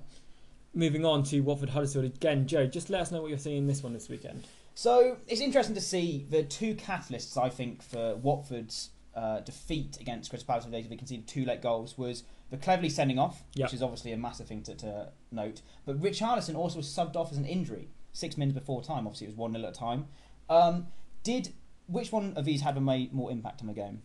Moving 0.74 1.04
on 1.04 1.22
to 1.24 1.40
Watford 1.40 1.70
Huddersfield 1.70 2.04
again, 2.04 2.46
Joe. 2.46 2.66
Just 2.66 2.90
let 2.90 3.00
us 3.00 3.12
know 3.12 3.20
what 3.22 3.28
you're 3.28 3.38
seeing 3.38 3.58
in 3.58 3.66
this 3.66 3.82
one 3.82 3.92
this 3.92 4.08
weekend. 4.08 4.44
So 4.74 5.18
it's 5.28 5.40
interesting 5.40 5.76
to 5.76 5.80
see 5.80 6.26
the 6.28 6.42
two 6.42 6.74
catalysts. 6.74 7.36
I 7.40 7.48
think 7.48 7.80
for 7.82 8.16
Watford's 8.16 8.90
uh, 9.14 9.40
defeat 9.40 9.98
against 10.00 10.30
Crystal 10.30 10.46
Palace, 10.48 10.66
they 10.66 10.82
conceded 10.96 11.28
two 11.28 11.44
late 11.44 11.62
goals, 11.62 11.96
was 11.96 12.24
the 12.50 12.56
Cleverley 12.56 12.90
sending 12.90 13.18
off, 13.18 13.44
Yep. 13.54 13.66
which 13.68 13.74
is 13.74 13.82
obviously 13.82 14.10
a 14.12 14.16
massive 14.16 14.48
thing 14.48 14.62
to, 14.64 14.74
to 14.74 15.08
note. 15.30 15.62
But 15.86 16.00
Richarlison 16.00 16.56
also 16.56 16.78
was 16.78 16.88
subbed 16.88 17.14
off 17.14 17.30
as 17.30 17.38
an 17.38 17.46
injury 17.46 17.88
six 18.12 18.36
minutes 18.36 18.58
before 18.58 18.82
time. 18.82 19.06
Obviously, 19.06 19.26
it 19.28 19.30
was 19.30 19.36
one 19.36 19.52
0 19.52 19.64
at 19.64 19.70
a 19.70 19.72
time. 19.78 20.06
Um, 20.50 20.88
did 21.22 21.52
which 21.86 22.10
one 22.10 22.32
of 22.36 22.44
these 22.44 22.62
had 22.62 22.76
a 22.76 22.80
more 22.80 23.30
impact 23.30 23.60
on 23.60 23.68
the 23.68 23.74
game? 23.74 24.02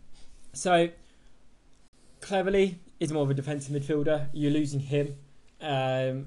So, 0.52 0.90
Cleverley 2.20 2.76
is 3.00 3.12
more 3.12 3.22
of 3.22 3.30
a 3.30 3.34
defensive 3.34 3.74
midfielder. 3.74 4.28
You're 4.32 4.52
losing 4.52 4.80
him. 4.80 5.16
Um, 5.60 6.26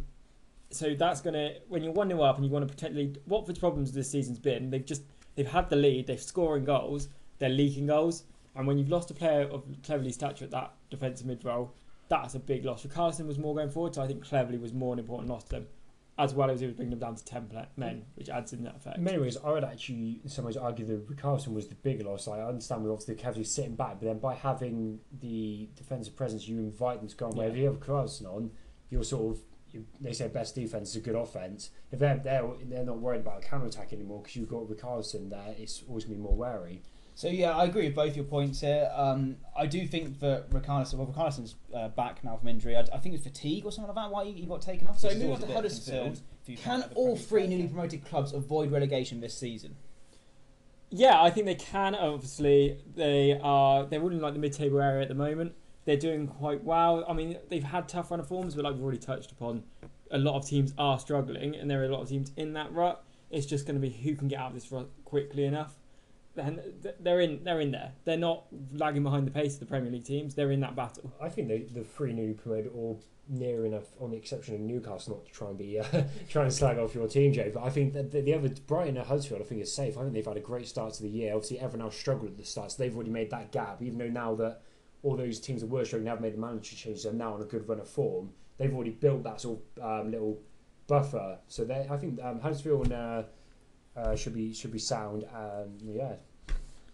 so 0.76 0.96
that's 0.96 1.22
going 1.22 1.34
to, 1.34 1.56
when 1.68 1.84
you're 1.84 1.94
1 1.94 2.10
0 2.10 2.22
up 2.22 2.36
and 2.36 2.46
you 2.46 2.52
want 2.52 2.68
to 2.68 2.74
potentially, 2.74 3.16
Watford's 3.28 3.60
problems 3.60 3.92
this 3.92 4.10
season's 4.10 4.40
been 4.40 4.70
they've 4.70 4.86
just, 4.86 5.04
they've 5.36 5.48
had 5.48 5.70
the 5.70 5.76
lead, 5.76 6.08
they're 6.08 6.18
scoring 6.18 6.66
goals, 6.66 7.10
they're 7.40 7.50
leaking 7.50 7.88
goals. 7.88 8.24
And 8.56 8.68
when 8.68 8.78
you've 8.78 8.90
lost 8.90 9.10
a 9.12 9.14
player 9.14 9.44
of 9.44 9.66
Cleverley's 9.82 10.14
stature 10.14 10.46
at 10.46 10.52
that 10.52 10.74
defensive 10.90 11.26
mid 11.26 11.44
role, 11.44 11.74
that's 12.08 12.36
a 12.36 12.40
big 12.40 12.66
loss. 12.66 12.86
Carlson 12.86 13.28
was 13.28 13.40
more 13.40 13.56
going 13.56 13.70
forward, 13.70 13.96
so 13.96 14.02
I 14.04 14.08
think 14.08 14.26
Cleverley 14.26 14.60
was 14.62 14.74
more 14.74 14.94
an 14.94 15.00
important 15.00 15.30
loss 15.30 15.44
to 15.46 15.50
them, 15.50 15.68
as 16.20 16.36
well 16.36 16.52
as 16.52 16.60
he 16.60 16.68
was 16.68 16.76
bringing 16.76 16.92
them 16.92 17.00
down 17.00 17.16
to 17.16 17.26
10 17.26 17.50
men, 17.78 18.06
which 18.14 18.30
adds 18.30 18.54
in 18.54 18.64
that 18.66 18.76
effect. 18.76 18.98
In 18.98 19.04
many 19.04 19.18
ways, 19.18 19.38
I 19.44 19.52
would 19.52 19.64
actually, 19.64 20.22
in 20.24 20.30
some 20.30 20.46
ways, 20.46 20.58
argue 20.58 20.86
that 20.86 21.08
Richarlison 21.10 21.54
was 21.54 21.68
the 21.68 21.76
bigger 21.76 22.04
loss. 22.04 22.28
I 22.28 22.42
understand 22.42 22.84
with 22.84 22.92
obviously 22.92 23.16
the 23.16 23.44
sitting 23.44 23.76
back, 23.76 24.00
but 24.00 24.06
then 24.06 24.20
by 24.20 24.36
having 24.36 25.00
the 25.20 25.70
defensive 25.76 26.16
presence, 26.16 26.48
you 26.48 26.60
invite 26.60 27.00
them 27.00 27.08
to 27.08 27.16
go 27.16 27.28
on. 27.28 27.36
Where 27.36 27.48
Yeah. 27.48 27.54
if 27.54 27.58
you 27.58 27.66
have 27.66 27.80
Richarlison 27.80 28.26
on, 28.28 28.52
you're 28.92 29.04
sort 29.04 29.36
of, 29.36 29.42
you, 29.74 29.86
they 30.00 30.14
say 30.14 30.28
best 30.28 30.56
defense 30.56 30.92
is 30.92 30.96
a 30.98 31.00
good 31.00 31.16
offense. 31.16 31.72
If 31.92 32.00
they're, 32.00 32.18
they're, 32.18 32.44
they're 32.64 32.86
not 32.86 33.00
worried 33.00 33.22
about 33.22 33.44
a 33.44 33.46
counter 33.46 33.66
attack 33.66 33.92
anymore 33.92 34.22
because 34.22 34.36
you've 34.36 34.50
got 34.50 34.70
Ricardson 34.70 35.30
there, 35.30 35.56
it's 35.58 35.84
always 35.88 36.06
going 36.06 36.18
to 36.18 36.22
be 36.22 36.24
more 36.24 36.36
wary. 36.36 36.82
So 37.16 37.28
yeah, 37.28 37.56
I 37.56 37.66
agree 37.66 37.86
with 37.86 37.96
both 37.96 38.16
your 38.16 38.26
points 38.26 38.62
here. 38.62 38.90
Um, 38.96 39.38
I 39.56 39.68
do 39.68 39.86
think 39.86 40.20
that 40.20 40.50
Ricardson, 40.50 40.96
well, 40.96 41.08
Ricarlison's 41.08 41.56
uh, 41.74 41.90
back 41.90 42.24
now 42.24 42.38
from 42.38 42.48
injury. 42.48 42.76
I, 42.76 42.82
I 42.82 42.98
think 42.98 43.16
it's 43.16 43.24
fatigue 43.24 43.66
or 43.66 43.72
something 43.72 43.94
like 43.94 44.06
that. 44.06 44.12
Why 44.12 44.26
he, 44.26 44.32
he 44.34 44.46
got 44.46 44.62
taken 44.62 44.88
off. 44.88 45.00
So 45.00 45.10
Which 45.10 45.18
is 45.18 45.24
on 45.24 45.30
to 45.30 45.36
a 45.36 45.40
bit 45.40 45.50
of 45.50 45.56
Huddersfield, 45.56 46.06
concern 46.06 46.24
if 46.42 46.50
you 46.50 46.58
can 46.58 46.84
all 46.96 47.16
three 47.16 47.48
newly 47.48 47.68
promoted 47.68 48.06
clubs 48.06 48.34
avoid 48.34 48.72
relegation 48.72 49.22
this 49.22 49.38
season? 49.38 49.76
Yeah, 50.90 51.22
I 51.22 51.30
think 51.30 51.46
they 51.48 51.56
can. 51.56 51.96
Obviously, 51.96 52.78
they 52.96 53.40
are. 53.42 53.86
They're 53.86 54.02
all 54.02 54.12
in 54.12 54.20
like 54.20 54.34
the 54.34 54.40
mid-table 54.40 54.80
area 54.80 55.02
at 55.02 55.08
the 55.08 55.16
moment. 55.16 55.54
They're 55.86 55.98
doing 55.98 56.28
quite 56.28 56.64
well. 56.64 57.04
I 57.08 57.14
mean, 57.14 57.38
they've 57.50 57.64
had 57.64 57.90
tough 57.90 58.12
run 58.12 58.20
of 58.20 58.28
forms, 58.28 58.56
but 58.56 58.64
like 58.64 58.74
we've 58.74 58.84
already 58.84 59.00
touched 59.00 59.32
upon, 59.32 59.64
a 60.12 60.18
lot 60.18 60.38
of 60.38 60.46
teams 60.46 60.74
are 60.78 61.00
struggling, 61.00 61.56
and 61.56 61.70
there 61.70 61.82
are 61.82 61.86
a 61.86 61.90
lot 61.90 62.02
of 62.02 62.10
teams 62.10 62.32
in 62.38 62.54
that 62.54 62.72
rut. 62.72 63.04
It's 63.30 63.46
just 63.46 63.66
going 63.66 63.76
to 63.76 63.82
be 63.82 63.90
who 63.90 64.16
can 64.16 64.28
get 64.28 64.40
out 64.40 64.50
of 64.50 64.54
this 64.54 64.72
rut 64.72 64.90
quickly 65.06 65.46
enough. 65.46 65.76
And 66.36 66.62
th- 66.82 66.96
they're 67.00 67.20
in. 67.20 67.44
They're 67.44 67.60
in 67.60 67.72
there. 67.72 67.92
They're 68.06 68.18
not 68.18 68.46
lagging 68.74 69.04
behind 69.04 69.28
the 69.28 69.32
pace 69.32 69.56
of 69.56 69.60
the 69.60 69.66
Premier 69.66 69.92
League 69.92 70.06
teams. 70.06 70.34
They're 70.34 70.52
in 70.52 70.62
that 70.62 70.76
battle. 70.76 71.12
I 71.22 71.30
think 71.30 71.48
they, 71.48 71.60
the 71.60 71.84
three 71.84 72.14
newly 72.14 72.34
promoted 72.34 72.72
all 72.74 73.04
near 73.30 73.66
enough, 73.66 73.86
on 74.00 74.12
the 74.12 74.18
exception 74.18 74.56
of 74.56 74.62
Newcastle, 74.62 75.16
not 75.16 75.26
to 75.26 75.32
try 75.32 75.50
and 75.50 75.58
be 75.58 75.80
uh, 75.80 75.84
trying 76.30 76.48
to 76.48 76.52
slag 76.52 76.78
off 76.78 76.96
your 76.96 77.08
team, 77.08 77.34
Jay. 77.34 77.52
But 77.54 77.64
I 77.64 77.70
think 77.70 77.94
that 77.94 78.12
the, 78.12 78.22
the 78.22 78.34
other 78.34 78.50
Brighton 78.68 78.98
and 78.98 79.06
Huddersfield, 79.06 79.42
I 79.42 79.44
think 79.46 79.62
is 79.62 79.74
safe. 79.74 79.98
I 79.98 80.02
think 80.02 80.14
they've 80.14 80.26
had 80.26 80.38
a 80.38 80.42
great 80.42 80.68
start 80.68 80.94
to 80.96 81.04
the 81.04 81.10
year. 81.10 81.34
Obviously, 81.34 81.60
everyone 81.60 81.86
else 81.86 81.98
struggled 81.98 82.32
at 82.32 82.38
the 82.38 82.44
start, 82.44 82.72
so 82.72 82.82
they've 82.82 82.96
already 82.96 83.12
made 83.12 83.30
that 83.32 83.52
gap. 83.52 83.82
Even 83.82 84.00
though 84.00 84.08
now 84.08 84.36
that 84.36 84.62
all 85.04 85.16
those 85.18 85.40
teams 85.40 85.62
that 85.62 85.68
were 85.68 85.86
struggling 85.86 86.08
have 86.08 86.22
made 86.22 86.34
the 86.34 86.38
manager 86.38 86.76
changes, 86.76 87.06
are 87.06 87.14
now 87.14 87.34
on 87.34 87.42
a 87.42 87.46
good 87.46 87.68
run 87.68 87.80
of 87.80 87.88
form. 87.88 88.32
They've 88.58 88.74
already 88.74 88.92
built 88.92 89.24
that 89.24 89.42
sort 89.42 89.60
of 89.78 89.84
um, 90.06 90.12
little 90.12 90.40
buffer. 90.88 91.38
So 91.48 91.68
I 91.90 91.98
think 91.98 92.20
um, 92.24 92.40
Huddersfield 92.40 92.92
uh, 92.92 93.24
uh, 93.96 94.16
should 94.16 94.34
be 94.34 94.54
should 94.54 94.72
be 94.72 94.80
sound. 94.80 95.26
And 95.36 95.82
yeah, 95.82 96.14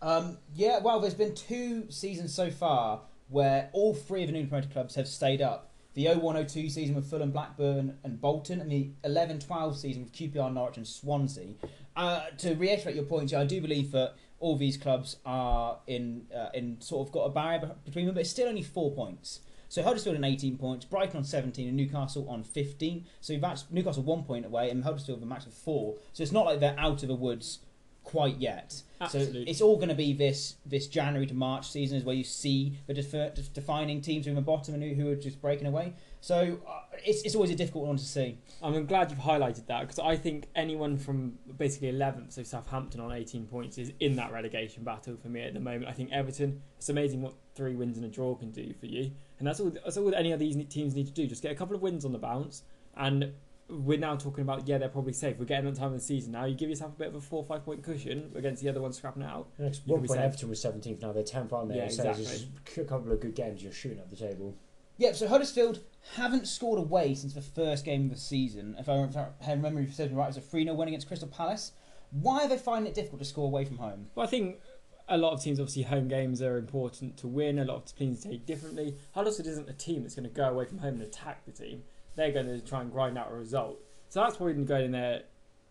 Um, 0.02 0.38
yeah, 0.56 0.80
well, 0.80 1.00
there's 1.00 1.14
been 1.14 1.36
two 1.36 1.90
seasons 1.92 2.34
so 2.34 2.50
far 2.50 3.02
where 3.30 3.70
all 3.74 3.94
three 3.94 4.22
of 4.22 4.28
the 4.28 4.34
newly 4.34 4.48
promoted 4.48 4.72
clubs 4.72 4.96
have 4.96 5.08
stayed 5.08 5.42
up. 5.42 5.72
The 5.94 6.08
0102 6.08 6.70
season 6.70 6.96
with 6.96 7.10
Fulham, 7.10 7.32
Blackburn, 7.32 7.98
and 8.04 8.22
Bolton, 8.22 8.62
and 8.62 8.72
the 8.72 8.92
11 9.04 9.40
12 9.40 9.78
season 9.78 10.04
with 10.04 10.14
QPR, 10.14 10.54
Norwich, 10.54 10.78
and 10.78 10.88
Swansea. 10.88 11.56
Uh, 11.96 12.22
to 12.38 12.54
reiterate 12.56 12.96
your 12.96 13.06
point, 13.06 13.34
I 13.34 13.44
do 13.44 13.60
believe 13.60 13.92
that 13.92 14.14
all 14.40 14.58
these 14.58 14.78
clubs 14.78 15.18
are 15.26 15.80
in 15.88 16.28
uh, 16.36 16.50
in 16.54 16.80
sort 16.82 17.08
of 17.08 17.14
got 17.14 17.22
a 17.22 17.30
barrier 17.30 17.76
between 17.86 18.06
them, 18.06 18.16
but 18.16 18.22
it's 18.22 18.30
still 18.30 18.48
only 18.48 18.64
four 18.64 18.92
points. 18.92 19.42
So 19.70 19.84
Huddersfield 19.84 20.16
on 20.16 20.24
18 20.24 20.58
points, 20.58 20.84
Brighton 20.84 21.18
on 21.18 21.24
17, 21.24 21.68
and 21.68 21.78
Newcastle 21.78 22.28
on 22.28 22.44
15. 22.44 23.06
So 23.22 23.34
you've 23.34 23.44
actually, 23.44 23.68
Newcastle 23.70 24.02
one 24.02 24.24
point 24.24 24.46
away, 24.46 24.72
and 24.72 24.84
Huddersfield 24.84 25.20
have 25.20 25.24
a 25.24 25.30
max 25.30 25.46
of 25.46 25.54
four. 25.54 25.96
So 26.12 26.24
it's 26.24 26.32
not 26.32 26.46
like 26.46 26.60
they're 26.60 26.80
out 26.80 27.04
of 27.04 27.08
the 27.08 27.16
woods 27.16 27.60
quite 28.04 28.38
yet. 28.38 28.82
Absolutely. 29.00 29.46
So 29.46 29.52
it's 29.52 29.62
all 29.62 29.76
going 29.76 29.90
to 29.90 29.96
be 29.96 30.14
this 30.14 30.56
this 30.66 30.88
January 30.88 31.28
to 31.28 31.36
March 31.36 31.70
season 31.70 31.98
is 32.00 32.04
where 32.04 32.16
you 32.16 32.24
see 32.24 32.80
the 32.88 32.94
defer, 32.96 33.32
defining 33.54 34.02
teams 34.02 34.26
who 34.26 34.30
are 34.30 34.34
in 34.34 34.36
the 34.36 34.42
bottom 34.42 34.74
and 34.74 34.82
who, 34.82 34.96
who 34.96 35.12
are 35.12 35.16
just 35.16 35.40
breaking 35.40 35.68
away. 35.68 35.94
So 36.22 36.60
uh, 36.68 36.80
it's, 37.06 37.22
it's 37.24 37.36
always 37.36 37.50
a 37.50 37.56
difficult 37.56 37.86
one 37.86 37.98
to 37.98 38.04
see. 38.04 38.38
I'm 38.62 38.86
glad 38.86 39.10
you've 39.10 39.20
highlighted 39.20 39.68
that 39.68 39.82
because 39.82 40.00
I 40.00 40.18
think 40.18 40.48
anyone 40.56 40.98
from 40.98 41.40
basically 41.58 41.92
11th, 41.92 42.34
so 42.34 42.44
Southampton 42.44 43.00
on 43.00 43.12
18 43.12 43.48
points, 43.48 43.78
is 43.78 43.94
in 44.00 44.16
that 44.18 44.32
relegation 44.32 44.84
battle 44.84 45.16
for 45.22 45.30
me 45.30 45.42
at 45.42 45.54
the 45.54 45.60
moment. 45.60 45.88
I 45.88 45.94
think 45.94 46.12
Everton, 46.12 46.62
it's 46.78 46.90
amazing 46.90 47.22
what 47.22 47.36
three 47.56 47.76
wins 47.76 47.98
and 47.98 48.06
a 48.06 48.10
draw 48.10 48.36
can 48.36 48.52
do 48.52 48.74
for 48.80 48.86
you. 48.86 49.12
And 49.40 49.48
that's 49.48 49.60
all, 49.60 49.70
that's 49.70 49.98
all 49.98 50.14
any 50.14 50.32
of 50.32 50.40
these 50.40 50.58
teams 50.68 50.94
need 50.94 51.08
to 51.08 51.14
do. 51.14 51.26
Just 51.26 51.42
get 51.42 51.52
a 51.52 51.56
couple 51.56 51.76
of 51.76 51.82
wins 51.82 52.04
on 52.04 52.12
the 52.12 52.20
bounce. 52.20 52.64
And 52.98 53.34
we're 53.70 54.00
now 54.00 54.16
talking 54.16 54.42
about, 54.42 54.68
yeah, 54.68 54.78
they're 54.78 54.90
probably 54.90 55.14
safe. 55.14 55.38
We're 55.38 55.46
getting 55.46 55.68
on 55.68 55.74
time 55.74 55.88
of 55.88 55.94
the 55.94 56.00
season 56.00 56.34
now. 56.34 56.46
You 56.46 56.56
give 56.56 56.70
yourself 56.70 56.94
a 56.96 56.98
bit 56.98 57.08
of 57.10 57.16
a 57.16 57.22
four 57.22 57.40
or 57.40 57.46
five 57.46 57.64
point 57.64 57.84
cushion 57.84 58.32
against 58.36 58.62
the 58.62 58.70
other 58.70 58.82
ones 58.82 58.98
scrapping 58.98 59.24
it 59.24 59.28
out. 59.28 59.48
next 59.58 59.84
You 59.86 59.94
one 59.94 60.00
can 60.00 60.04
be 60.04 60.08
point. 60.10 60.22
Everton 60.22 60.50
was 60.50 60.64
17th. 60.64 61.02
Now 61.02 61.14
they're 61.14 61.24
10th, 61.24 61.54
aren't 61.54 61.70
they? 61.70 61.78
Yeah, 61.78 61.88
so 61.88 62.10
exactly. 62.10 62.26
just 62.26 62.78
a 62.78 62.84
couple 62.84 63.12
of 63.12 63.22
good 63.22 63.36
games. 63.36 63.64
You're 63.64 63.72
shooting 63.72 64.00
up 64.00 64.10
the 64.10 64.16
table. 64.16 64.58
Yeah, 65.00 65.14
so 65.14 65.30
Huddersfield 65.30 65.80
haven't 66.16 66.46
scored 66.46 66.78
away 66.78 67.16
since 67.16 67.34
the 67.34 67.42
first 67.42 67.86
game 67.86 68.04
of 68.04 68.10
the 68.10 68.18
season. 68.18 68.76
If 68.78 68.90
I, 68.90 69.02
if 69.06 69.16
I 69.16 69.52
remember 69.52 69.80
if 69.80 69.98
right, 69.98 70.10
it 70.10 70.14
was 70.14 70.36
a 70.36 70.42
3 70.42 70.66
0 70.66 70.76
win 70.76 70.90
against 70.90 71.08
Crystal 71.08 71.30
Palace. 71.30 71.72
Why 72.12 72.44
are 72.44 72.50
they 72.50 72.58
finding 72.58 72.92
it 72.92 72.96
difficult 72.96 73.22
to 73.22 73.26
score 73.26 73.46
away 73.46 73.64
from 73.64 73.78
home? 73.78 74.08
Well, 74.14 74.28
I 74.28 74.30
think 74.30 74.60
a 75.08 75.18
lot 75.18 75.32
of 75.32 75.42
teams, 75.42 75.58
obviously, 75.58 75.84
home 75.84 76.10
games 76.10 76.42
are 76.42 76.58
important 76.58 77.16
to 77.18 77.28
win. 77.28 77.60
A 77.60 77.64
lot 77.64 77.78
of 77.78 77.96
teams 77.96 78.26
take 78.26 78.46
differently. 78.46 78.98
Huddersfield 79.14 79.48
isn't 79.48 79.70
a 79.70 79.74
team 79.74 80.04
that's 80.04 80.16
going 80.16 80.28
to 80.28 80.36
go 80.36 80.50
away 80.50 80.66
from 80.66 80.80
home 80.80 80.96
and 80.96 81.04
attack 81.04 81.46
the 81.46 81.54
team. 81.54 81.84
They're 82.18 82.34
going 82.34 82.48
to 82.48 82.60
try 82.60 82.82
and 82.82 82.92
grind 82.92 83.18
out 83.18 83.32
a 83.32 83.36
result. 83.36 83.80
So 84.10 84.20
that's 84.20 84.36
probably 84.36 84.62
going 84.66 84.84
in 84.84 84.92
their 84.92 85.22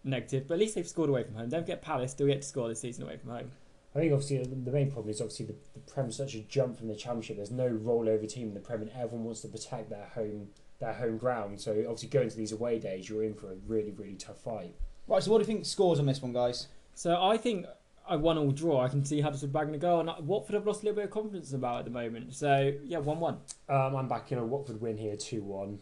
negative. 0.05 0.49
But 0.49 0.55
at 0.55 0.61
least 0.61 0.75
they've 0.75 0.88
scored 0.88 1.11
away 1.11 1.25
from 1.25 1.35
home. 1.35 1.51
Don't 1.51 1.67
get 1.67 1.83
Palace, 1.83 2.12
still 2.12 2.29
get 2.29 2.41
to 2.41 2.49
score 2.49 2.67
this 2.71 2.81
season 2.81 3.05
away 3.05 3.19
from 3.19 3.33
home. 3.33 3.51
I 3.94 4.01
think 4.01 4.12
obviously 4.12 4.38
the 4.38 4.48
the 4.48 4.72
main 4.72 4.90
problem 4.90 5.11
is 5.11 5.20
obviously 5.20 5.46
the, 5.46 5.55
the 5.74 5.81
Prem's 5.81 6.16
such 6.16 6.35
a 6.35 6.40
jump 6.40 6.79
from 6.79 6.88
the 6.88 6.96
Championship. 6.96 7.37
There's 7.37 7.51
no 7.51 7.68
rollover 7.68 8.29
team 8.29 8.48
in 8.48 8.55
the 8.55 8.61
Prem, 8.61 8.83
and 8.83 8.90
everyone 8.90 9.24
wants 9.24 9.40
to 9.42 9.48
protect 9.48 9.90
their 9.90 10.07
home 10.14 10.48
their 10.79 10.92
home 10.92 11.18
ground. 11.18 11.61
So 11.61 11.72
obviously 11.72 12.09
going 12.09 12.29
to 12.29 12.37
these 12.37 12.53
away 12.53 12.79
days, 12.79 13.09
you're 13.09 13.24
in 13.24 13.35
for 13.35 13.53
a 13.53 13.57
really 13.66 13.92
really 13.92 14.14
tough 14.14 14.40
fight. 14.40 14.74
Right, 15.07 15.22
so 15.22 15.31
what 15.31 15.38
do 15.38 15.42
you 15.42 15.46
think 15.46 15.64
scores 15.64 15.98
on 15.98 16.07
this 16.07 16.20
one, 16.20 16.35
guys? 16.35 16.68
So 16.94 17.20
I 17.22 17.38
think 17.38 17.64
I 18.09 18.16
won 18.16 18.38
all 18.38 18.51
draw. 18.51 18.83
I 18.83 18.88
can 18.88 19.05
see 19.05 19.20
Huddersfield 19.20 19.53
bagging 19.53 19.74
a 19.74 19.79
goal. 19.79 20.01
And 20.01 20.27
Watford 20.27 20.55
have 20.55 20.66
lost 20.66 20.83
a 20.83 20.87
little 20.87 20.96
bit 20.96 21.05
of 21.05 21.11
confidence 21.11 21.53
about 21.53 21.81
at 21.81 21.85
the 21.85 21.90
moment. 21.90 22.35
So, 22.35 22.72
yeah, 22.85 22.98
1 22.98 23.20
1. 23.20 23.38
Um, 23.68 23.96
I'm 23.96 24.09
backing 24.09 24.38
a 24.38 24.44
Watford 24.44 24.81
win 24.81 24.96
here, 24.96 25.16
two 25.16 25.42
one. 25.42 25.79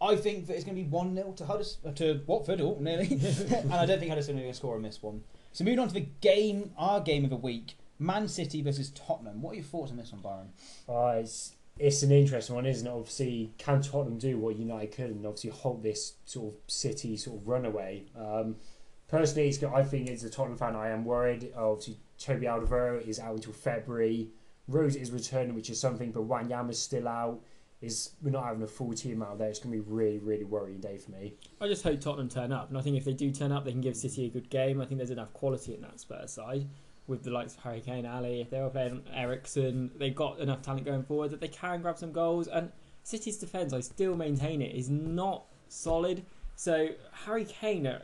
I 0.00 0.16
think 0.16 0.46
that 0.46 0.54
it's 0.54 0.64
going 0.64 0.76
to 0.76 0.82
be 0.82 0.88
1 0.88 1.14
0 1.14 1.32
to, 1.32 1.46
Hudders- 1.46 1.78
uh, 1.86 1.92
to 1.92 2.20
Watford, 2.26 2.60
oh, 2.60 2.76
nearly. 2.80 3.06
and 3.50 3.72
I 3.72 3.86
don't 3.86 3.98
think 3.98 4.10
Huddersfield 4.10 4.38
are 4.38 4.42
going 4.42 4.52
to 4.52 4.56
score 4.56 4.74
on 4.74 4.82
this 4.82 5.02
one. 5.02 5.22
So 5.52 5.64
moving 5.64 5.80
on 5.80 5.88
to 5.88 5.94
the 5.94 6.08
game, 6.20 6.72
our 6.76 7.00
game 7.00 7.24
of 7.24 7.30
the 7.30 7.36
week 7.36 7.76
Man 8.02 8.28
City 8.28 8.62
versus 8.62 8.90
Tottenham. 8.90 9.40
What 9.40 9.52
are 9.52 9.56
your 9.56 9.64
thoughts 9.64 9.90
on 9.90 9.96
this 9.96 10.12
one, 10.12 10.20
Byron? 10.22 10.48
Uh, 10.88 11.20
it's 11.20 11.54
it's 11.78 12.02
an 12.02 12.12
interesting 12.12 12.54
one, 12.54 12.66
isn't 12.66 12.86
it? 12.86 12.90
Obviously, 12.90 13.52
can 13.58 13.80
Tottenham 13.80 14.18
do 14.18 14.38
what 14.38 14.56
United 14.56 14.92
could 14.92 15.10
and 15.10 15.24
obviously 15.26 15.50
halt 15.50 15.82
this 15.82 16.14
sort 16.24 16.52
of 16.52 16.60
City 16.66 17.16
sort 17.16 17.40
of 17.40 17.48
runaway? 17.48 18.04
Um, 18.16 18.56
personally, 19.08 19.48
it's, 19.48 19.62
I 19.62 19.82
think 19.82 20.10
as 20.10 20.24
a 20.24 20.30
Tottenham 20.30 20.58
fan, 20.58 20.76
I 20.76 20.90
am 20.90 21.04
worried. 21.04 21.52
Obviously, 21.56 21.98
Toby 22.18 22.46
Alderweireld 22.46 23.06
is 23.08 23.18
out 23.18 23.36
until 23.36 23.52
February. 23.52 24.28
Rose 24.68 24.96
is 24.96 25.10
returning, 25.10 25.54
which 25.54 25.70
is 25.70 25.80
something, 25.80 26.12
but 26.12 26.28
Wanyama's 26.28 26.78
still 26.78 27.08
out. 27.08 27.40
Is 27.82 28.12
we're 28.22 28.30
not 28.30 28.44
having 28.44 28.62
a 28.62 28.66
full 28.66 28.92
team 28.92 29.22
out 29.22 29.38
there. 29.38 29.48
It's 29.48 29.58
going 29.58 29.76
to 29.76 29.82
be 29.82 29.90
a 29.90 29.92
really, 29.92 30.18
really 30.18 30.44
worrying 30.44 30.78
day 30.78 30.98
for 30.98 31.10
me. 31.10 31.34
I 31.60 31.66
just 31.66 31.82
hope 31.82 32.00
Tottenham 32.00 32.28
turn 32.28 32.52
up. 32.52 32.68
And 32.68 32.78
I 32.78 32.80
think 32.80 32.96
if 32.96 33.04
they 33.04 33.12
do 33.12 33.32
turn 33.32 33.50
up, 33.50 33.64
they 33.64 33.72
can 33.72 33.80
give 33.80 33.96
City 33.96 34.26
a 34.26 34.28
good 34.28 34.48
game. 34.50 34.80
I 34.80 34.84
think 34.84 34.98
there's 34.98 35.10
enough 35.10 35.32
quality 35.32 35.74
in 35.74 35.80
that 35.82 35.98
Spurs 35.98 36.30
side 36.32 36.68
with 37.08 37.24
the 37.24 37.30
likes 37.30 37.56
of 37.56 37.62
Harry 37.64 37.80
Kane, 37.80 38.06
Alli. 38.06 38.40
If 38.40 38.50
they 38.50 38.60
were 38.60 38.70
playing 38.70 39.02
Eriksen, 39.12 39.90
they've 39.98 40.14
got 40.14 40.38
enough 40.38 40.62
talent 40.62 40.84
going 40.84 41.02
forward 41.02 41.30
that 41.32 41.40
they 41.40 41.48
can 41.48 41.82
grab 41.82 41.98
some 41.98 42.12
goals. 42.12 42.46
And 42.46 42.70
City's 43.02 43.36
defence, 43.36 43.72
I 43.72 43.80
still 43.80 44.14
maintain 44.14 44.62
it, 44.62 44.76
is 44.76 44.88
not 44.88 45.46
solid. 45.68 46.24
So 46.54 46.90
Harry 47.12 47.44
Kane, 47.44 47.88
uh, 47.88 48.02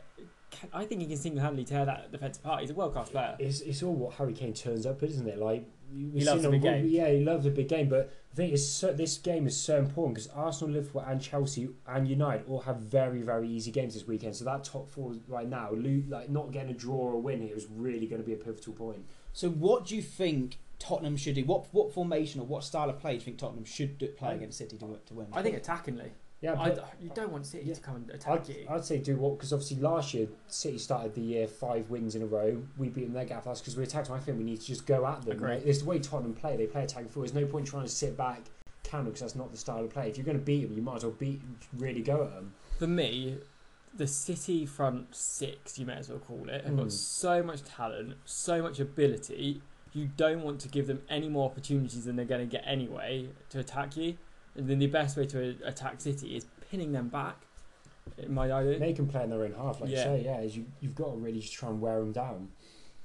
I 0.73 0.83
think 0.83 0.99
he 0.99 1.07
can 1.07 1.15
single-handedly 1.15 1.63
tear 1.63 1.85
that 1.85 2.11
defence 2.11 2.37
apart. 2.37 2.61
He's 2.61 2.71
a 2.71 2.73
world-class 2.73 3.11
player. 3.11 3.37
It's, 3.39 3.61
it's 3.61 3.81
all 3.81 3.95
what 3.95 4.15
Harry 4.15 4.33
Kane 4.33 4.53
turns 4.53 4.85
up, 4.85 5.01
isn't 5.03 5.27
it? 5.27 5.37
Like 5.37 5.65
we've 5.93 6.23
loves 6.23 6.41
seen 6.43 6.47
a 6.47 6.51
big 6.51 6.65
on- 6.65 6.73
game. 6.81 6.87
Yeah, 6.89 7.09
he 7.09 7.23
loves 7.23 7.45
a 7.45 7.49
big 7.51 7.67
game. 7.67 7.89
But 7.89 8.11
I 8.31 8.35
think 8.35 8.53
it's 8.53 8.65
so, 8.65 8.93
this 8.93 9.17
game 9.17 9.47
is 9.47 9.57
so 9.57 9.77
important 9.77 10.15
because 10.15 10.29
Arsenal, 10.29 10.73
Liverpool, 10.75 11.03
and 11.07 11.21
Chelsea 11.21 11.69
and 11.87 12.07
United 12.07 12.45
all 12.47 12.61
have 12.61 12.77
very 12.77 13.21
very 13.21 13.49
easy 13.49 13.71
games 13.71 13.93
this 13.93 14.07
weekend. 14.07 14.35
So 14.35 14.45
that 14.45 14.63
top 14.63 14.89
four 14.89 15.15
right 15.27 15.47
now, 15.47 15.69
like 15.73 16.29
not 16.29 16.51
getting 16.51 16.71
a 16.71 16.73
draw 16.77 16.95
or 16.95 17.13
a 17.13 17.19
win 17.19 17.41
here 17.41 17.55
is 17.55 17.67
really 17.69 18.07
going 18.07 18.21
to 18.21 18.25
be 18.25 18.33
a 18.33 18.37
pivotal 18.37 18.73
point. 18.73 19.05
So 19.33 19.49
what 19.49 19.85
do 19.85 19.95
you 19.95 20.01
think 20.01 20.57
Tottenham 20.79 21.17
should 21.17 21.35
do? 21.35 21.43
What 21.45 21.65
what 21.73 21.93
formation 21.93 22.39
or 22.41 22.45
what 22.45 22.63
style 22.63 22.89
of 22.89 22.99
play 22.99 23.11
do 23.11 23.15
you 23.17 23.21
think 23.25 23.37
Tottenham 23.37 23.65
should 23.65 23.97
do, 23.97 24.07
play 24.07 24.29
I- 24.29 24.33
against 24.35 24.57
City 24.57 24.77
to, 24.77 24.99
to 25.07 25.13
win? 25.13 25.27
I 25.33 25.41
think 25.41 25.57
attackingly. 25.57 26.11
Yeah, 26.41 26.53
I, 26.59 26.69
but 26.69 26.93
you 27.01 27.11
don't 27.13 27.31
want 27.31 27.45
City 27.45 27.65
Yeah. 27.67 27.73
to 27.73 27.81
come 27.81 27.95
and 27.97 28.09
attack 28.11 28.41
I'd, 28.41 28.49
you. 28.49 28.65
I'd 28.69 28.85
say 28.85 28.97
do 28.99 29.17
what 29.17 29.37
because 29.37 29.51
obviously 29.51 29.77
last 29.77 30.13
year 30.13 30.27
City 30.47 30.77
started 30.77 31.13
the 31.13 31.21
year 31.21 31.47
five 31.47 31.89
wins 31.89 32.15
in 32.15 32.21
a 32.21 32.25
row. 32.25 32.61
We 32.77 32.87
beat 32.89 33.05
them 33.05 33.13
their 33.13 33.25
gap. 33.25 33.43
That's 33.43 33.59
because 33.59 33.75
we 33.75 33.83
attacked 33.83 34.07
them. 34.07 34.15
I 34.15 34.19
think 34.21 34.37
we 34.37 34.43
need 34.45 34.61
to 34.61 34.65
just 34.65 34.85
go 34.85 35.05
at 35.05 35.23
them. 35.23 35.39
Like, 35.39 35.65
it's 35.65 35.79
the 35.79 35.85
way 35.85 35.99
Tottenham 35.99 36.33
play. 36.33 36.55
They 36.55 36.65
play 36.67 36.83
attacking 36.83 37.09
forward. 37.09 37.29
There's 37.29 37.45
no 37.45 37.51
point 37.51 37.67
trying 37.67 37.83
to 37.83 37.89
sit 37.89 38.15
back, 38.15 38.41
counter 38.83 39.05
because 39.05 39.19
that's 39.21 39.35
not 39.35 39.51
the 39.51 39.57
style 39.57 39.83
of 39.83 39.89
play. 39.89 40.07
If 40.09 40.17
you're 40.17 40.25
going 40.25 40.39
to 40.39 40.43
beat 40.43 40.63
them, 40.67 40.75
you 40.77 40.81
might 40.81 40.97
as 40.97 41.03
well 41.03 41.15
beat 41.19 41.41
really 41.77 42.01
go 42.01 42.23
at 42.23 42.31
them. 42.33 42.53
For 42.77 42.87
me, 42.87 43.37
the 43.97 44.07
City 44.07 44.65
front 44.65 45.13
six, 45.13 45.77
you 45.77 45.85
may 45.85 45.95
as 45.95 46.07
well 46.09 46.19
call 46.19 46.47
it, 46.47 46.63
have 46.63 46.73
Mm. 46.73 46.77
got 46.77 46.91
so 46.93 47.43
much 47.43 47.63
talent, 47.65 48.13
so 48.23 48.61
much 48.61 48.79
ability. 48.79 49.61
You 49.91 50.09
don't 50.15 50.43
want 50.43 50.61
to 50.61 50.69
give 50.69 50.87
them 50.87 51.01
any 51.09 51.27
more 51.27 51.49
opportunities 51.49 52.05
than 52.05 52.15
they're 52.15 52.23
going 52.23 52.47
to 52.47 52.51
get 52.57 52.63
anyway 52.65 53.29
to 53.49 53.59
attack 53.59 53.97
you. 53.97 54.15
And 54.59 54.67
then 54.67 54.77
the 54.79 54.87
best 54.87 55.15
way 55.15 55.25
to 55.27 55.55
attack 55.63 56.01
City 56.01 56.35
is 56.35 56.45
pinning 56.69 56.91
them 56.91 57.07
back. 57.07 57.37
In 58.17 58.33
my 58.33 58.51
idea. 58.51 58.77
They 58.77 58.91
can 58.91 59.07
play 59.07 59.23
in 59.23 59.29
their 59.29 59.43
own 59.45 59.53
half, 59.53 59.79
like 59.79 59.89
Yeah. 59.89 60.11
you 60.11 60.17
say. 60.19 60.25
Yeah, 60.25 60.41
is 60.41 60.57
you 60.57 60.65
you've 60.81 60.95
got 60.95 61.11
to 61.11 61.17
really 61.17 61.39
just 61.39 61.53
try 61.53 61.69
and 61.69 61.79
wear 61.79 61.99
them 61.99 62.11
down. 62.11 62.49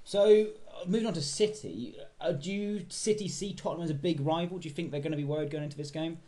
So 0.02 0.48
uh, 0.68 0.84
moving 0.86 1.06
on 1.06 1.14
to 1.14 1.22
City, 1.22 1.96
uh, 2.20 2.32
do 2.32 2.52
you 2.52 2.84
City 2.88 3.28
see 3.28 3.52
Tottenham 3.54 3.84
as 3.84 3.90
a 3.90 3.94
big 3.94 4.20
rival? 4.20 4.58
Do 4.58 4.68
you 4.68 4.74
think 4.74 4.90
they're 4.90 5.00
going 5.00 5.12
to 5.12 5.16
be 5.16 5.24
worried 5.24 5.50
going 5.50 5.62
into 5.64 5.76
this 5.76 5.90
game? 5.92 6.18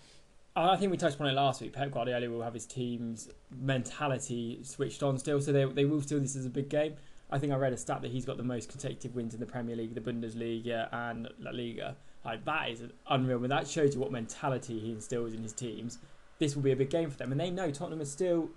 I 0.55 0.77
think 0.77 0.91
we 0.91 0.97
touched 0.97 1.17
upon 1.17 1.27
it 1.27 1.33
last 1.33 1.61
week. 1.61 1.73
Pep 1.75 1.91
Guardiola 1.91 2.31
will 2.31 2.43
have 2.43 2.55
his 2.55 2.65
team's 2.65 3.29
mentality 3.51 4.61
switched 4.63 5.03
on 5.03 5.19
still, 5.19 5.39
so 5.41 5.53
they, 5.53 5.65
they 5.67 5.85
will 5.85 6.01
still 6.01 6.19
this 6.21 6.35
as 6.37 6.47
a 6.47 6.51
big 6.51 6.71
game. 6.71 6.95
I 7.31 7.39
think 7.39 7.53
I 7.53 7.57
read 7.57 7.73
a 7.75 7.77
stat 7.77 8.01
that 8.03 8.11
he's 8.11 8.25
got 8.25 8.37
the 8.39 8.43
most 8.43 8.71
consecutive 8.71 9.15
wins 9.15 9.35
in 9.35 9.41
the 9.41 9.47
Premier 9.47 9.77
League, 9.77 9.95
the 9.95 10.01
Bundesliga, 10.01 10.89
and 10.93 11.29
La 11.41 11.51
Liga. 11.51 11.97
Like 12.27 12.45
that 12.45 12.71
is 12.71 12.83
unreal. 13.09 13.39
But 13.39 13.51
that 13.51 13.69
shows 13.69 13.95
you 13.95 14.01
what 14.01 14.13
mentality 14.13 14.79
he 14.79 14.93
instills 14.93 15.33
in 15.33 15.43
his 15.43 15.53
teams. 15.53 15.99
This 16.39 16.55
will 16.55 16.63
be 16.63 16.73
a 16.73 16.77
big 16.77 16.91
game 16.91 17.09
for 17.11 17.17
them, 17.17 17.33
and 17.33 17.41
they 17.41 17.51
know 17.51 17.71
Tottenham 17.71 18.01
is 18.01 18.11
still 18.11 18.51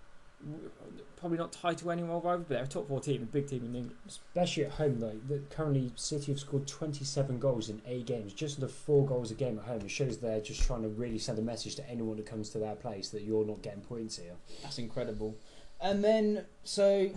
probably 1.16 1.38
not 1.38 1.52
title 1.52 1.92
anymore 1.92 2.22
rival, 2.22 2.40
but 2.40 2.50
they're 2.50 2.64
a 2.64 2.68
top 2.68 2.88
four 2.88 3.02
team, 3.02 3.24
a 3.24 3.26
big 3.26 3.48
team 3.48 3.66
in 3.66 3.76
England. 3.76 3.96
Especially 4.08 4.66
at 4.66 4.72
home, 4.72 5.00
like 5.00 5.28
the, 5.28 5.40
currently 5.50 5.92
City 5.96 6.32
have 6.32 6.40
scored 6.40 6.66
27 6.66 7.40
goals 7.40 7.70
in 7.70 7.82
eight 7.86 8.06
games, 8.06 8.34
just 8.34 8.58
under 8.58 8.72
four 8.72 9.06
goals 9.06 9.30
a 9.32 9.34
game 9.36 9.60
at 9.60 9.66
home. 9.66 9.82
It 9.82 9.92
shows 9.92 10.18
they're 10.18 10.42
just 10.42 10.62
trying 10.62 10.82
to 10.84 10.90
really 10.90 11.20
send 11.20 11.38
a 11.40 11.42
message 11.42 11.76
to 11.76 11.90
anyone 11.90 12.18
that 12.18 12.26
comes 12.26 12.50
to 12.52 12.58
their 12.58 12.76
place 12.76 13.10
that 13.10 13.24
you're 13.24 13.46
not 13.46 13.62
getting 13.62 13.82
points 13.82 14.18
here. 14.18 14.34
That's 14.64 14.80
incredible. 14.80 15.38
And 15.82 16.04
then, 16.04 16.46
so 16.64 17.10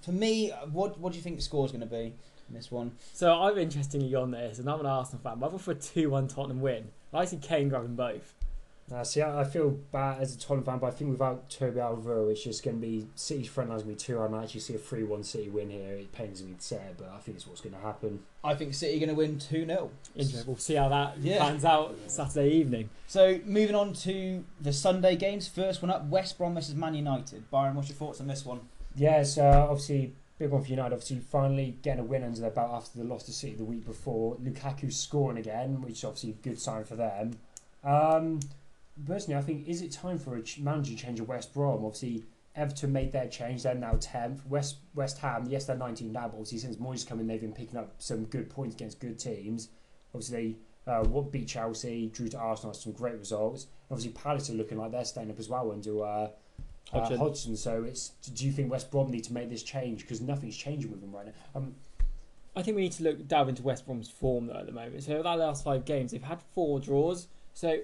for 0.00 0.12
me, 0.12 0.50
what 0.72 0.98
what 0.98 1.12
do 1.12 1.18
you 1.18 1.22
think 1.22 1.36
the 1.36 1.42
score 1.42 1.64
is 1.66 1.72
going 1.72 1.80
to 1.80 1.86
be 1.86 2.14
in 2.48 2.54
this 2.54 2.70
one? 2.70 2.92
So 3.12 3.32
I'm 3.32 3.58
interestingly 3.58 4.14
on 4.14 4.30
this, 4.30 4.58
and 4.58 4.68
I'm 4.68 4.80
an 4.80 4.86
Arsenal 4.86 5.20
fan, 5.22 5.38
but 5.38 5.52
I've 5.52 5.60
for 5.60 5.72
a 5.72 5.74
two-one 5.74 6.28
Tottenham 6.28 6.60
win. 6.60 6.88
I 7.12 7.24
see 7.24 7.36
Kane 7.38 7.68
grabbing 7.68 7.96
both. 7.96 8.34
Uh, 8.90 9.04
see, 9.04 9.20
I, 9.20 9.40
I 9.42 9.44
feel 9.44 9.68
bad 9.92 10.22
as 10.22 10.34
a 10.34 10.38
Tottenham 10.38 10.64
fan, 10.64 10.78
but 10.78 10.86
I 10.86 10.90
think 10.92 11.10
without 11.10 11.50
Toby 11.50 11.78
Alvaro, 11.78 12.28
it's 12.30 12.42
just 12.42 12.64
going 12.64 12.80
to 12.80 12.86
be 12.86 13.06
City's 13.16 13.46
front 13.48 13.68
line's 13.68 13.82
going 13.82 13.94
to 13.96 14.02
be 14.02 14.06
too 14.06 14.16
hard. 14.16 14.30
And 14.30 14.40
I 14.40 14.44
actually 14.44 14.60
see 14.60 14.74
a 14.74 14.78
3 14.78 15.02
1 15.04 15.24
City 15.24 15.50
win 15.50 15.68
here. 15.68 15.92
It 15.92 16.10
pains 16.12 16.42
me 16.42 16.54
to 16.54 16.62
say 16.62 16.76
it, 16.76 16.94
but 16.96 17.10
I 17.14 17.18
think 17.18 17.36
it's 17.36 17.46
what's 17.46 17.60
going 17.60 17.74
to 17.74 17.80
happen. 17.80 18.20
I 18.42 18.54
think 18.54 18.72
City 18.72 18.96
are 18.96 19.00
going 19.00 19.10
to 19.10 19.14
win 19.14 19.38
two 19.38 19.66
0 19.66 19.90
Interesting. 20.16 20.46
We'll 20.46 20.56
see 20.56 20.76
how 20.76 20.88
that 20.88 21.18
Yeah. 21.18 21.38
pans 21.38 21.66
out 21.66 21.96
Saturday 22.06 22.48
evening. 22.54 22.88
So 23.08 23.40
moving 23.44 23.74
on 23.76 23.92
to 23.92 24.42
the 24.58 24.72
Sunday 24.72 25.16
games. 25.16 25.48
First 25.48 25.82
one 25.82 25.90
up, 25.90 26.06
West 26.06 26.38
Brom 26.38 26.54
versus 26.54 26.74
Man 26.74 26.94
United. 26.94 27.50
Byron, 27.50 27.74
what's 27.74 27.90
your 27.90 27.96
thoughts 27.96 28.22
on 28.22 28.26
this 28.26 28.46
one? 28.46 28.60
Yeah, 28.96 29.20
it's 29.20 29.36
uh, 29.36 29.66
obviously 29.68 30.14
big 30.38 30.50
one 30.50 30.62
for 30.62 30.68
United. 30.68 30.94
Obviously, 30.94 31.18
finally 31.18 31.78
getting 31.82 32.00
a 32.00 32.04
win 32.04 32.22
under 32.22 32.40
their 32.40 32.50
belt 32.50 32.70
after 32.72 32.98
the 32.98 33.04
loss 33.04 33.24
to 33.24 33.32
City 33.32 33.54
the 33.54 33.64
week 33.64 33.84
before. 33.84 34.36
Lukaku 34.36 34.92
scoring 34.92 35.38
again, 35.38 35.80
which 35.82 35.92
is 35.94 36.04
obviously 36.04 36.30
a 36.30 36.34
good 36.34 36.58
sign 36.58 36.84
for 36.84 36.96
them. 36.96 37.38
Um, 37.84 38.40
personally, 39.06 39.38
I 39.38 39.42
think 39.42 39.68
is 39.68 39.82
it 39.82 39.92
time 39.92 40.18
for 40.18 40.36
a 40.36 40.42
manager 40.60 40.94
change 40.94 41.20
at 41.20 41.26
West 41.26 41.52
Brom? 41.52 41.84
Obviously, 41.84 42.24
Everton 42.54 42.92
made 42.92 43.12
their 43.12 43.28
change; 43.28 43.62
they're 43.62 43.74
now 43.74 43.96
tenth. 44.00 44.44
West 44.46 44.76
West 44.94 45.18
Ham, 45.18 45.46
yes, 45.48 45.66
they're 45.66 45.76
19 45.76 46.12
now, 46.12 46.28
but 46.28 46.38
obviously 46.38 46.58
since 46.58 46.76
Moyes 46.76 47.06
come 47.06 47.20
in, 47.20 47.26
they've 47.26 47.40
been 47.40 47.52
picking 47.52 47.78
up 47.78 47.94
some 47.98 48.24
good 48.24 48.50
points 48.50 48.74
against 48.74 49.00
good 49.00 49.18
teams. 49.18 49.68
Obviously, 50.14 50.56
they 50.86 50.92
uh, 50.92 51.04
what 51.04 51.30
beat 51.30 51.48
Chelsea, 51.48 52.08
drew 52.08 52.28
to 52.28 52.38
Arsenal, 52.38 52.72
some 52.72 52.92
great 52.92 53.18
results. 53.18 53.66
Obviously, 53.90 54.12
Palace 54.12 54.50
are 54.50 54.54
looking 54.54 54.78
like 54.78 54.90
they're 54.90 55.04
staying 55.04 55.30
up 55.30 55.38
as 55.38 55.48
well 55.48 55.70
under 55.70 56.04
uh, 56.04 56.28
uh, 56.92 57.00
Hodgson. 57.00 57.18
Hodgson. 57.18 57.56
So 57.56 57.84
it's 57.84 58.10
do 58.32 58.46
you 58.46 58.52
think 58.52 58.70
West 58.70 58.90
Brom 58.90 59.10
need 59.10 59.24
to 59.24 59.32
make 59.32 59.50
this 59.50 59.62
change 59.62 60.02
because 60.02 60.20
nothing's 60.20 60.56
changing 60.56 60.90
with 60.90 61.00
them 61.00 61.12
right 61.12 61.26
now? 61.26 61.32
Um, 61.54 61.74
I 62.56 62.62
think 62.62 62.76
we 62.76 62.82
need 62.82 62.92
to 62.92 63.04
look 63.04 63.28
delve 63.28 63.48
into 63.48 63.62
West 63.62 63.86
Brom's 63.86 64.10
form 64.10 64.46
though 64.46 64.58
at 64.58 64.66
the 64.66 64.72
moment. 64.72 65.02
So 65.02 65.22
that 65.22 65.38
last 65.38 65.64
five 65.64 65.84
games, 65.84 66.12
they've 66.12 66.22
had 66.22 66.40
four 66.54 66.80
draws. 66.80 67.28
So 67.54 67.78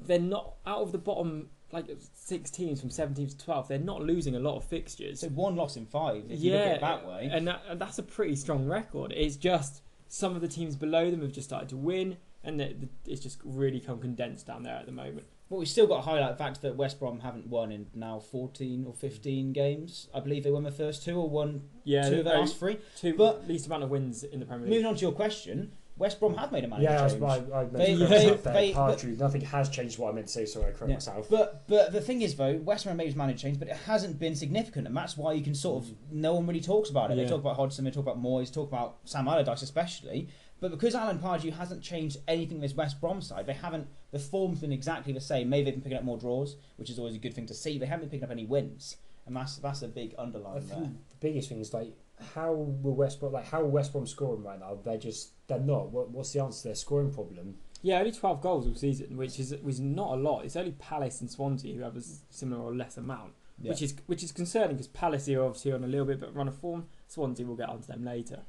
they're 0.00 0.18
not 0.18 0.54
out 0.66 0.80
of 0.80 0.92
the 0.92 0.98
bottom 0.98 1.50
like 1.72 1.86
six 2.14 2.50
teams 2.50 2.80
from 2.80 2.90
17th 2.90 3.38
to 3.38 3.44
12. 3.44 3.68
They're 3.68 3.78
not 3.78 4.02
losing 4.02 4.34
a 4.34 4.40
lot 4.40 4.56
of 4.56 4.64
fixtures. 4.64 5.20
So 5.20 5.28
one 5.28 5.54
loss 5.56 5.76
in 5.76 5.86
five. 5.86 6.24
If 6.28 6.40
you 6.40 6.52
look 6.52 6.60
at 6.62 6.76
it 6.76 6.80
that 6.80 7.06
way. 7.06 7.30
and, 7.32 7.46
that, 7.46 7.62
and 7.68 7.80
that's 7.80 7.98
a 7.98 8.02
pretty 8.02 8.34
strong 8.36 8.66
record. 8.66 9.12
It's 9.14 9.36
just 9.36 9.82
some 10.08 10.34
of 10.34 10.40
the 10.40 10.48
teams 10.48 10.74
below 10.74 11.10
them 11.10 11.22
have 11.22 11.32
just 11.32 11.48
started 11.48 11.68
to 11.68 11.76
win, 11.76 12.16
and 12.42 12.58
the, 12.58 12.74
the, 12.74 12.88
it's 13.06 13.20
just 13.20 13.38
really 13.44 13.78
come 13.78 14.00
condensed 14.00 14.46
down 14.46 14.64
there 14.64 14.74
at 14.74 14.86
the 14.86 14.92
moment. 14.92 15.26
But 15.50 15.58
we've 15.58 15.68
still 15.68 15.88
got 15.88 15.96
to 15.96 16.02
highlight 16.02 16.38
the 16.38 16.42
fact 16.44 16.62
that 16.62 16.76
West 16.76 17.00
Brom 17.00 17.18
haven't 17.20 17.48
won 17.48 17.72
in 17.72 17.86
now 17.92 18.20
14 18.20 18.84
or 18.86 18.94
15 18.94 19.52
games. 19.52 20.08
I 20.14 20.20
believe 20.20 20.44
they 20.44 20.50
won 20.52 20.62
the 20.62 20.70
first 20.70 21.04
two 21.04 21.16
or 21.16 21.28
won 21.28 21.62
Yeah, 21.82 22.08
two 22.08 22.20
of 22.20 22.24
the 22.24 22.30
last 22.34 22.56
three. 22.56 22.78
two 22.96 23.14
but- 23.14 23.48
least 23.48 23.66
amount 23.66 23.82
of 23.82 23.90
wins 23.90 24.22
in 24.22 24.38
the 24.38 24.46
Premier 24.46 24.66
League. 24.66 24.70
Moving 24.74 24.86
on 24.86 24.94
to 24.94 25.00
your 25.00 25.10
question, 25.12 25.72
West 25.96 26.20
Brom 26.20 26.34
have 26.36 26.50
made 26.52 26.62
a 26.64 26.68
manager 26.68 26.84
yeah, 26.90 27.04
I, 27.04 27.08
change. 27.08 27.22
I, 27.22 27.34
I 27.52 27.62
meant 27.64 27.72
They- 27.72 27.94
they- 27.94 28.30
they- 28.36 28.72
Part 28.72 28.92
but- 28.92 28.98
truth, 29.00 29.18
nothing 29.18 29.40
has 29.42 29.68
changed. 29.68 29.98
What 29.98 30.12
I 30.12 30.14
meant 30.14 30.28
to 30.28 30.32
say, 30.32 30.46
sorry, 30.46 30.66
I 30.68 30.70
correct 30.70 30.88
Yeah. 30.88 30.94
myself. 30.94 31.28
But 31.28 31.64
but 31.66 31.92
the 31.92 32.00
thing 32.00 32.22
is 32.22 32.36
though, 32.36 32.56
West 32.58 32.84
Brom 32.84 32.96
made 32.96 33.06
his 33.08 33.16
manager 33.16 33.38
change, 33.40 33.58
but 33.58 33.66
it 33.68 33.76
hasn't 33.76 34.20
been 34.20 34.36
significant, 34.36 34.86
and 34.86 34.96
that's 34.96 35.16
why 35.18 35.32
you 35.32 35.42
can 35.42 35.54
sort 35.56 35.82
of 35.84 35.90
no 36.12 36.34
one 36.34 36.46
really 36.46 36.60
talks 36.60 36.88
about 36.90 37.10
it. 37.10 37.16
They 37.16 37.26
talk 37.26 37.40
about 37.40 37.56
Hodgson, 37.56 37.84
they 37.84 37.90
talk 37.90 38.04
about 38.06 38.22
Moyes, 38.22 38.50
talk 38.54 38.68
about 38.68 38.98
Sam 39.04 39.26
Allardyce 39.26 39.62
especially. 39.62 40.28
But 40.60 40.70
because 40.70 40.94
Alan 40.94 41.18
Pardew 41.18 41.52
hasn't 41.52 41.82
changed 41.82 42.18
anything 42.28 42.60
with 42.60 42.76
West 42.76 43.00
Brom 43.00 43.20
side, 43.22 43.46
they 43.46 43.54
haven't. 43.54 43.88
The 44.12 44.18
form's 44.18 44.60
been 44.60 44.72
exactly 44.72 45.12
the 45.12 45.20
same. 45.20 45.48
Maybe 45.48 45.64
they've 45.64 45.74
been 45.74 45.82
picking 45.82 45.98
up 45.98 46.04
more 46.04 46.18
draws, 46.18 46.56
which 46.76 46.90
is 46.90 46.98
always 46.98 47.14
a 47.14 47.18
good 47.18 47.34
thing 47.34 47.46
to 47.46 47.54
see. 47.54 47.78
They 47.78 47.86
haven't 47.86 48.02
been 48.06 48.10
picking 48.10 48.24
up 48.24 48.30
any 48.30 48.44
wins, 48.44 48.96
and 49.26 49.34
that's 49.34 49.56
that's 49.56 49.82
a 49.82 49.88
big 49.88 50.14
I 50.18 50.22
underline 50.22 50.66
there. 50.66 50.78
think 50.78 50.92
the 51.08 51.16
biggest 51.20 51.48
thing 51.48 51.60
is 51.60 51.72
like 51.72 51.92
how 52.34 52.52
will 52.52 52.94
West 52.94 53.18
Brom 53.20 53.32
like 53.32 53.46
how 53.48 53.62
will 53.62 53.70
West 53.70 53.92
Brom 53.92 54.06
scoring 54.06 54.42
right 54.42 54.60
now? 54.60 54.76
They're 54.84 54.98
just 54.98 55.30
they're 55.48 55.58
not. 55.58 55.90
What, 55.90 56.10
what's 56.10 56.32
the 56.32 56.42
answer 56.42 56.62
to 56.62 56.68
their 56.68 56.74
scoring 56.74 57.10
problem? 57.12 57.56
Yeah, 57.82 57.98
only 58.00 58.12
12 58.12 58.42
goals 58.42 58.66
all 58.66 58.74
season, 58.74 59.16
which 59.16 59.40
is 59.40 59.54
was 59.62 59.80
not 59.80 60.12
a 60.12 60.16
lot. 60.20 60.44
It's 60.44 60.56
only 60.56 60.72
Palace 60.72 61.22
and 61.22 61.30
Swansea 61.30 61.74
who 61.74 61.80
have 61.82 61.96
a 61.96 62.02
similar 62.28 62.60
or 62.62 62.74
less 62.74 62.98
amount, 62.98 63.32
Yeah. 63.58 63.70
which 63.70 63.80
is 63.80 63.94
which 64.04 64.22
is 64.22 64.32
concerning 64.32 64.72
because 64.76 64.88
Palace 64.88 65.26
are 65.30 65.42
obviously 65.42 65.72
on 65.72 65.82
a 65.84 65.86
little 65.86 66.04
bit 66.04 66.20
but 66.20 66.28
a 66.28 66.32
run 66.32 66.48
of 66.48 66.58
form. 66.58 66.88
Swansea 67.06 67.46
will 67.46 67.56
get 67.56 67.70
onto 67.70 67.86
them 67.86 68.04
later. 68.04 68.40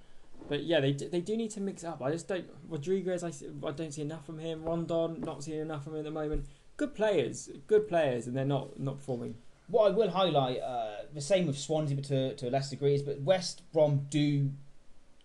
But 0.52 0.66
yeah, 0.66 0.82
they, 0.82 0.92
d- 0.92 1.08
they 1.08 1.22
do 1.22 1.38
need 1.38 1.52
to 1.52 1.62
mix 1.62 1.86
up. 1.86 2.02
I 2.04 2.12
just 2.12 2.28
don't. 2.28 2.44
Rodriguez, 2.68 3.24
I, 3.24 3.32
I 3.66 3.72
don't 3.72 3.94
see 3.94 4.02
enough 4.02 4.26
from 4.26 4.38
him. 4.38 4.66
Rondon, 4.66 5.22
not 5.22 5.46
seeing 5.46 5.62
enough 5.62 5.86
from 5.86 5.94
him 5.94 6.00
at 6.00 6.04
the 6.04 6.12
moment. 6.12 6.46
Good 6.76 6.94
players, 6.94 7.50
good 7.68 7.88
players, 7.88 8.28
and 8.28 8.36
they're 8.36 8.44
not 8.44 8.78
not 8.78 8.98
performing. 8.98 9.36
What 9.70 9.90
I 9.90 9.96
will 9.96 10.10
highlight, 10.10 10.60
uh, 10.60 11.04
the 11.14 11.22
same 11.22 11.48
with 11.48 11.58
Swansea, 11.58 11.96
but 11.96 12.04
to, 12.06 12.36
to 12.36 12.50
a 12.50 12.52
less 12.52 12.70
degree, 12.70 12.96
is 12.96 13.02
but 13.02 13.22
West 13.22 13.62
Brom 13.72 14.08
do 14.10 14.52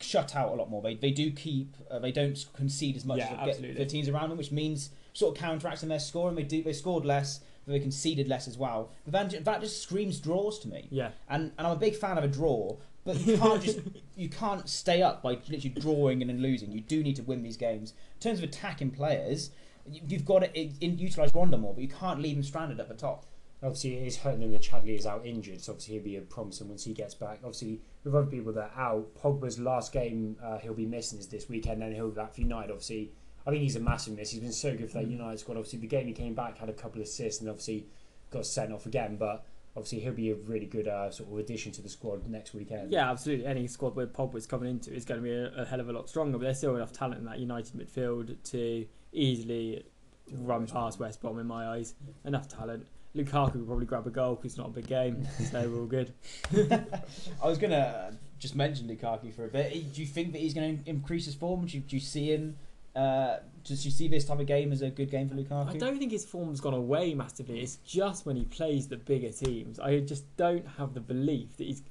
shut 0.01 0.37
out 0.37 0.51
a 0.51 0.55
lot 0.55 0.71
more. 0.71 0.81
They 0.81 0.95
they 0.95 1.11
do 1.11 1.33
keep, 1.33 1.75
uh, 1.91 1.99
they 1.99 2.12
don't 2.12 2.47
concede 2.55 2.95
as 2.95 3.05
much 3.05 3.19
Yeah, 3.19 3.47
as 3.49 3.59
the 3.59 3.85
teams 3.85 4.09
around 4.09 4.29
them, 4.29 4.39
which 4.39 4.53
means 4.53 4.91
sort 5.12 5.35
of 5.37 5.41
counteracts 5.43 5.83
in 5.83 5.89
their 5.89 5.99
scoring. 5.99 6.37
They 6.37 6.45
do 6.45 6.62
they 6.62 6.73
scored 6.73 7.05
less, 7.05 7.41
but 7.65 7.73
they 7.73 7.81
conceded 7.81 8.29
less 8.29 8.47
as 8.47 8.57
well. 8.57 8.93
But 9.05 9.31
that, 9.33 9.45
that 9.45 9.61
just 9.61 9.83
screams 9.83 10.21
draws 10.21 10.61
to 10.61 10.69
me, 10.69 10.87
Yeah, 10.93 11.11
and 11.29 11.51
and 11.59 11.67
I'm 11.67 11.73
a 11.73 11.81
big 11.81 11.97
fan 11.97 12.17
of 12.17 12.23
a 12.23 12.29
draw. 12.29 12.77
But 13.07 13.21
you 13.25 13.38
can't 13.38 13.62
just 13.62 13.79
you 14.16 14.29
can't 14.29 14.69
stay 14.69 15.01
up 15.01 15.23
by 15.23 15.31
literally 15.49 15.69
drawing 15.71 16.21
and 16.23 16.29
then 16.29 16.42
losing. 16.42 16.73
You 16.73 16.81
do 16.81 17.03
need 17.03 17.16
to 17.16 17.23
win 17.23 17.42
these 17.42 17.57
games. 17.57 17.92
In 18.16 18.21
terms 18.21 18.38
of 18.40 18.45
attacking 18.45 18.90
players, 18.90 19.51
you- 19.88 20.03
you've 20.09 20.25
got 20.25 20.40
to 20.40 20.61
utilize 20.61 21.33
Ronda 21.35 21.57
more, 21.57 21.73
but 21.73 21.83
you 21.83 21.88
can't 21.88 22.21
leave 22.21 22.37
him 22.37 22.42
stranded 22.42 22.81
at 22.81 22.88
the 22.88 22.95
top. 22.95 23.25
Obviously, 23.62 23.95
it 23.95 24.07
is 24.07 24.16
hurting 24.19 24.40
them 24.40 24.51
that 24.53 24.61
Chadli 24.61 24.99
is 24.99 25.07
out 25.07 25.25
injured, 25.25 25.61
so 25.62 25.73
obviously 25.73 25.95
he'll 25.95 26.03
be 26.05 26.16
a 26.16 26.21
promising 26.21 26.69
once 26.69 26.85
he 26.85 26.92
gets 26.92 27.14
back. 27.14 27.38
Obviously, 27.42 27.81
with 28.05 28.14
other 28.14 28.27
people 28.27 28.53
that 28.53 28.71
are 28.77 28.81
out, 28.97 29.14
Pogba's 29.14 29.59
last 29.59 29.92
game 29.92 30.37
uh, 30.42 30.59
he'll 30.59 30.75
be 30.75 30.85
missing 30.85 31.19
is 31.19 31.29
this 31.29 31.49
weekend, 31.49 31.81
then 31.81 31.92
he'll 31.95 32.11
be 32.11 32.16
back 32.16 32.35
for 32.35 32.40
United. 32.42 32.71
Obviously, 32.71 33.12
I 33.47 33.51
think 33.51 33.62
he's 33.62 33.77
a 33.77 33.81
massive 33.81 34.16
miss. 34.16 34.31
He's 34.31 34.40
been 34.40 34.53
so 34.53 34.77
good 34.77 34.90
for 34.90 34.99
that 34.99 35.09
United 35.09 35.38
squad. 35.38 35.57
Obviously, 35.57 35.79
the 35.79 35.87
game 35.87 36.07
he 36.07 36.12
came 36.12 36.35
back 36.35 36.59
had 36.59 36.69
a 36.69 36.73
couple 36.75 37.01
of 37.01 37.07
assists 37.07 37.40
and 37.40 37.49
obviously 37.49 37.87
got 38.31 38.45
sent 38.45 38.73
off 38.73 38.85
again, 38.87 39.16
but 39.16 39.45
obviously 39.77 40.01
he'll 40.01 40.12
be 40.12 40.31
a 40.31 40.35
really 40.35 40.67
good 40.67 40.89
uh, 40.89 41.11
sort 41.11 41.31
of 41.31 41.39
addition 41.39 41.71
to 41.73 41.83
the 41.83 41.89
squad 41.89 42.27
next 42.29 42.55
weekend. 42.55 42.91
yeah, 42.91 43.11
absolutely. 43.11 43.47
Any 43.47 43.67
squad 43.67 43.95
where 43.95 44.07
Pogba's 44.07 44.47
coming 44.47 44.71
into 44.71 44.93
is 44.93 45.05
going 45.05 45.21
to 45.21 45.25
be 45.25 45.33
a, 45.33 45.62
a 45.62 45.65
hell 45.67 45.81
of 45.81 45.89
a 45.89 45.93
lot 45.93 46.09
stronger. 46.09 46.39
But 46.39 46.45
there's 46.45 46.59
still 46.59 46.77
enough 46.77 46.93
talent 46.93 47.21
in 47.21 47.27
that 47.27 47.39
United 47.39 47.75
midfield 47.75 48.37
to 48.51 48.87
easily 49.12 49.85
run 50.33 50.67
past 50.67 50.99
West 50.99 51.21
Brom 51.21 51.39
in 51.39 51.47
my 51.47 51.69
eyes. 51.69 51.95
Enough 52.25 52.49
talent. 52.49 52.87
Lukaku 53.15 53.57
will 53.57 53.67
probably 53.67 53.87
grab 53.87 54.07
a 54.07 54.11
goal 54.11 54.35
because 54.35 54.53
it's 54.53 54.59
not 54.59 54.69
a 54.69 54.73
big 54.73 54.87
game, 54.87 55.27
so 55.51 55.69
we're 55.69 55.81
all 55.81 55.87
good. 55.87 56.12
I 57.43 57.49
was 57.49 57.57
gonna 57.57 57.77
uh, 57.77 58.11
just 58.39 58.55
mention 58.55 58.89
Lukaku 58.89 59.33
for 59.35 59.45
a 59.45 59.49
bit. 59.49 59.95
Do 59.95 60.01
you 60.01 60.07
think 60.07 60.33
that 60.33 60.39
he's 60.39 60.53
going 60.53 60.83
to 60.83 60.91
increase 60.91 61.25
his 61.25 61.35
form? 61.35 61.67
Do 61.67 61.77
you, 61.77 61.83
do 61.83 61.97
you 61.97 62.01
see 62.01 62.33
him 62.33 62.57
Uh, 62.96 63.40
does 63.62 63.85
you 63.85 63.90
see 63.90 64.09
this 64.09 64.24
type 64.24 64.38
of 64.40 64.46
game 64.46 64.72
as 64.72 64.80
a 64.82 64.90
good 64.90 65.11
game 65.11 65.28
for 65.28 65.35
Lukaku? 65.35 65.68
I 65.74 65.76
don't 65.76 65.98
think 65.98 66.12
his 66.12 66.24
form's 66.24 66.61
gone 66.61 66.72
away 66.74 67.14
massively. 67.14 67.61
It's 67.61 67.76
just 67.85 68.24
when 68.24 68.37
he 68.37 68.44
plays 68.44 68.88
the 68.88 68.96
bigger 68.96 69.30
teams. 69.30 69.78
I 69.78 70.00
just 70.00 70.24
don't 70.37 70.66
have 70.78 70.94
the 70.94 71.00
belief 71.00 71.56
that 71.59 71.64
he's 71.66 71.82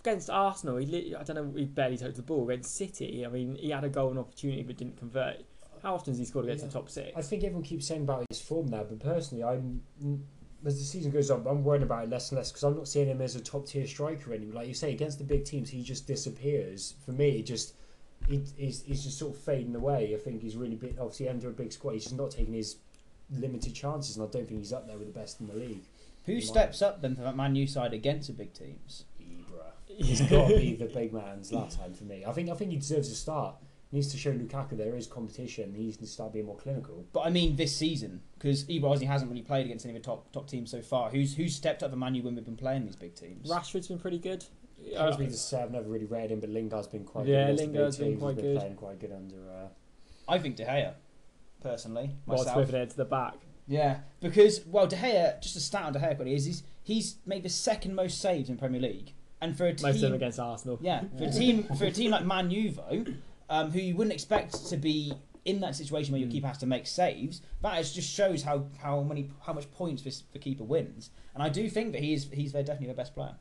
against 0.00 0.30
Arsenal. 0.30 0.78
He, 0.78 1.14
I 1.14 1.22
don't 1.22 1.36
know. 1.36 1.52
He 1.56 1.66
barely 1.66 1.96
touched 1.98 2.16
the 2.16 2.22
ball 2.22 2.48
against 2.50 2.74
City. 2.74 3.24
I 3.24 3.28
mean, 3.28 3.56
he 3.56 3.70
had 3.70 3.84
a 3.84 3.88
goal 3.88 4.10
and 4.10 4.18
opportunity 4.18 4.62
but 4.62 4.76
didn't 4.78 4.96
convert. 4.96 5.36
How 5.82 5.94
often 5.94 6.12
has 6.12 6.18
he 6.18 6.24
scored 6.24 6.46
against 6.46 6.64
Yeah. 6.64 6.68
the 6.68 6.72
top 6.74 6.90
six? 6.90 7.12
I 7.16 7.22
think 7.22 7.44
everyone 7.44 7.62
keeps 7.62 7.86
saying 7.86 8.02
about 8.02 8.24
his 8.30 8.40
form 8.40 8.66
now, 8.66 8.82
but 8.84 8.98
personally, 8.98 9.44
I'm 9.44 9.82
as 10.66 10.76
the 10.76 10.84
season 10.84 11.12
goes 11.12 11.30
on, 11.30 11.46
I'm 11.46 11.62
worrying 11.62 11.84
about 11.84 12.02
it 12.04 12.10
less 12.10 12.30
and 12.30 12.36
less 12.38 12.50
because 12.50 12.64
I'm 12.64 12.74
not 12.74 12.88
seeing 12.88 13.06
him 13.06 13.20
as 13.20 13.36
a 13.36 13.40
top 13.40 13.66
tier 13.66 13.86
striker 13.86 14.34
anymore. 14.34 14.56
Like 14.56 14.66
you 14.66 14.74
say, 14.74 14.90
against 14.92 15.18
the 15.18 15.24
big 15.24 15.44
teams, 15.44 15.70
he 15.70 15.82
just 15.84 16.06
disappears. 16.08 16.94
For 17.04 17.12
me, 17.12 17.38
it 17.38 17.42
just 17.46 17.74
he, 17.74 17.76
he's, 18.26 18.82
he's 18.82 19.04
just 19.04 19.18
sort 19.18 19.34
of 19.34 19.40
fading 19.42 19.74
away. 19.74 20.14
I 20.14 20.18
think 20.18 20.42
he's 20.42 20.56
really 20.56 20.76
big, 20.76 20.96
obviously 20.98 21.28
under 21.28 21.48
a 21.48 21.52
big 21.52 21.72
squad. 21.72 21.92
He's 21.92 22.04
just 22.04 22.16
not 22.16 22.30
taking 22.30 22.54
his 22.54 22.76
limited 23.30 23.74
chances, 23.74 24.16
and 24.16 24.26
I 24.26 24.30
don't 24.30 24.46
think 24.46 24.60
he's 24.60 24.72
up 24.72 24.86
there 24.86 24.98
with 24.98 25.12
the 25.12 25.18
best 25.18 25.40
in 25.40 25.46
the 25.46 25.54
league. 25.54 25.84
Who 26.26 26.42
steps 26.42 26.82
up 26.82 27.00
then 27.00 27.16
for 27.16 27.22
that 27.22 27.36
Man 27.36 27.56
U 27.56 27.66
side 27.66 27.94
against 27.94 28.28
the 28.28 28.34
big 28.34 28.52
teams? 28.52 29.04
Ibra. 29.18 29.72
He's 29.86 30.20
got 30.20 30.48
to 30.48 30.56
be 30.58 30.74
the 30.78 30.84
big 30.84 31.12
man's 31.12 31.50
last 31.52 31.78
time 31.78 31.94
for 31.94 32.04
me. 32.04 32.24
I 32.26 32.32
think 32.32 32.50
I 32.50 32.54
think 32.54 32.70
he 32.70 32.76
deserves 32.76 33.10
a 33.10 33.14
start. 33.14 33.56
He 33.90 33.96
needs 33.96 34.08
to 34.08 34.18
show 34.18 34.30
Lukaku 34.32 34.76
there 34.76 34.94
is 34.94 35.06
competition. 35.06 35.72
He 35.74 35.84
needs 35.84 35.96
to 35.96 36.06
start 36.06 36.34
being 36.34 36.44
more 36.44 36.56
clinical. 36.56 37.06
But 37.14 37.20
I 37.20 37.30
mean 37.30 37.56
this 37.56 37.74
season 37.74 38.20
because 38.38 38.64
Ibra 38.64 38.84
obviously 38.84 39.06
hasn't 39.06 39.30
really 39.30 39.42
played 39.42 39.64
against 39.64 39.86
any 39.86 39.96
of 39.96 40.02
the 40.02 40.06
top 40.06 40.30
top 40.30 40.46
teams 40.46 40.70
so 40.70 40.82
far. 40.82 41.08
Who's 41.08 41.34
who's 41.34 41.54
stepped 41.54 41.82
up 41.82 41.90
for 41.90 41.96
Man 41.96 42.14
U 42.14 42.22
when 42.22 42.34
we've 42.34 42.44
been 42.44 42.56
playing 42.56 42.84
these 42.84 42.96
big 42.96 43.14
teams? 43.14 43.50
Rashford's 43.50 43.88
been 43.88 43.98
pretty 43.98 44.18
good. 44.18 44.44
Has 44.96 45.16
been 45.16 45.28
the 45.30 45.36
save. 45.36 45.60
I've 45.64 45.70
never 45.72 45.88
really 45.88 46.06
read 46.06 46.30
him, 46.30 46.40
but 46.40 46.50
Lingard's 46.50 46.86
been 46.88 47.04
quite 47.04 47.26
Yeah, 47.26 47.46
good. 47.50 47.60
against 47.60 47.60
the 47.60 47.66
big 47.66 47.74
Lingard's 47.74 47.96
been 47.98 48.18
quite 48.18 48.34
He's 48.36 48.42
good. 48.42 48.58
Playing 48.58 48.74
quite 48.76 48.98
good 49.00 49.12
under. 49.12 49.36
Uh, 49.50 49.68
I 50.32 50.38
think 50.38 50.56
De 50.56 50.64
Gea, 50.64 50.94
personally, 51.60 52.10
What's 52.24 52.44
myself. 52.44 52.56
with 52.66 52.74
it 52.74 52.90
to 52.90 52.96
the 52.96 53.04
back? 53.04 53.34
Yeah, 53.66 54.00
because 54.20 54.64
well, 54.66 54.86
De 54.86 54.96
Gea, 54.96 55.40
just 55.42 55.56
a 55.56 55.60
stat 55.60 55.84
on 55.84 55.92
De 55.92 55.98
Gea 55.98 56.16
quickly, 56.16 56.34
is 56.34 56.44
he's, 56.46 56.62
he's 56.82 57.16
made 57.26 57.42
the 57.42 57.48
second 57.50 57.94
most 57.94 58.20
saves 58.20 58.48
in 58.48 58.56
Premier 58.56 58.80
League, 58.80 59.12
and 59.40 59.56
for 59.56 59.66
a 59.66 59.74
team, 59.74 59.86
Most 59.88 59.96
of 59.96 60.00
them 60.02 60.14
against 60.14 60.38
Arsenal. 60.40 60.78
yeah, 60.80 61.02
for 61.18 61.24
a 61.24 61.30
team 61.30 61.64
for 61.76 61.84
a 61.84 61.90
team 61.90 62.10
like 62.10 62.24
Man 62.24 62.50
U 62.50 62.70
though, 62.70 63.04
um, 63.50 63.70
who 63.70 63.78
you 63.80 63.94
wouldn't 63.96 64.14
expect 64.14 64.66
to 64.68 64.76
be 64.76 65.12
in 65.44 65.60
that 65.60 65.74
situation 65.74 66.12
where 66.12 66.20
your 66.20 66.28
Mm. 66.28 66.32
keeper 66.32 66.46
has 66.48 66.58
to 66.58 66.66
make 66.66 66.86
saves, 66.86 67.40
that 67.62 67.78
is, 67.80 67.92
just 67.94 68.10
shows 68.10 68.42
how, 68.42 68.66
how 68.78 69.02
many 69.02 69.30
how 69.42 69.52
much 69.52 69.70
points 69.72 70.02
this 70.02 70.22
the 70.32 70.38
keeper 70.38 70.64
wins, 70.64 71.10
and 71.34 71.42
I 71.42 71.48
do 71.48 71.68
think 71.68 71.92
that 71.92 72.02
he 72.02 72.12
is 72.14 72.28
he's 72.32 72.52
their, 72.52 72.62
definitely 72.62 72.86
their 72.88 72.96
best 72.96 73.14
player. 73.14 73.34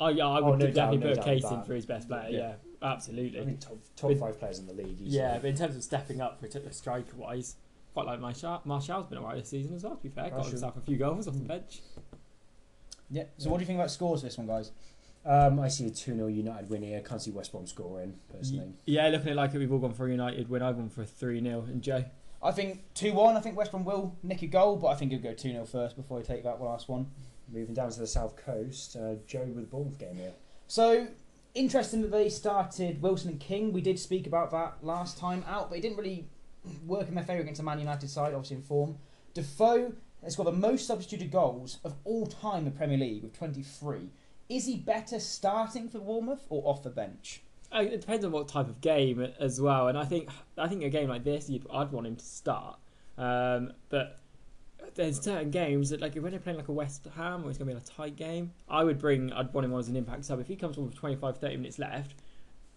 Oh 0.00 0.08
yeah, 0.08 0.26
I 0.26 0.38
Oh, 0.40 0.50
would 0.50 0.58
no 0.60 0.66
doubt, 0.66 0.74
definitely 0.92 0.98
no 0.98 1.14
put 1.14 1.18
a 1.18 1.22
case 1.24 1.50
in 1.50 1.62
for 1.62 1.74
his 1.74 1.86
best 1.86 2.08
player. 2.08 2.28
Yeah. 2.30 2.38
Yeah, 2.38 2.54
absolutely. 2.82 3.40
I 3.40 3.44
mean, 3.44 3.58
top, 3.58 3.78
top 3.96 4.10
But- 4.10 4.18
five 4.20 4.38
players 4.38 4.58
in 4.60 4.66
the 4.66 4.72
league. 4.72 5.00
Easily. 5.00 5.10
Yeah, 5.10 5.38
but 5.38 5.46
in 5.50 5.56
terms 5.56 5.74
of 5.76 5.82
stepping 5.82 6.20
up 6.20 6.38
for 6.40 6.46
a 6.46 6.72
striker 6.72 7.16
wise, 7.16 7.56
quite 7.94 8.06
like 8.06 8.20
Martial. 8.20 8.60
Martial's 8.64 9.06
been 9.06 9.18
alright 9.18 9.38
this 9.38 9.48
season 9.48 9.74
as 9.74 9.82
well. 9.82 9.96
To 9.96 10.02
be 10.02 10.08
fair, 10.08 10.24
got 10.24 10.32
Martial. 10.34 10.50
himself 10.50 10.76
a 10.76 10.80
few 10.82 10.96
goals 10.96 11.26
off 11.26 11.34
the 11.34 11.40
bench. 11.40 11.80
Yeah. 13.10 13.24
So 13.38 13.46
Yeah. 13.46 13.50
what 13.52 13.58
do 13.58 13.62
you 13.62 13.66
think 13.66 13.78
about 13.78 13.90
scores 13.90 14.20
for 14.20 14.26
this 14.26 14.38
one, 14.38 14.46
guys? 14.46 14.70
Um, 15.24 15.58
I 15.58 15.68
see 15.68 15.86
a 15.86 15.90
2 15.90 16.14
0 16.14 16.26
United 16.28 16.70
win 16.70 16.82
here. 16.82 17.00
Can't 17.00 17.20
see 17.20 17.32
West 17.32 17.50
Brom 17.52 17.66
scoring, 17.66 18.14
personally. 18.32 18.72
Yeah, 18.86 19.08
looking 19.08 19.26
at 19.28 19.32
it 19.32 19.36
like 19.36 19.52
it, 19.54 19.58
we've 19.58 19.72
all 19.72 19.78
gone 19.80 19.92
for 19.92 20.06
a 20.06 20.10
United 20.10 20.48
win. 20.48 20.62
I've 20.62 20.76
gone 20.76 20.88
for 20.88 21.02
a 21.02 21.06
three 21.06 21.40
0 21.42 21.62
And 21.62 21.82
Joe, 21.82 22.04
I 22.40 22.52
think 22.52 22.84
two 22.94 23.12
one. 23.12 23.36
I 23.36 23.40
think 23.40 23.56
West 23.56 23.72
Brom 23.72 23.84
will 23.84 24.16
nick 24.22 24.42
a 24.42 24.46
goal, 24.46 24.76
but 24.76 24.86
I 24.88 24.94
think 24.94 25.10
he'll 25.10 25.20
go 25.20 25.34
two 25.34 25.50
0 25.50 25.64
first 25.66 25.96
before 25.96 26.18
he 26.18 26.24
take 26.24 26.44
that 26.44 26.62
last 26.62 26.88
one. 26.88 27.10
Moving 27.52 27.74
down 27.74 27.90
to 27.90 27.98
the 27.98 28.06
south 28.06 28.36
coast, 28.36 28.96
uh, 28.96 29.14
Joe 29.26 29.44
with 29.44 29.70
Bournemouth 29.70 29.98
game 29.98 30.16
here. 30.16 30.32
So 30.66 31.08
interesting 31.54 32.02
that 32.02 32.10
they 32.10 32.28
started 32.28 33.00
Wilson 33.02 33.30
and 33.30 33.40
King. 33.40 33.72
We 33.72 33.80
did 33.80 33.98
speak 33.98 34.26
about 34.26 34.50
that 34.50 34.76
last 34.82 35.18
time 35.18 35.44
out, 35.48 35.70
but 35.70 35.78
it 35.78 35.82
didn't 35.82 35.96
really 35.96 36.26
work 36.86 37.08
in 37.08 37.14
their 37.14 37.24
favour 37.24 37.40
against 37.40 37.60
a 37.60 37.64
Man 37.64 37.78
United 37.78 38.08
side, 38.10 38.34
obviously 38.34 38.56
in 38.56 38.62
form. 38.62 38.98
Defoe 39.34 39.92
has 40.22 40.36
got 40.36 40.44
the 40.44 40.52
most 40.52 40.86
substituted 40.86 41.30
goals 41.30 41.78
of 41.84 41.94
all 42.04 42.26
time 42.26 42.60
in 42.60 42.64
the 42.66 42.70
Premier 42.70 42.98
League 42.98 43.22
with 43.22 43.36
23. 43.36 44.10
Is 44.48 44.66
he 44.66 44.76
better 44.76 45.20
starting 45.20 45.88
for 45.88 45.98
Bournemouth 45.98 46.46
or 46.48 46.62
off 46.68 46.82
the 46.82 46.90
bench? 46.90 47.42
Uh, 47.74 47.80
it 47.80 48.00
depends 48.00 48.24
on 48.24 48.32
what 48.32 48.48
type 48.48 48.66
of 48.66 48.80
game 48.80 49.26
as 49.38 49.60
well. 49.60 49.88
And 49.88 49.98
I 49.98 50.04
think 50.04 50.30
I 50.56 50.68
think 50.68 50.82
a 50.82 50.88
game 50.88 51.08
like 51.08 51.24
this, 51.24 51.50
I'd 51.50 51.92
want 51.92 52.06
him 52.06 52.16
to 52.16 52.24
start. 52.24 52.78
Um, 53.18 53.72
but 53.90 54.18
there's 54.94 55.20
certain 55.20 55.50
games 55.50 55.90
that 55.90 56.00
like 56.00 56.14
when 56.16 56.30
they're 56.30 56.40
playing 56.40 56.58
like 56.58 56.68
a 56.68 56.72
West 56.72 57.06
Ham 57.16 57.44
or 57.44 57.50
it's 57.50 57.58
to 57.58 57.64
be 57.64 57.72
a 57.72 57.80
tight 57.80 58.16
game, 58.16 58.52
I 58.68 58.84
would 58.84 58.98
bring. 58.98 59.32
I'd 59.32 59.52
want 59.52 59.64
him 59.64 59.72
on 59.72 59.80
as 59.80 59.88
an 59.88 59.96
impact 59.96 60.24
sub. 60.24 60.40
If 60.40 60.48
he 60.48 60.56
comes 60.56 60.78
on 60.78 60.86
with 60.86 60.94
25, 60.94 61.38
30 61.38 61.56
minutes 61.56 61.78
left, 61.78 62.14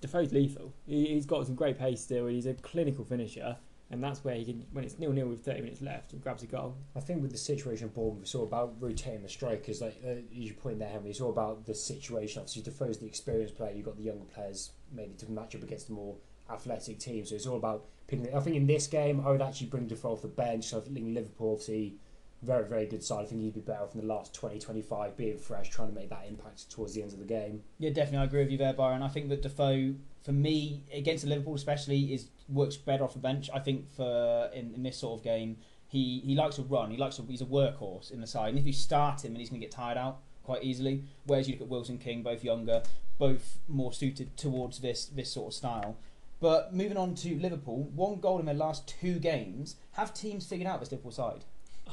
Defoe's 0.02 0.32
lethal. 0.32 0.74
He, 0.86 1.08
he's 1.08 1.26
got 1.26 1.46
some 1.46 1.56
great 1.56 1.78
pace 1.80 2.02
still. 2.02 2.28
He's 2.28 2.46
a 2.46 2.54
clinical 2.54 3.06
finisher. 3.06 3.58
And 3.92 4.02
that's 4.02 4.24
where 4.24 4.36
he 4.36 4.46
can, 4.46 4.66
when 4.72 4.86
it's 4.86 4.98
nil 5.00 5.12
nil 5.12 5.28
with 5.28 5.44
30 5.44 5.62
minutes 5.62 5.82
left, 5.82 6.12
he 6.12 6.18
grabs 6.18 6.44
a 6.44 6.46
goal. 6.46 6.78
I 6.96 7.02
think 7.02 7.22
with 7.22 7.32
the 7.32 7.38
situation 7.38 7.86
of 7.86 7.94
Bournemouth, 7.94 8.22
it's 8.22 8.34
all 8.34 8.44
about 8.44 8.76
rotating 8.80 9.22
the 9.22 9.28
strikers. 9.28 9.82
Like 9.82 10.02
uh, 10.08 10.14
you 10.32 10.54
point 10.54 10.80
there, 10.80 10.88
Henry, 10.88 11.10
it's 11.10 11.20
all 11.20 11.30
about 11.30 11.66
the 11.66 11.76
situation. 11.76 12.40
Obviously, 12.40 12.62
Defoe's 12.62 13.00
the 13.00 13.06
experienced 13.06 13.56
player. 13.56 13.74
You've 13.76 13.86
got 13.86 13.98
the 13.98 14.04
younger 14.04 14.24
players 14.34 14.72
maybe 14.94 15.16
to 15.16 15.30
match 15.30 15.56
up 15.56 15.64
against 15.64 15.88
the 15.88 15.94
more 15.94 16.16
athletic 16.52 17.00
team. 17.00 17.26
So 17.26 17.36
it's 17.36 17.46
all 17.48 17.58
about 17.58 17.86
picking. 18.08 18.34
I 18.34 18.40
think 18.40 18.56
in 18.56 18.68
this 18.68 18.88
game, 18.88 19.24
I 19.26 19.32
would 19.32 19.42
actually 19.42 19.68
bring 19.68 19.88
Defoe 19.88 20.14
off 20.14 20.22
the 20.22 20.28
bench. 20.28 20.66
So 20.66 20.78
I 20.78 20.82
think 20.82 21.14
Liverpool, 21.16 21.54
obviously, 21.54 21.96
very 22.42 22.68
very 22.68 22.86
good 22.86 23.04
side. 23.04 23.24
I 23.24 23.26
think 23.26 23.42
he'd 23.42 23.54
be 23.54 23.62
better 23.62 23.84
off 23.84 23.96
in 23.96 24.02
the 24.02 24.08
last 24.08 24.34
20, 24.34 24.60
25, 24.60 25.18
being 25.18 25.38
fresh, 25.38 25.70
trying 25.70 25.90
to 25.90 25.96
make 25.96 26.10
that 26.10 26.26
impact 26.28 26.70
towards 26.72 26.94
the 26.94 27.04
end 27.04 27.14
of 27.14 27.20
the 27.20 27.26
game. 27.26 27.64
Yeah, 27.80 27.92
definitely, 27.92 28.20
I 28.20 28.24
agree 28.26 28.44
with 28.44 28.52
you 28.52 28.58
there, 28.58 28.74
Byron. 28.74 29.04
I 29.04 29.10
think 29.10 29.30
that 29.30 29.42
Defoe, 29.42 29.96
for 30.24 30.32
me, 30.32 30.84
against 30.94 31.26
Liverpool 31.26 31.56
especially, 31.56 32.14
is 32.14 32.28
works 32.50 32.78
better 32.78 33.04
off 33.04 33.14
the 33.14 33.20
bench. 33.20 33.50
I 33.54 33.60
think 33.60 33.90
for 33.90 34.50
in, 34.54 34.74
in 34.74 34.84
this 34.84 34.98
sort 34.98 35.20
of 35.20 35.24
game, 35.24 35.58
he, 35.88 36.22
he 36.26 36.36
likes 36.36 36.56
to 36.56 36.64
run. 36.64 36.90
He 36.90 36.98
likes 36.98 37.18
to, 37.18 37.24
he's 37.24 37.42
a 37.42 37.46
workhorse 37.46 38.12
in 38.12 38.22
the 38.22 38.28
side. 38.28 38.50
And 38.50 38.60
if 38.60 38.66
you 38.66 38.74
start 38.74 39.24
him, 39.24 39.32
and 39.32 39.38
he's 39.38 39.50
going 39.50 39.60
to 39.60 39.66
get 39.66 39.72
tired 39.72 39.98
out 39.98 40.20
quite 40.44 40.64
easily. 40.64 41.04
Whereas 41.26 41.48
you 41.48 41.54
look 41.54 41.62
at 41.62 41.68
Wilson 41.68 41.98
King, 41.98 42.24
both 42.24 42.44
younger, 42.44 42.84
both 43.18 43.60
more 43.68 43.94
suited 43.94 44.36
towards 44.38 44.80
this 44.80 45.06
this 45.06 45.32
sort 45.32 45.54
of 45.54 45.58
style. 45.58 45.98
But 46.42 46.74
moving 46.74 46.98
on 46.98 47.14
to 47.16 47.40
Liverpool, 47.40 47.84
one 47.96 48.20
goal 48.20 48.40
in 48.40 48.46
their 48.46 48.56
last 48.56 48.88
two 48.88 49.20
games. 49.20 49.76
Have 49.94 50.12
teams 50.14 50.46
figured 50.46 50.68
out 50.68 50.80
this 50.80 50.92
Liverpool 50.92 51.12
side? 51.12 51.46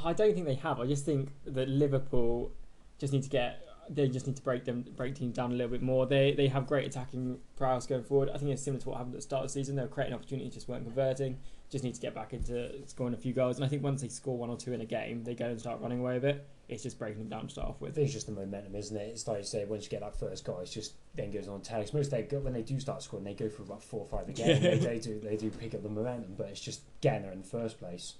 I 0.02 0.14
don't 0.14 0.32
think 0.32 0.46
they 0.46 0.54
have. 0.54 0.80
I 0.80 0.87
just 0.87 1.04
think 1.04 1.28
that 1.44 1.68
Liverpool 1.68 2.52
just 2.98 3.12
need 3.12 3.22
to 3.24 3.28
get. 3.28 3.62
They 3.90 4.08
just 4.08 4.26
need 4.26 4.37
to 4.37 4.42
break 4.42 4.64
them, 4.64 4.84
break 4.96 5.14
teams 5.14 5.37
down 5.37 5.52
a 5.52 5.54
little 5.54 5.70
bit 5.70 5.82
more. 5.82 6.06
They 6.06 6.32
they 6.32 6.48
have 6.48 6.66
great 6.66 6.87
attacking 6.87 7.38
prowess 7.56 7.87
going 7.87 8.04
forward. 8.04 8.30
I 8.34 8.38
think 8.38 8.50
it's 8.50 8.62
similar 8.62 8.80
to 8.82 8.88
what 8.88 8.96
happened 8.96 9.14
at 9.14 9.18
the 9.18 9.22
start 9.22 9.44
of 9.44 9.50
the 9.50 9.52
season. 9.52 9.76
They 9.76 9.82
were 9.82 9.88
creating 9.88 10.14
opportunities, 10.14 10.54
just 10.54 10.68
weren't 10.68 10.84
converting. 10.84 11.38
Just 11.70 11.84
need 11.84 11.94
to 11.94 12.00
get 12.00 12.14
back 12.14 12.32
into 12.32 12.70
scoring 12.87 13.12
a 13.12 13.18
few 13.18 13.34
goals. 13.34 13.56
And 13.56 13.64
I 13.66 13.68
think 13.68 13.82
once 13.82 14.00
they 14.00 14.08
score 14.08 14.38
one 14.38 14.48
or 14.48 14.56
two 14.56 14.72
in 14.72 14.80
a 14.80 14.87
game, 14.87 15.24
they 15.24 15.34
go 15.34 15.46
and 15.46 15.61
start 15.61 15.80
running 15.82 16.00
away 16.00 16.14
with 16.14 16.24
it. 16.24 16.48
It's 16.68 16.83
just 16.83 16.98
breaking 16.98 17.20
them 17.20 17.28
down 17.28 17.46
to 17.46 17.48
start 17.48 17.68
off 17.68 17.81
with. 17.81 17.96
it's 17.96 18.12
just 18.12 18.26
the 18.26 18.33
momentum, 18.33 18.74
isn't 18.76 18.96
it? 18.96 19.09
It's 19.09 19.26
like 19.26 19.38
you 19.38 19.44
say, 19.44 19.64
once 19.64 19.85
you 19.85 19.90
get 19.90 20.00
that 20.00 20.18
first 20.18 20.44
goal, 20.44 20.61
it's 20.61 20.72
just 20.72 20.94
then 21.14 21.31
goes 21.31 21.48
on 21.48 21.62
tags. 21.62 21.94
Most 21.94 22.11
they 22.11 22.22
go, 22.22 22.40
when 22.40 22.52
they 22.52 22.62
do 22.62 22.78
start 22.78 23.02
scoring, 23.02 23.24
they 23.24 23.35
go 23.35 23.48
for 23.48 23.62
about 23.62 23.83
four 23.83 24.00
or 24.00 24.07
five 24.07 24.28
a 24.28 24.33
game. 24.33 24.61
they, 24.62 24.78
they 24.78 24.98
do 24.98 25.18
they 25.20 25.37
do 25.37 25.50
pick 25.50 25.74
up 25.74 25.83
the 25.83 25.88
momentum, 25.88 26.35
but 26.37 26.48
it's 26.48 26.61
just 26.61 26.83
getting 27.00 27.22
there 27.22 27.33
in 27.33 27.40
the 27.40 27.48
first 27.48 27.78
place. 27.78 28.14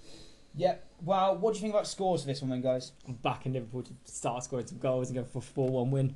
Yeah. 0.54 0.76
Well, 1.04 1.37
what 1.37 1.52
do 1.52 1.58
you 1.58 1.62
think 1.62 1.74
about 1.74 1.87
scores 1.87 2.22
for 2.22 2.26
this 2.26 2.40
one, 2.40 2.50
then, 2.50 2.62
guys? 2.62 2.92
I'm 3.06 3.14
back 3.14 3.46
in 3.46 3.52
Liverpool 3.52 3.82
to 3.82 3.92
start 4.04 4.42
scoring 4.44 4.66
some 4.66 4.78
goals 4.78 5.11
and 5.11 5.18
go 5.18 5.24
for 5.24 5.38
a 5.38 5.42
four-one 5.42 5.90
win. 5.90 6.14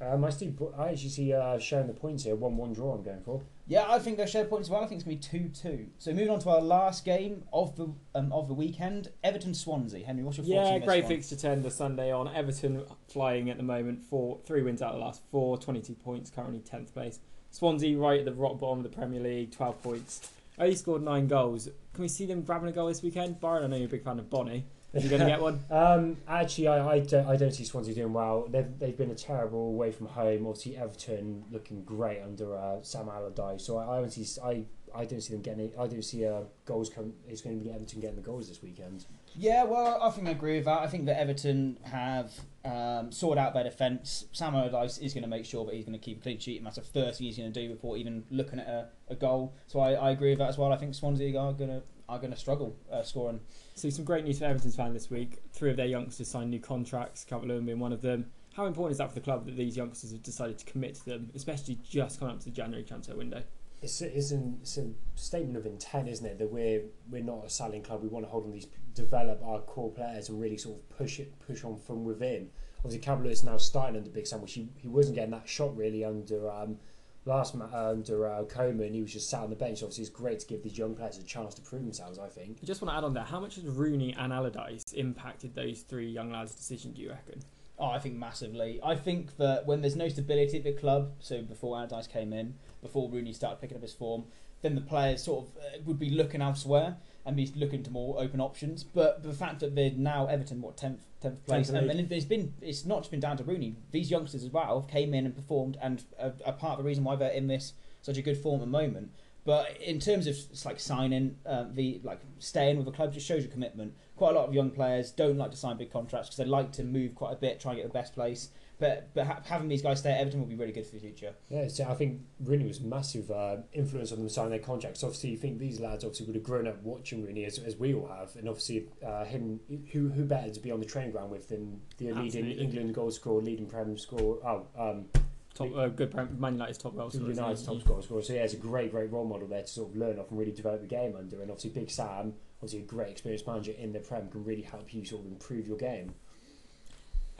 Um, 0.00 0.24
I 0.24 0.30
see. 0.30 0.54
I 0.78 0.90
actually 0.90 1.08
see 1.10 1.32
uh, 1.32 1.58
showing 1.58 1.86
the 1.86 1.92
points 1.92 2.24
here. 2.24 2.34
One-one 2.34 2.72
draw. 2.72 2.94
I'm 2.94 3.02
going 3.02 3.20
for. 3.22 3.42
Yeah, 3.70 3.84
I 3.88 4.00
think 4.00 4.16
they'll 4.16 4.26
share 4.26 4.44
points 4.44 4.66
as 4.66 4.70
well. 4.70 4.82
I 4.82 4.86
think 4.86 4.98
it's 5.00 5.04
going 5.04 5.20
to 5.20 5.30
be 5.38 5.48
2 5.50 5.76
2. 5.76 5.86
So 5.98 6.10
moving 6.12 6.30
on 6.30 6.40
to 6.40 6.50
our 6.50 6.60
last 6.60 7.04
game 7.04 7.44
of 7.52 7.76
the 7.76 7.92
um, 8.16 8.32
of 8.32 8.48
the 8.48 8.54
weekend 8.54 9.10
Everton 9.22 9.54
Swansea. 9.54 10.04
Henry, 10.04 10.24
what's 10.24 10.38
your 10.38 10.44
thoughts 10.44 10.54
Yeah, 10.68 10.74
on 10.74 10.80
this 10.80 10.86
great 10.88 11.04
one? 11.04 11.12
fixture 11.12 11.36
ten 11.36 11.62
the 11.62 11.70
Sunday 11.70 12.10
on. 12.12 12.26
Everton 12.34 12.82
flying 13.08 13.48
at 13.48 13.58
the 13.58 13.62
moment 13.62 14.02
for 14.02 14.40
three 14.44 14.62
wins 14.62 14.82
out 14.82 14.94
of 14.94 14.98
the 14.98 15.04
last 15.04 15.22
four, 15.30 15.56
22 15.56 15.94
points, 15.94 16.30
currently 16.30 16.58
tenth 16.58 16.92
place. 16.92 17.20
Swansea 17.52 17.96
right 17.96 18.18
at 18.18 18.24
the 18.24 18.32
rock 18.34 18.58
bottom 18.58 18.78
of 18.84 18.90
the 18.90 18.96
Premier 18.96 19.20
League, 19.20 19.52
twelve 19.52 19.80
points. 19.82 20.32
Only 20.58 20.74
scored 20.74 21.02
nine 21.02 21.28
goals. 21.28 21.68
Can 21.94 22.02
we 22.02 22.08
see 22.08 22.26
them 22.26 22.42
grabbing 22.42 22.68
a 22.68 22.72
goal 22.72 22.88
this 22.88 23.02
weekend? 23.04 23.40
Byron, 23.40 23.64
I 23.64 23.66
know 23.68 23.76
you're 23.76 23.86
a 23.86 23.88
big 23.88 24.02
fan 24.02 24.18
of 24.18 24.28
Bony. 24.28 24.66
Are 24.94 25.00
you 25.00 25.08
going 25.08 25.20
to 25.20 25.26
get 25.26 25.40
one? 25.40 25.60
Um, 25.70 26.16
actually, 26.28 26.68
I, 26.68 26.94
I, 26.94 26.98
don't, 27.00 27.26
I 27.26 27.36
don't 27.36 27.52
see 27.52 27.64
Swansea 27.64 27.94
doing 27.94 28.12
well. 28.12 28.46
They've, 28.48 28.66
they've 28.78 28.96
been 28.96 29.10
a 29.10 29.14
terrible 29.14 29.68
away 29.68 29.92
from 29.92 30.06
home. 30.06 30.46
Obviously, 30.46 30.76
Everton 30.76 31.44
looking 31.50 31.84
great 31.84 32.20
under 32.22 32.56
uh, 32.56 32.82
Sam 32.82 33.08
Allardyce. 33.08 33.64
So 33.64 33.78
I, 33.78 33.98
I 33.98 34.00
don't 34.00 34.10
see 34.10 34.40
I, 34.42 34.64
I 34.94 35.04
don't 35.04 35.20
see 35.20 35.32
them 35.32 35.42
getting 35.42 35.66
it. 35.66 35.74
I 35.78 35.86
don't 35.86 36.04
see 36.04 36.26
uh, 36.26 36.42
goals 36.64 36.90
come. 36.90 37.12
It's 37.28 37.40
going 37.40 37.58
to 37.58 37.64
be 37.64 37.70
Everton 37.70 38.00
getting 38.00 38.16
the 38.16 38.22
goals 38.22 38.48
this 38.48 38.62
weekend. 38.62 39.06
Yeah, 39.36 39.64
well, 39.64 40.00
I 40.02 40.10
think 40.10 40.26
I 40.26 40.32
agree 40.32 40.56
with 40.56 40.64
that. 40.64 40.80
I 40.80 40.88
think 40.88 41.06
that 41.06 41.18
Everton 41.18 41.78
have 41.84 42.32
um, 42.64 43.12
sorted 43.12 43.38
out 43.38 43.54
their 43.54 43.64
defence. 43.64 44.26
Sam 44.32 44.54
Allardyce 44.54 44.98
is 44.98 45.14
going 45.14 45.22
to 45.22 45.28
make 45.28 45.44
sure 45.44 45.64
that 45.66 45.74
he's 45.74 45.84
going 45.84 45.98
to 45.98 46.04
keep 46.04 46.18
a 46.18 46.22
clean 46.22 46.38
sheet, 46.38 46.56
and 46.56 46.66
that's 46.66 46.76
the 46.76 46.82
first 46.82 47.18
thing 47.18 47.28
he's 47.28 47.38
going 47.38 47.52
to 47.52 47.60
do 47.60 47.72
before 47.72 47.96
even 47.96 48.24
looking 48.30 48.58
at 48.58 48.66
a, 48.66 48.88
a 49.08 49.14
goal. 49.14 49.54
So 49.66 49.80
I, 49.80 49.92
I 49.92 50.10
agree 50.10 50.30
with 50.30 50.38
that 50.40 50.48
as 50.48 50.58
well. 50.58 50.72
I 50.72 50.76
think 50.76 50.94
Swansea 50.94 51.38
are 51.38 51.52
going 51.52 51.70
to 51.70 51.82
are 52.10 52.18
going 52.18 52.32
to 52.32 52.38
struggle 52.38 52.76
uh, 52.92 53.02
scoring. 53.02 53.40
So 53.74 53.88
some 53.88 54.04
great 54.04 54.24
news 54.24 54.38
for 54.38 54.44
Everton's 54.44 54.76
fan 54.76 54.92
this 54.92 55.10
week. 55.10 55.38
Three 55.52 55.70
of 55.70 55.76
their 55.76 55.86
youngsters 55.86 56.28
signed 56.28 56.50
new 56.50 56.60
contracts, 56.60 57.24
Calvert-Lewin 57.24 57.64
being 57.64 57.78
one 57.78 57.92
of 57.92 58.02
them. 58.02 58.26
How 58.54 58.66
important 58.66 58.92
is 58.92 58.98
that 58.98 59.08
for 59.08 59.14
the 59.14 59.20
club 59.20 59.46
that 59.46 59.56
these 59.56 59.76
youngsters 59.76 60.10
have 60.10 60.22
decided 60.22 60.58
to 60.58 60.64
commit 60.64 60.96
to 60.96 61.04
them, 61.04 61.30
especially 61.34 61.78
just 61.88 62.18
coming 62.18 62.34
up 62.34 62.40
to 62.40 62.46
the 62.46 62.50
January 62.50 62.84
transfer 62.84 63.16
window? 63.16 63.42
it's 63.82 64.02
a, 64.02 64.16
it's, 64.16 64.30
an, 64.30 64.58
it's 64.60 64.76
a 64.76 64.90
statement 65.14 65.56
of 65.56 65.66
intent, 65.66 66.08
isn't 66.08 66.26
it? 66.26 66.38
That 66.38 66.52
we're 66.52 66.82
we're 67.10 67.22
not 67.22 67.44
a 67.44 67.50
selling 67.50 67.82
club. 67.82 68.02
We 68.02 68.08
want 68.08 68.26
to 68.26 68.30
hold 68.30 68.44
on 68.44 68.52
these, 68.52 68.66
develop 68.94 69.40
our 69.42 69.60
core 69.60 69.90
players, 69.90 70.28
and 70.28 70.40
really 70.40 70.58
sort 70.58 70.78
of 70.78 70.88
push 70.90 71.18
it, 71.18 71.38
push 71.46 71.64
on 71.64 71.78
from 71.78 72.04
within. 72.04 72.50
Obviously, 72.78 73.00
Campbell 73.00 73.30
is 73.30 73.44
now 73.44 73.56
starting 73.56 73.96
under 73.96 74.10
Big 74.10 74.26
Sam, 74.26 74.42
which 74.42 74.54
he, 74.54 74.68
he 74.76 74.88
wasn't 74.88 75.14
getting 75.14 75.30
that 75.32 75.48
shot 75.48 75.76
really 75.76 76.04
under 76.04 76.50
um, 76.50 76.78
last 77.24 77.54
ma- 77.54 77.68
under 77.72 78.26
uh, 78.26 78.42
Koeman. 78.44 78.94
He 78.94 79.02
was 79.02 79.12
just 79.12 79.28
sat 79.28 79.40
on 79.40 79.50
the 79.50 79.56
bench. 79.56 79.82
Obviously, 79.82 80.02
it's 80.02 80.10
great 80.10 80.40
to 80.40 80.46
give 80.46 80.62
these 80.62 80.78
young 80.78 80.94
players 80.94 81.18
a 81.18 81.22
chance 81.22 81.54
to 81.54 81.62
prove 81.62 81.82
themselves. 81.82 82.18
I 82.18 82.28
think. 82.28 82.58
I 82.62 82.66
just 82.66 82.82
want 82.82 82.92
to 82.92 82.98
add 82.98 83.04
on 83.04 83.14
that. 83.14 83.26
How 83.26 83.40
much 83.40 83.56
has 83.56 83.64
Rooney 83.64 84.14
and 84.18 84.32
Allardyce 84.32 84.92
impacted 84.92 85.54
those 85.54 85.80
three 85.80 86.08
young 86.10 86.30
lads' 86.32 86.54
decision? 86.54 86.92
Do 86.92 87.02
you 87.02 87.10
reckon? 87.10 87.42
Oh, 87.78 87.86
I 87.86 87.98
think 87.98 88.16
massively. 88.16 88.78
I 88.84 88.94
think 88.94 89.36
that 89.38 89.66
when 89.66 89.80
there's 89.80 89.96
no 89.96 90.08
stability 90.08 90.58
at 90.58 90.64
the 90.64 90.72
club, 90.72 91.12
so 91.18 91.40
before 91.40 91.76
Allardyce 91.76 92.06
came 92.06 92.32
in, 92.32 92.54
before 92.82 93.08
Rooney 93.08 93.32
started 93.32 93.60
picking 93.60 93.76
up 93.76 93.82
his 93.82 93.94
form, 93.94 94.24
then 94.60 94.74
the 94.74 94.82
players 94.82 95.24
sort 95.24 95.46
of 95.46 95.56
uh, 95.56 95.78
would 95.86 95.98
be 95.98 96.10
looking 96.10 96.42
elsewhere 96.42 96.96
and 97.26 97.36
be 97.36 97.52
looking 97.54 97.82
to 97.82 97.90
more 97.90 98.20
open 98.20 98.40
options. 98.40 98.84
But 98.84 99.22
the 99.22 99.32
fact 99.32 99.60
that 99.60 99.74
they're 99.74 99.92
now 99.94 100.26
Everton, 100.26 100.62
what 100.62 100.76
tenth 100.76 101.04
tenth 101.20 101.44
place, 101.46 101.68
and, 101.68 101.90
and 101.90 102.12
it's 102.12 102.24
been 102.24 102.54
it's 102.60 102.84
not 102.84 103.00
just 103.00 103.10
been 103.10 103.20
down 103.20 103.36
to 103.38 103.44
Rooney. 103.44 103.76
These 103.90 104.10
youngsters 104.10 104.42
as 104.44 104.50
well 104.50 104.82
came 104.82 105.14
in 105.14 105.26
and 105.26 105.34
performed, 105.34 105.78
and 105.80 106.02
are, 106.18 106.32
are 106.46 106.52
part 106.52 106.78
of 106.78 106.84
the 106.84 106.88
reason 106.88 107.04
why 107.04 107.16
they're 107.16 107.30
in 107.30 107.46
this 107.46 107.74
such 108.02 108.16
a 108.16 108.22
good 108.22 108.38
form 108.38 108.60
at 108.60 108.66
the 108.66 108.70
moment. 108.70 109.12
But 109.44 109.80
in 109.80 110.00
terms 110.00 110.26
of 110.26 110.36
it's 110.36 110.64
like 110.64 110.78
signing, 110.78 111.36
uh, 111.46 111.64
the 111.72 112.00
like 112.04 112.20
staying 112.38 112.76
with 112.76 112.86
the 112.86 112.92
club 112.92 113.12
just 113.14 113.26
shows 113.26 113.42
your 113.42 113.52
commitment. 113.52 113.94
Quite 114.16 114.32
a 114.32 114.38
lot 114.38 114.48
of 114.48 114.54
young 114.54 114.70
players 114.70 115.10
don't 115.10 115.38
like 115.38 115.50
to 115.50 115.56
sign 115.56 115.78
big 115.78 115.90
contracts 115.90 116.28
because 116.28 116.36
they 116.36 116.44
like 116.44 116.72
to 116.72 116.84
move 116.84 117.14
quite 117.14 117.32
a 117.32 117.36
bit, 117.36 117.58
try 117.58 117.72
and 117.72 117.80
get 117.80 117.86
the 117.86 117.92
best 117.92 118.14
place. 118.14 118.50
But 118.80 119.14
but 119.14 119.26
ha- 119.26 119.40
having 119.44 119.68
these 119.68 119.82
guys 119.82 120.00
stay 120.00 120.10
at 120.10 120.20
Everton 120.20 120.40
will 120.40 120.48
be 120.48 120.56
really 120.56 120.72
good 120.72 120.86
for 120.86 120.94
the 120.94 121.00
future. 121.00 121.34
Yeah, 121.50 121.68
so 121.68 121.84
I 121.84 121.94
think 121.94 122.22
Rooney 122.42 122.66
was 122.66 122.80
massive 122.80 123.30
uh, 123.30 123.58
influence 123.72 124.10
on 124.10 124.18
them 124.18 124.28
signing 124.28 124.50
their 124.50 124.58
contracts. 124.58 125.04
Obviously, 125.04 125.30
you 125.30 125.36
think 125.36 125.58
these 125.58 125.78
lads 125.78 126.02
obviously 126.02 126.26
would 126.26 126.34
have 126.34 126.44
grown 126.44 126.66
up 126.66 126.82
watching 126.82 127.24
Rooney 127.24 127.44
as, 127.44 127.58
as 127.58 127.76
we 127.76 127.94
all 127.94 128.08
have, 128.08 128.34
and 128.36 128.48
obviously 128.48 128.88
uh, 129.06 129.24
him 129.24 129.60
who 129.92 130.08
who 130.08 130.24
better 130.24 130.50
to 130.50 130.60
be 130.60 130.72
on 130.72 130.80
the 130.80 130.86
training 130.86 131.12
ground 131.12 131.30
with 131.30 131.48
than 131.48 131.80
the 131.98 132.12
leading 132.12 132.50
England 132.50 132.94
goal 132.94 133.10
scorer, 133.10 133.42
leading 133.42 133.66
Prem 133.66 133.96
scorer, 133.98 134.38
oh 134.44 134.66
um, 134.78 135.04
Top, 135.52 135.76
uh, 135.76 135.88
good 135.88 136.10
Prem- 136.12 136.40
Man 136.40 136.54
United's 136.54 136.78
top 136.78 136.96
goal 136.96 137.10
scorer. 137.10 137.30
isn't 137.30 137.42
United's 137.42 137.66
he? 137.66 137.78
top 137.78 137.84
goal 137.84 138.02
scorer. 138.02 138.22
So 138.22 138.32
yeah, 138.32 138.44
it's 138.44 138.54
a 138.54 138.56
great 138.56 138.92
great 138.92 139.10
role 139.10 139.24
model 139.26 139.48
there 139.48 139.62
to 139.62 139.68
sort 139.68 139.90
of 139.90 139.96
learn 139.96 140.18
off 140.18 140.30
and 140.30 140.38
really 140.38 140.52
develop 140.52 140.80
the 140.80 140.86
game 140.86 141.14
under. 141.18 141.42
And 141.42 141.50
obviously, 141.50 141.70
Big 141.70 141.90
Sam, 141.90 142.34
obviously 142.58 142.80
a 142.80 142.82
great 142.82 143.10
experienced 143.10 143.46
manager 143.46 143.72
in 143.72 143.92
the 143.92 143.98
Prem, 143.98 144.28
can 144.28 144.44
really 144.44 144.62
help 144.62 144.94
you 144.94 145.04
sort 145.04 145.26
of 145.26 145.32
improve 145.32 145.66
your 145.66 145.76
game. 145.76 146.14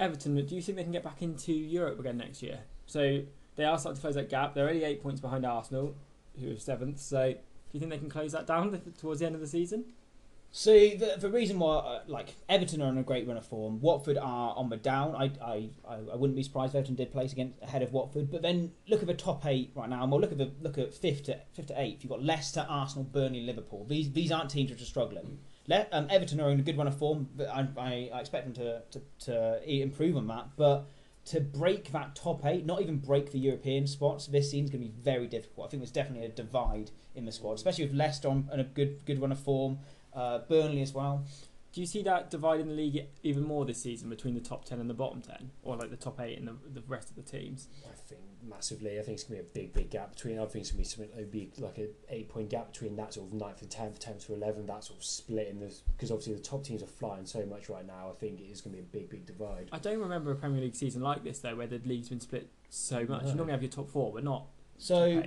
Everton, 0.01 0.35
do 0.47 0.55
you 0.55 0.63
think 0.63 0.77
they 0.77 0.83
can 0.83 0.93
get 0.93 1.05
back 1.05 1.23
into 1.23 1.53
Europe 1.53 2.01
again 2.01 2.17
next 2.17 2.43
year? 2.43 2.61
So 2.87 3.23
they 3.57 3.65
are 3.65 3.79
starting 3.79 3.97
to 3.97 4.01
close 4.01 4.15
that 4.15 4.31
gap. 4.31 4.55
They're 4.55 4.69
only 4.69 4.83
eight 4.83 5.03
points 5.03 5.21
behind 5.21 5.45
Arsenal, 5.45 5.95
who 6.41 6.53
are 6.53 6.57
seventh. 6.57 6.99
So 6.99 7.33
do 7.33 7.39
you 7.73 7.81
think 7.81 7.93
they 7.93 7.99
can 7.99 8.09
close 8.09 8.33
that 8.33 8.47
down 8.47 8.81
towards 8.99 9.21
the 9.21 9.27
end 9.27 9.35
of 9.35 9.41
the 9.41 9.47
season? 9.47 9.85
So 10.53 10.73
the, 10.73 11.15
the 11.17 11.29
reason 11.29 11.61
why, 11.61 11.77
uh, 11.77 12.01
like 12.09 12.35
Everton 12.49 12.83
are 12.83 12.89
in 12.89 12.99
a 12.99 13.05
great 13.05 13.29
run 13.29 13.37
of 13.37 13.47
form, 13.47 13.81
Watford 13.81 14.19
are 14.19 14.55
on 14.57 14.69
the 14.69 14.77
down. 14.77 15.15
I, 15.15 15.31
I, 15.45 15.69
I, 15.89 16.17
wouldn't 16.17 16.35
be 16.35 16.43
surprised 16.43 16.75
if 16.75 16.79
Everton 16.79 16.97
did 16.97 17.13
place 17.13 17.33
against 17.33 17.63
ahead 17.63 17.83
of 17.83 17.93
Watford. 17.93 18.33
But 18.33 18.43
then 18.43 18.73
look 18.89 19.01
at 19.01 19.07
the 19.07 19.15
top 19.15 19.47
eight 19.47 19.71
right 19.77 19.89
now, 19.89 20.03
and 20.03 20.11
we'll 20.11 20.21
look 20.21 20.33
at 20.33 20.39
the 20.39 20.51
look 20.61 20.77
at 20.77 20.93
fifth 20.93 21.25
to 21.25 21.39
fifth 21.53 21.69
to 21.69 21.81
eighth. 21.81 22.03
You've 22.03 22.11
got 22.11 22.25
Leicester, 22.25 22.67
Arsenal, 22.69 23.05
Burnley, 23.05 23.43
Liverpool. 23.43 23.85
These 23.89 24.11
these 24.11 24.33
aren't 24.33 24.51
teams 24.51 24.73
which 24.73 24.83
are 24.83 24.87
struggling. 24.87 25.39
Le- 25.67 25.87
um, 25.93 26.07
Everton 26.11 26.41
are 26.41 26.51
in 26.51 26.59
a 26.59 26.63
good 26.63 26.77
run 26.77 26.87
of 26.87 26.97
form, 26.97 27.29
but 27.37 27.49
I, 27.49 27.69
I, 27.77 28.11
I 28.15 28.21
expect 28.21 28.45
them 28.45 28.55
to, 28.55 28.83
to 28.91 29.03
to 29.27 29.71
improve 29.71 30.17
on 30.17 30.27
that. 30.29 30.49
But 30.57 30.87
to 31.27 31.41
break 31.41 31.93
that 31.93 32.17
top 32.17 32.45
eight, 32.47 32.65
not 32.65 32.81
even 32.81 32.97
break 32.99 33.31
the 33.31 33.39
European 33.39 33.87
spots, 33.87 34.27
this 34.27 34.51
season's 34.51 34.71
going 34.71 34.83
to 34.83 34.89
be 34.89 34.95
very 35.03 35.27
difficult. 35.27 35.67
I 35.67 35.71
think 35.71 35.83
there's 35.83 35.93
definitely 35.93 36.27
a 36.27 36.31
divide 36.31 36.91
in 37.15 37.27
the 37.27 37.33
squad, 37.33 37.55
especially 37.55 37.85
with 37.85 37.95
Leicester 37.95 38.29
on, 38.29 38.49
on 38.53 38.61
a 38.61 38.65
good 38.65 39.05
good 39.05 39.21
run 39.21 39.33
of 39.33 39.39
form 39.39 39.79
uh, 40.15 40.39
Burnley 40.49 40.83
as 40.83 40.95
well. 40.95 41.25
Do 41.73 41.81
you 41.81 41.87
see 41.87 42.03
that 42.03 42.31
divide 42.31 42.59
in 42.59 42.69
the 42.69 42.75
league 42.75 43.05
even 43.23 43.45
more 43.45 43.65
this 43.65 43.81
season 43.81 44.09
between 44.09 44.35
the 44.35 44.41
top 44.41 44.65
ten 44.65 44.81
and 44.81 44.91
the 44.91 44.95
bottom 44.95 45.23
ten, 45.23 45.51
or 45.63 45.77
like 45.77 45.91
the 45.91 45.97
top 45.97 46.21
eight 46.21 46.39
and 46.39 46.49
the, 46.49 46.55
the 46.73 46.83
rest 46.89 47.11
of 47.11 47.17
the 47.17 47.23
teams? 47.23 47.69
I 47.85 47.95
think 47.95 48.23
massively. 48.49 48.99
I 48.99 49.03
think 49.03 49.15
it's 49.17 49.25
gonna 49.25 49.43
be 49.43 49.47
a 49.49 49.53
big, 49.53 49.73
big 49.73 49.91
gap 49.91 50.15
between. 50.15 50.39
I 50.39 50.47
think 50.47 50.63
it's 50.63 50.71
gonna 50.71 50.79
be 50.79 50.85
something. 50.85 51.11
It'd 51.15 51.31
be 51.31 51.51
like 51.59 51.79
a 51.79 51.89
eight 52.09 52.29
point 52.29 52.51
gap 52.51 52.73
between 52.73 52.97
that 52.97 53.15
sort 53.15 53.29
of 53.29 53.35
ninth 53.35 53.63
and 53.63 53.71
tenth, 53.71 53.99
tenth 53.99 54.27
to 54.27 54.35
eleven. 54.35 54.67
That 54.67 54.85
sort 54.85 54.99
of 54.99 55.05
split 55.05 55.49
in 55.49 55.61
this 55.61 55.83
because 55.97 56.11
obviously 56.11 56.35
the 56.35 56.41
top 56.41 56.65
teams 56.65 56.83
are 56.83 56.87
flying 56.87 57.27
so 57.27 57.45
much 57.47 57.69
right 57.69 57.87
now. 57.87 58.11
I 58.11 58.19
think 58.19 58.41
it 58.41 58.45
is 58.51 58.61
gonna 58.61 58.77
be 58.77 58.81
a 58.81 58.85
big, 58.85 59.11
big 59.11 59.27
divide. 59.27 59.69
I 59.73 59.79
don't 59.79 59.99
remember 59.99 60.31
a 60.31 60.37
Premier 60.37 60.61
League 60.61 60.75
season 60.75 61.03
like 61.03 61.25
this 61.25 61.39
though, 61.41 61.57
where 61.57 61.67
the 61.67 61.81
league's 61.85 62.09
been 62.09 62.21
split 62.21 62.49
so 62.69 63.05
much. 63.07 63.23
No. 63.23 63.29
You 63.31 63.35
normally 63.35 63.53
have 63.53 63.63
your 63.63 63.71
top 63.71 63.91
four, 63.91 64.13
but 64.13 64.25
not 64.25 64.47
So 64.79 65.23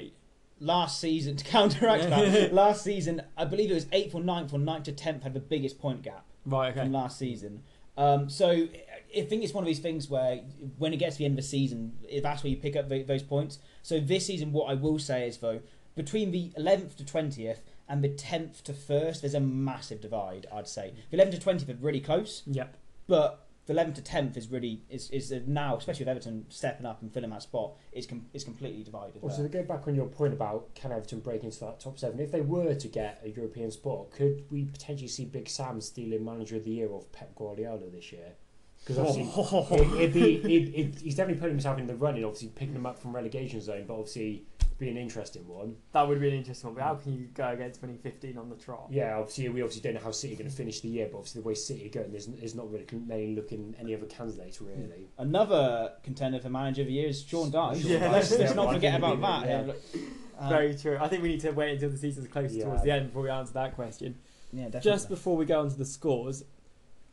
last 0.59 0.99
season, 0.99 1.36
to 1.38 1.43
counteract 1.45 2.09
that, 2.09 2.53
last 2.53 2.84
season 2.84 3.22
I 3.38 3.45
believe 3.45 3.72
it 3.72 3.76
was 3.76 3.88
eighth 3.91 4.16
or 4.16 4.22
ninth 4.22 4.53
or 4.53 4.59
ninth 4.59 4.84
to 4.86 4.91
tenth 4.91 5.24
had 5.24 5.34
the 5.34 5.39
biggest 5.39 5.80
point 5.80 6.01
gap 6.03 6.26
Right. 6.45 6.72
Okay. 6.72 6.82
from 6.82 6.91
last 6.93 7.18
season. 7.20 7.64
Um, 7.95 8.28
so 8.30 8.68
I 9.16 9.22
think 9.22 9.43
it's 9.43 9.53
one 9.53 9.64
of 9.64 9.68
these 9.68 9.80
things 9.80 10.09
where 10.09 10.38
when 10.78 10.93
it 10.93 10.97
gets 10.97 11.16
to 11.16 11.20
the 11.20 11.26
end 11.26 11.34
of 11.34 11.43
the 11.43 11.49
season, 11.49 11.93
that's 12.22 12.43
where 12.43 12.49
you 12.51 12.57
pick 12.57 12.76
up 12.76 12.89
tho- 12.89 13.03
those 13.03 13.24
points. 13.24 13.59
So 13.82 13.99
this 13.99 14.26
season, 14.26 14.51
what 14.51 14.66
I 14.70 14.74
will 14.74 14.99
say 14.99 15.28
is 15.28 15.38
though, 15.38 15.61
between 15.95 16.32
the 16.32 16.51
11th 16.57 16.95
to 16.97 17.03
20th 17.03 17.59
and 17.88 18.03
the 18.03 18.09
10th 18.09 18.64
to 18.64 18.74
1st, 18.74 19.22
there's 19.22 19.34
a 19.36 19.39
massive 19.39 20.01
divide. 20.01 20.47
I'd 20.51 20.68
say 20.68 20.93
the 21.11 21.18
11th 21.18 21.32
to 21.32 21.38
20th 21.39 21.70
are 21.70 21.74
really 21.76 21.99
close, 21.99 22.41
Yep. 22.47 22.76
but 23.07 23.39
the 23.66 23.74
11th 23.74 23.95
to 23.95 24.01
10th 24.01 24.36
is 24.36 24.49
really 24.49 24.82
is 24.89 25.09
is 25.11 25.32
now, 25.47 25.78
especially 25.78 26.03
with 26.05 26.09
Everton 26.09 26.45
stepping 26.49 26.86
up 26.86 27.01
and 27.01 27.14
filling 27.14 27.30
that 27.30 27.43
spot, 27.43 27.76
is 27.93 28.05
com- 28.05 28.26
is 28.34 28.43
completely 28.43 28.84
divided. 28.84 29.22
Also, 29.22 29.38
there. 29.43 29.47
to 29.47 29.57
go 29.59 29.64
back 29.64 29.88
on 29.88 29.95
your 29.95 30.07
point 30.07 30.34
about 30.34 30.74
can 30.76 30.91
Everton 30.91 31.20
break 31.20 31.43
into 31.43 31.59
that 31.61 31.80
top 31.80 31.97
seven, 31.99 32.20
if 32.20 32.32
they 32.32 32.41
were 32.41 32.74
to 32.74 32.88
get 32.89 33.22
a 33.24 33.30
European 33.30 33.70
spot, 33.72 34.11
could 34.11 34.43
we 34.51 34.66
potentially 34.66 35.07
see 35.07 35.24
Big 35.26 35.47
Sam 35.47 35.80
stealing 35.80 36.26
Manager 36.26 36.55
of 36.57 36.66
the 36.66 36.72
Year 36.72 36.91
of 36.91 37.09
Pep 37.14 37.36
Guardiola 37.36 37.89
this 37.89 38.11
year? 38.11 38.34
Because 38.86 38.99
obviously, 38.99 39.77
it, 39.77 39.93
it'd 40.01 40.13
be 40.13 40.36
it, 40.36 40.79
it, 40.79 40.99
he's 41.01 41.15
definitely 41.15 41.39
putting 41.39 41.55
himself 41.55 41.79
in 41.79 41.88
the 41.88 41.95
running. 41.95 42.25
Obviously, 42.25 42.49
picking 42.49 42.75
him 42.75 42.86
up 42.86 42.99
from 42.99 43.15
relegation 43.15 43.61
zone, 43.61 43.86
but 43.88 43.93
obviously 43.93 44.43
be 44.79 44.89
an 44.89 44.97
interesting 44.97 45.47
one. 45.47 45.75
That 45.93 46.07
would 46.07 46.19
be 46.19 46.27
an 46.29 46.36
interesting 46.36 46.69
one. 46.69 46.75
But 46.75 46.84
how 46.84 46.95
can 46.95 47.13
you 47.13 47.27
go 47.34 47.47
against 47.49 47.79
2015 47.79 48.38
on 48.38 48.49
the 48.49 48.55
trot? 48.55 48.88
Yeah, 48.89 49.17
obviously 49.17 49.49
we 49.49 49.61
obviously 49.61 49.81
don't 49.81 49.93
know 49.95 50.05
how 50.05 50.11
City 50.11 50.34
are 50.34 50.38
going 50.38 50.49
to 50.49 50.55
finish 50.55 50.81
the 50.81 50.89
year, 50.89 51.07
but 51.11 51.19
obviously 51.19 51.41
the 51.41 51.47
way 51.47 51.55
City 51.55 51.86
are 51.88 51.89
going, 51.89 52.11
there's, 52.11 52.27
there's 52.27 52.55
not 52.55 52.69
really 52.71 52.86
many 52.91 53.36
looking 53.36 53.75
any 53.79 53.95
other 53.95 54.05
candidates 54.07 54.61
really. 54.61 55.09
Another 55.17 55.93
contender 56.03 56.39
for 56.39 56.49
manager 56.49 56.81
of 56.81 56.88
the 56.88 56.93
year 56.93 57.07
is 57.09 57.21
Sean 57.23 57.51
Dyche. 57.51 57.81
Sean 57.81 57.91
Yeah. 57.91 58.11
let's, 58.11 58.38
let's 58.38 58.55
not 58.55 58.73
forget 58.73 58.95
about 58.95 59.21
that. 59.21 59.45
yeah. 59.47 59.59
Yeah, 59.61 59.67
look, 59.67 59.77
uh, 60.39 60.49
Very 60.49 60.75
true. 60.75 60.97
I 60.99 61.07
think 61.07 61.23
we 61.23 61.29
need 61.29 61.41
to 61.41 61.51
wait 61.51 61.73
until 61.73 61.89
the 61.89 61.97
season's 61.97 62.27
closer 62.27 62.55
Yeah. 62.55 62.65
towards 62.65 62.84
the 62.84 62.91
end 62.91 63.07
before 63.07 63.23
we 63.23 63.29
answer 63.29 63.53
that 63.53 63.75
question. 63.75 64.17
yeah, 64.51 64.65
definitely. 64.65 64.91
Just 64.91 65.09
before 65.09 65.38
we 65.38 65.45
go 65.45 65.59
on 65.61 65.69
to 65.69 65.77
the 65.77 65.86
scores, 65.86 66.43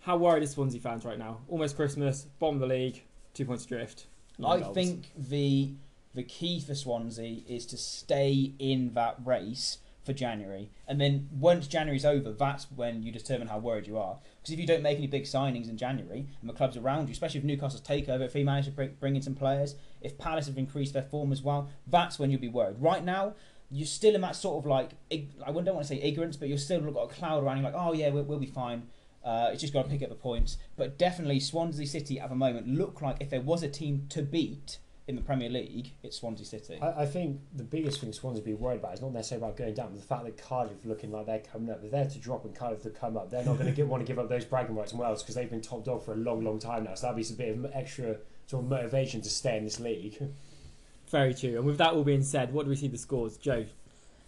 how 0.01 0.17
worried 0.17 0.43
are 0.43 0.47
Swansea 0.47 0.81
fans 0.81 1.05
right 1.05 1.19
now? 1.19 1.41
Almost 1.49 1.77
Christmas, 1.77 2.27
bottom 2.39 2.57
of 2.57 2.61
the 2.61 2.75
league, 2.75 3.03
two 3.35 3.45
points 3.45 3.65
adrift. 3.65 4.07
nine 4.39 4.51
I 4.51 4.61
goals. 4.65 4.75
think 4.75 5.13
the 5.17 5.73
the 6.15 6.23
key 6.23 6.61
for 6.61 6.75
Swansea 6.75 7.43
is 7.49 7.67
to 7.67 7.77
stay 7.77 8.53
in 8.59 8.95
that 8.95 9.17
race 9.25 9.79
for 10.05 10.13
January, 10.15 10.71
and 10.89 11.01
then 11.01 11.29
once 11.31 11.67
January's 11.67 12.07
over, 12.07 12.33
that's 12.33 12.67
when 12.75 13.03
you 13.03 13.13
determine 13.13 13.49
how 13.49 13.59
worried 13.59 13.87
you 13.87 13.99
are. 13.99 14.19
Because 14.41 14.55
if 14.55 14.59
you 14.59 14.67
don't 14.67 14.83
make 14.83 14.97
any 14.97 15.07
big 15.07 15.25
signings 15.25 15.69
in 15.69 15.77
January, 15.77 16.27
and 16.41 16.49
the 16.49 16.55
clubs 16.55 16.77
around 16.77 17.09
you, 17.09 17.13
especially 17.13 17.39
if 17.39 17.45
Newcastle's 17.45 17.83
takeover, 17.83 18.23
if 18.23 18.33
he 18.33 18.43
managed 18.43 18.69
to 18.69 18.73
bring, 18.73 18.97
bring 18.99 19.15
in 19.15 19.23
some 19.23 19.35
players, 19.35 19.75
if 20.01 20.17
Palace 20.17 20.47
have 20.47 20.57
increased 20.57 20.95
their 20.95 21.03
form 21.03 21.31
as 21.31 21.43
well, 21.43 21.69
that's 21.87 22.19
when 22.19 22.31
you'll 22.31 22.41
be 22.41 22.49
worried. 22.49 22.77
Right 22.81 23.05
now. 23.05 23.35
You're 23.73 23.87
still 23.87 24.17
in 24.17 24.21
that 24.23 24.35
sort 24.35 24.59
of 24.59 24.67
like 24.67 24.91
I 25.13 25.53
don't 25.53 25.65
want 25.65 25.83
to 25.83 25.85
say 25.85 26.01
ignorance, 26.03 26.37
but 26.37 26.49
you're 26.49 26.59
still 26.59 26.81
got 26.81 27.03
a 27.03 27.15
cloud 27.15 27.45
around 27.45 27.59
you, 27.59 27.63
like 27.63 27.75
oh 27.77 27.93
yeah, 27.93 28.09
we'll, 28.09 28.25
we'll 28.25 28.41
be 28.41 28.47
fine. 28.47 28.89
Uh, 29.25 29.51
it's 29.53 29.61
just 29.61 29.73
got 29.73 29.83
to 29.83 29.89
pick 29.89 30.03
up 30.03 30.09
the 30.09 30.15
points. 30.15 30.57
But 30.77 30.99
definitely 30.99 31.41
Swansea 31.41 31.87
City 31.87 32.19
at 32.19 32.31
the 32.31 32.35
moment 32.35 32.69
look 32.69 33.03
like 33.03 33.17
if 33.21 33.31
there 33.31 33.41
was 33.41 33.63
a 33.63 33.69
team 33.69 34.07
to 34.11 34.23
beat 34.23 34.79
in 35.07 35.17
the 35.17 35.23
Premier 35.23 35.49
League, 35.49 35.93
it's 36.03 36.19
Swansea 36.19 36.47
City. 36.47 36.79
I, 36.81 37.03
I 37.03 37.07
think 37.07 37.41
the 37.55 37.65
biggest 37.65 38.01
thing 38.01 38.13
Swansea 38.13 38.43
be 38.43 38.55
worried 38.55 38.79
about 38.79 38.95
is 38.95 39.03
not 39.03 39.13
necessarily 39.13 39.45
about 39.45 39.57
going 39.57 39.75
down, 39.75 39.89
but 39.91 40.01
the 40.01 40.07
fact 40.07 40.25
that 40.25 40.39
Cardiff 40.39 40.85
looking 40.85 41.11
like 41.11 41.27
they're 41.27 41.41
coming 41.41 41.71
up. 41.71 41.81
They're 41.83 41.91
there 41.91 42.07
to 42.07 42.19
drop 42.19 42.45
and 42.45 42.55
Cardiff 42.55 42.83
to 42.83 42.91
come 42.91 43.17
up. 43.17 43.31
They're 43.31 43.45
not 43.45 43.59
going 43.59 43.75
to 43.75 43.83
want 43.85 44.07
to 44.07 44.07
give 44.07 44.19
up 44.19 44.29
those 44.29 44.45
bragging 44.45 44.77
rights 44.77 44.93
in 44.93 44.99
Wales 44.99 45.23
because 45.23 45.35
they've 45.35 45.51
been 45.51 45.61
top 45.61 45.85
dog 45.85 46.05
for 46.05 46.13
a 46.13 46.17
long, 46.17 46.45
long 46.45 46.59
time 46.59 46.85
now. 46.85 46.95
So 46.95 47.09
that'd 47.09 47.17
be 47.17 47.35
a 47.35 47.37
bit 47.37 47.59
of 47.59 47.71
extra 47.75 48.17
sort 48.47 48.65
of 48.65 48.71
motivation 48.71 49.21
to 49.21 49.29
stay 49.29 49.59
in 49.59 49.65
this 49.65 49.81
league. 49.81 50.17
Very 51.11 51.35
true. 51.35 51.57
And 51.57 51.65
with 51.65 51.79
that 51.79 51.93
all 51.93 52.05
being 52.05 52.23
said, 52.23 52.53
what 52.53 52.65
do 52.65 52.71
we 52.71 52.77
see 52.77 52.89
the 52.89 52.99
scores? 52.99 53.37
Joe, 53.37 53.67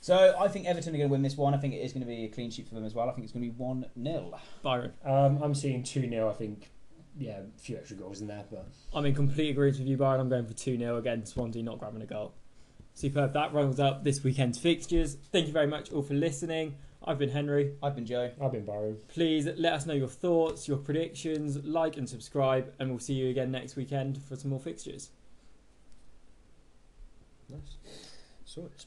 So 0.02 0.34
I 0.36 0.48
think 0.48 0.66
Everton 0.66 0.96
are 0.96 0.98
going 0.98 1.08
to 1.08 1.12
win 1.12 1.22
this 1.22 1.36
one. 1.36 1.54
I 1.54 1.58
think 1.58 1.74
it 1.74 1.76
is 1.76 1.92
going 1.92 2.00
to 2.00 2.08
be 2.08 2.24
a 2.24 2.28
clean 2.28 2.50
sheet 2.50 2.66
for 2.68 2.74
them 2.74 2.84
as 2.84 2.92
well. 2.92 3.08
I 3.08 3.12
think 3.12 3.22
it's 3.22 3.32
going 3.32 3.44
to 3.44 3.52
be 3.52 3.56
1 3.56 3.86
0. 4.02 4.40
Byron. 4.60 4.92
Um, 5.04 5.40
I'm 5.40 5.54
seeing 5.54 5.84
2 5.84 6.08
0, 6.08 6.28
I 6.28 6.32
think. 6.32 6.70
Yeah, 7.16 7.38
a 7.38 7.60
few 7.60 7.76
extra 7.76 7.96
goals 7.96 8.20
in 8.20 8.26
there, 8.26 8.42
but 8.50 8.66
I'm 8.92 9.06
in 9.06 9.14
complete 9.14 9.50
agreement 9.50 9.78
with 9.78 9.86
you, 9.86 9.96
Byron. 9.96 10.20
I'm 10.20 10.28
going 10.28 10.44
for 10.44 10.54
2 10.54 10.76
0 10.76 10.96
again. 10.96 11.24
Swansea 11.24 11.62
not 11.62 11.78
grabbing 11.78 12.02
a 12.02 12.06
goal. 12.06 12.34
Superb. 12.94 13.32
That 13.34 13.54
rounds 13.54 13.78
up 13.78 14.02
this 14.02 14.24
weekend's 14.24 14.58
fixtures. 14.58 15.16
Thank 15.30 15.46
you 15.46 15.52
very 15.52 15.68
much 15.68 15.92
all 15.92 16.02
for 16.02 16.14
listening. 16.14 16.74
I've 17.04 17.18
been 17.20 17.30
Henry. 17.30 17.74
I've 17.80 17.94
been 17.94 18.06
Joe. 18.06 18.32
I've 18.42 18.52
been 18.52 18.64
Byron. 18.64 18.96
Please 19.06 19.46
let 19.56 19.72
us 19.72 19.86
know 19.86 19.94
your 19.94 20.08
thoughts, 20.08 20.66
your 20.66 20.78
predictions, 20.78 21.64
like 21.64 21.96
and 21.96 22.08
subscribe, 22.08 22.72
and 22.80 22.90
we'll 22.90 22.98
see 22.98 23.14
you 23.14 23.30
again 23.30 23.52
next 23.52 23.76
weekend 23.76 24.20
for 24.20 24.34
some 24.34 24.50
more 24.50 24.60
fixtures. 24.60 25.10
Nice. 27.48 27.76
Sorts. 28.44 28.86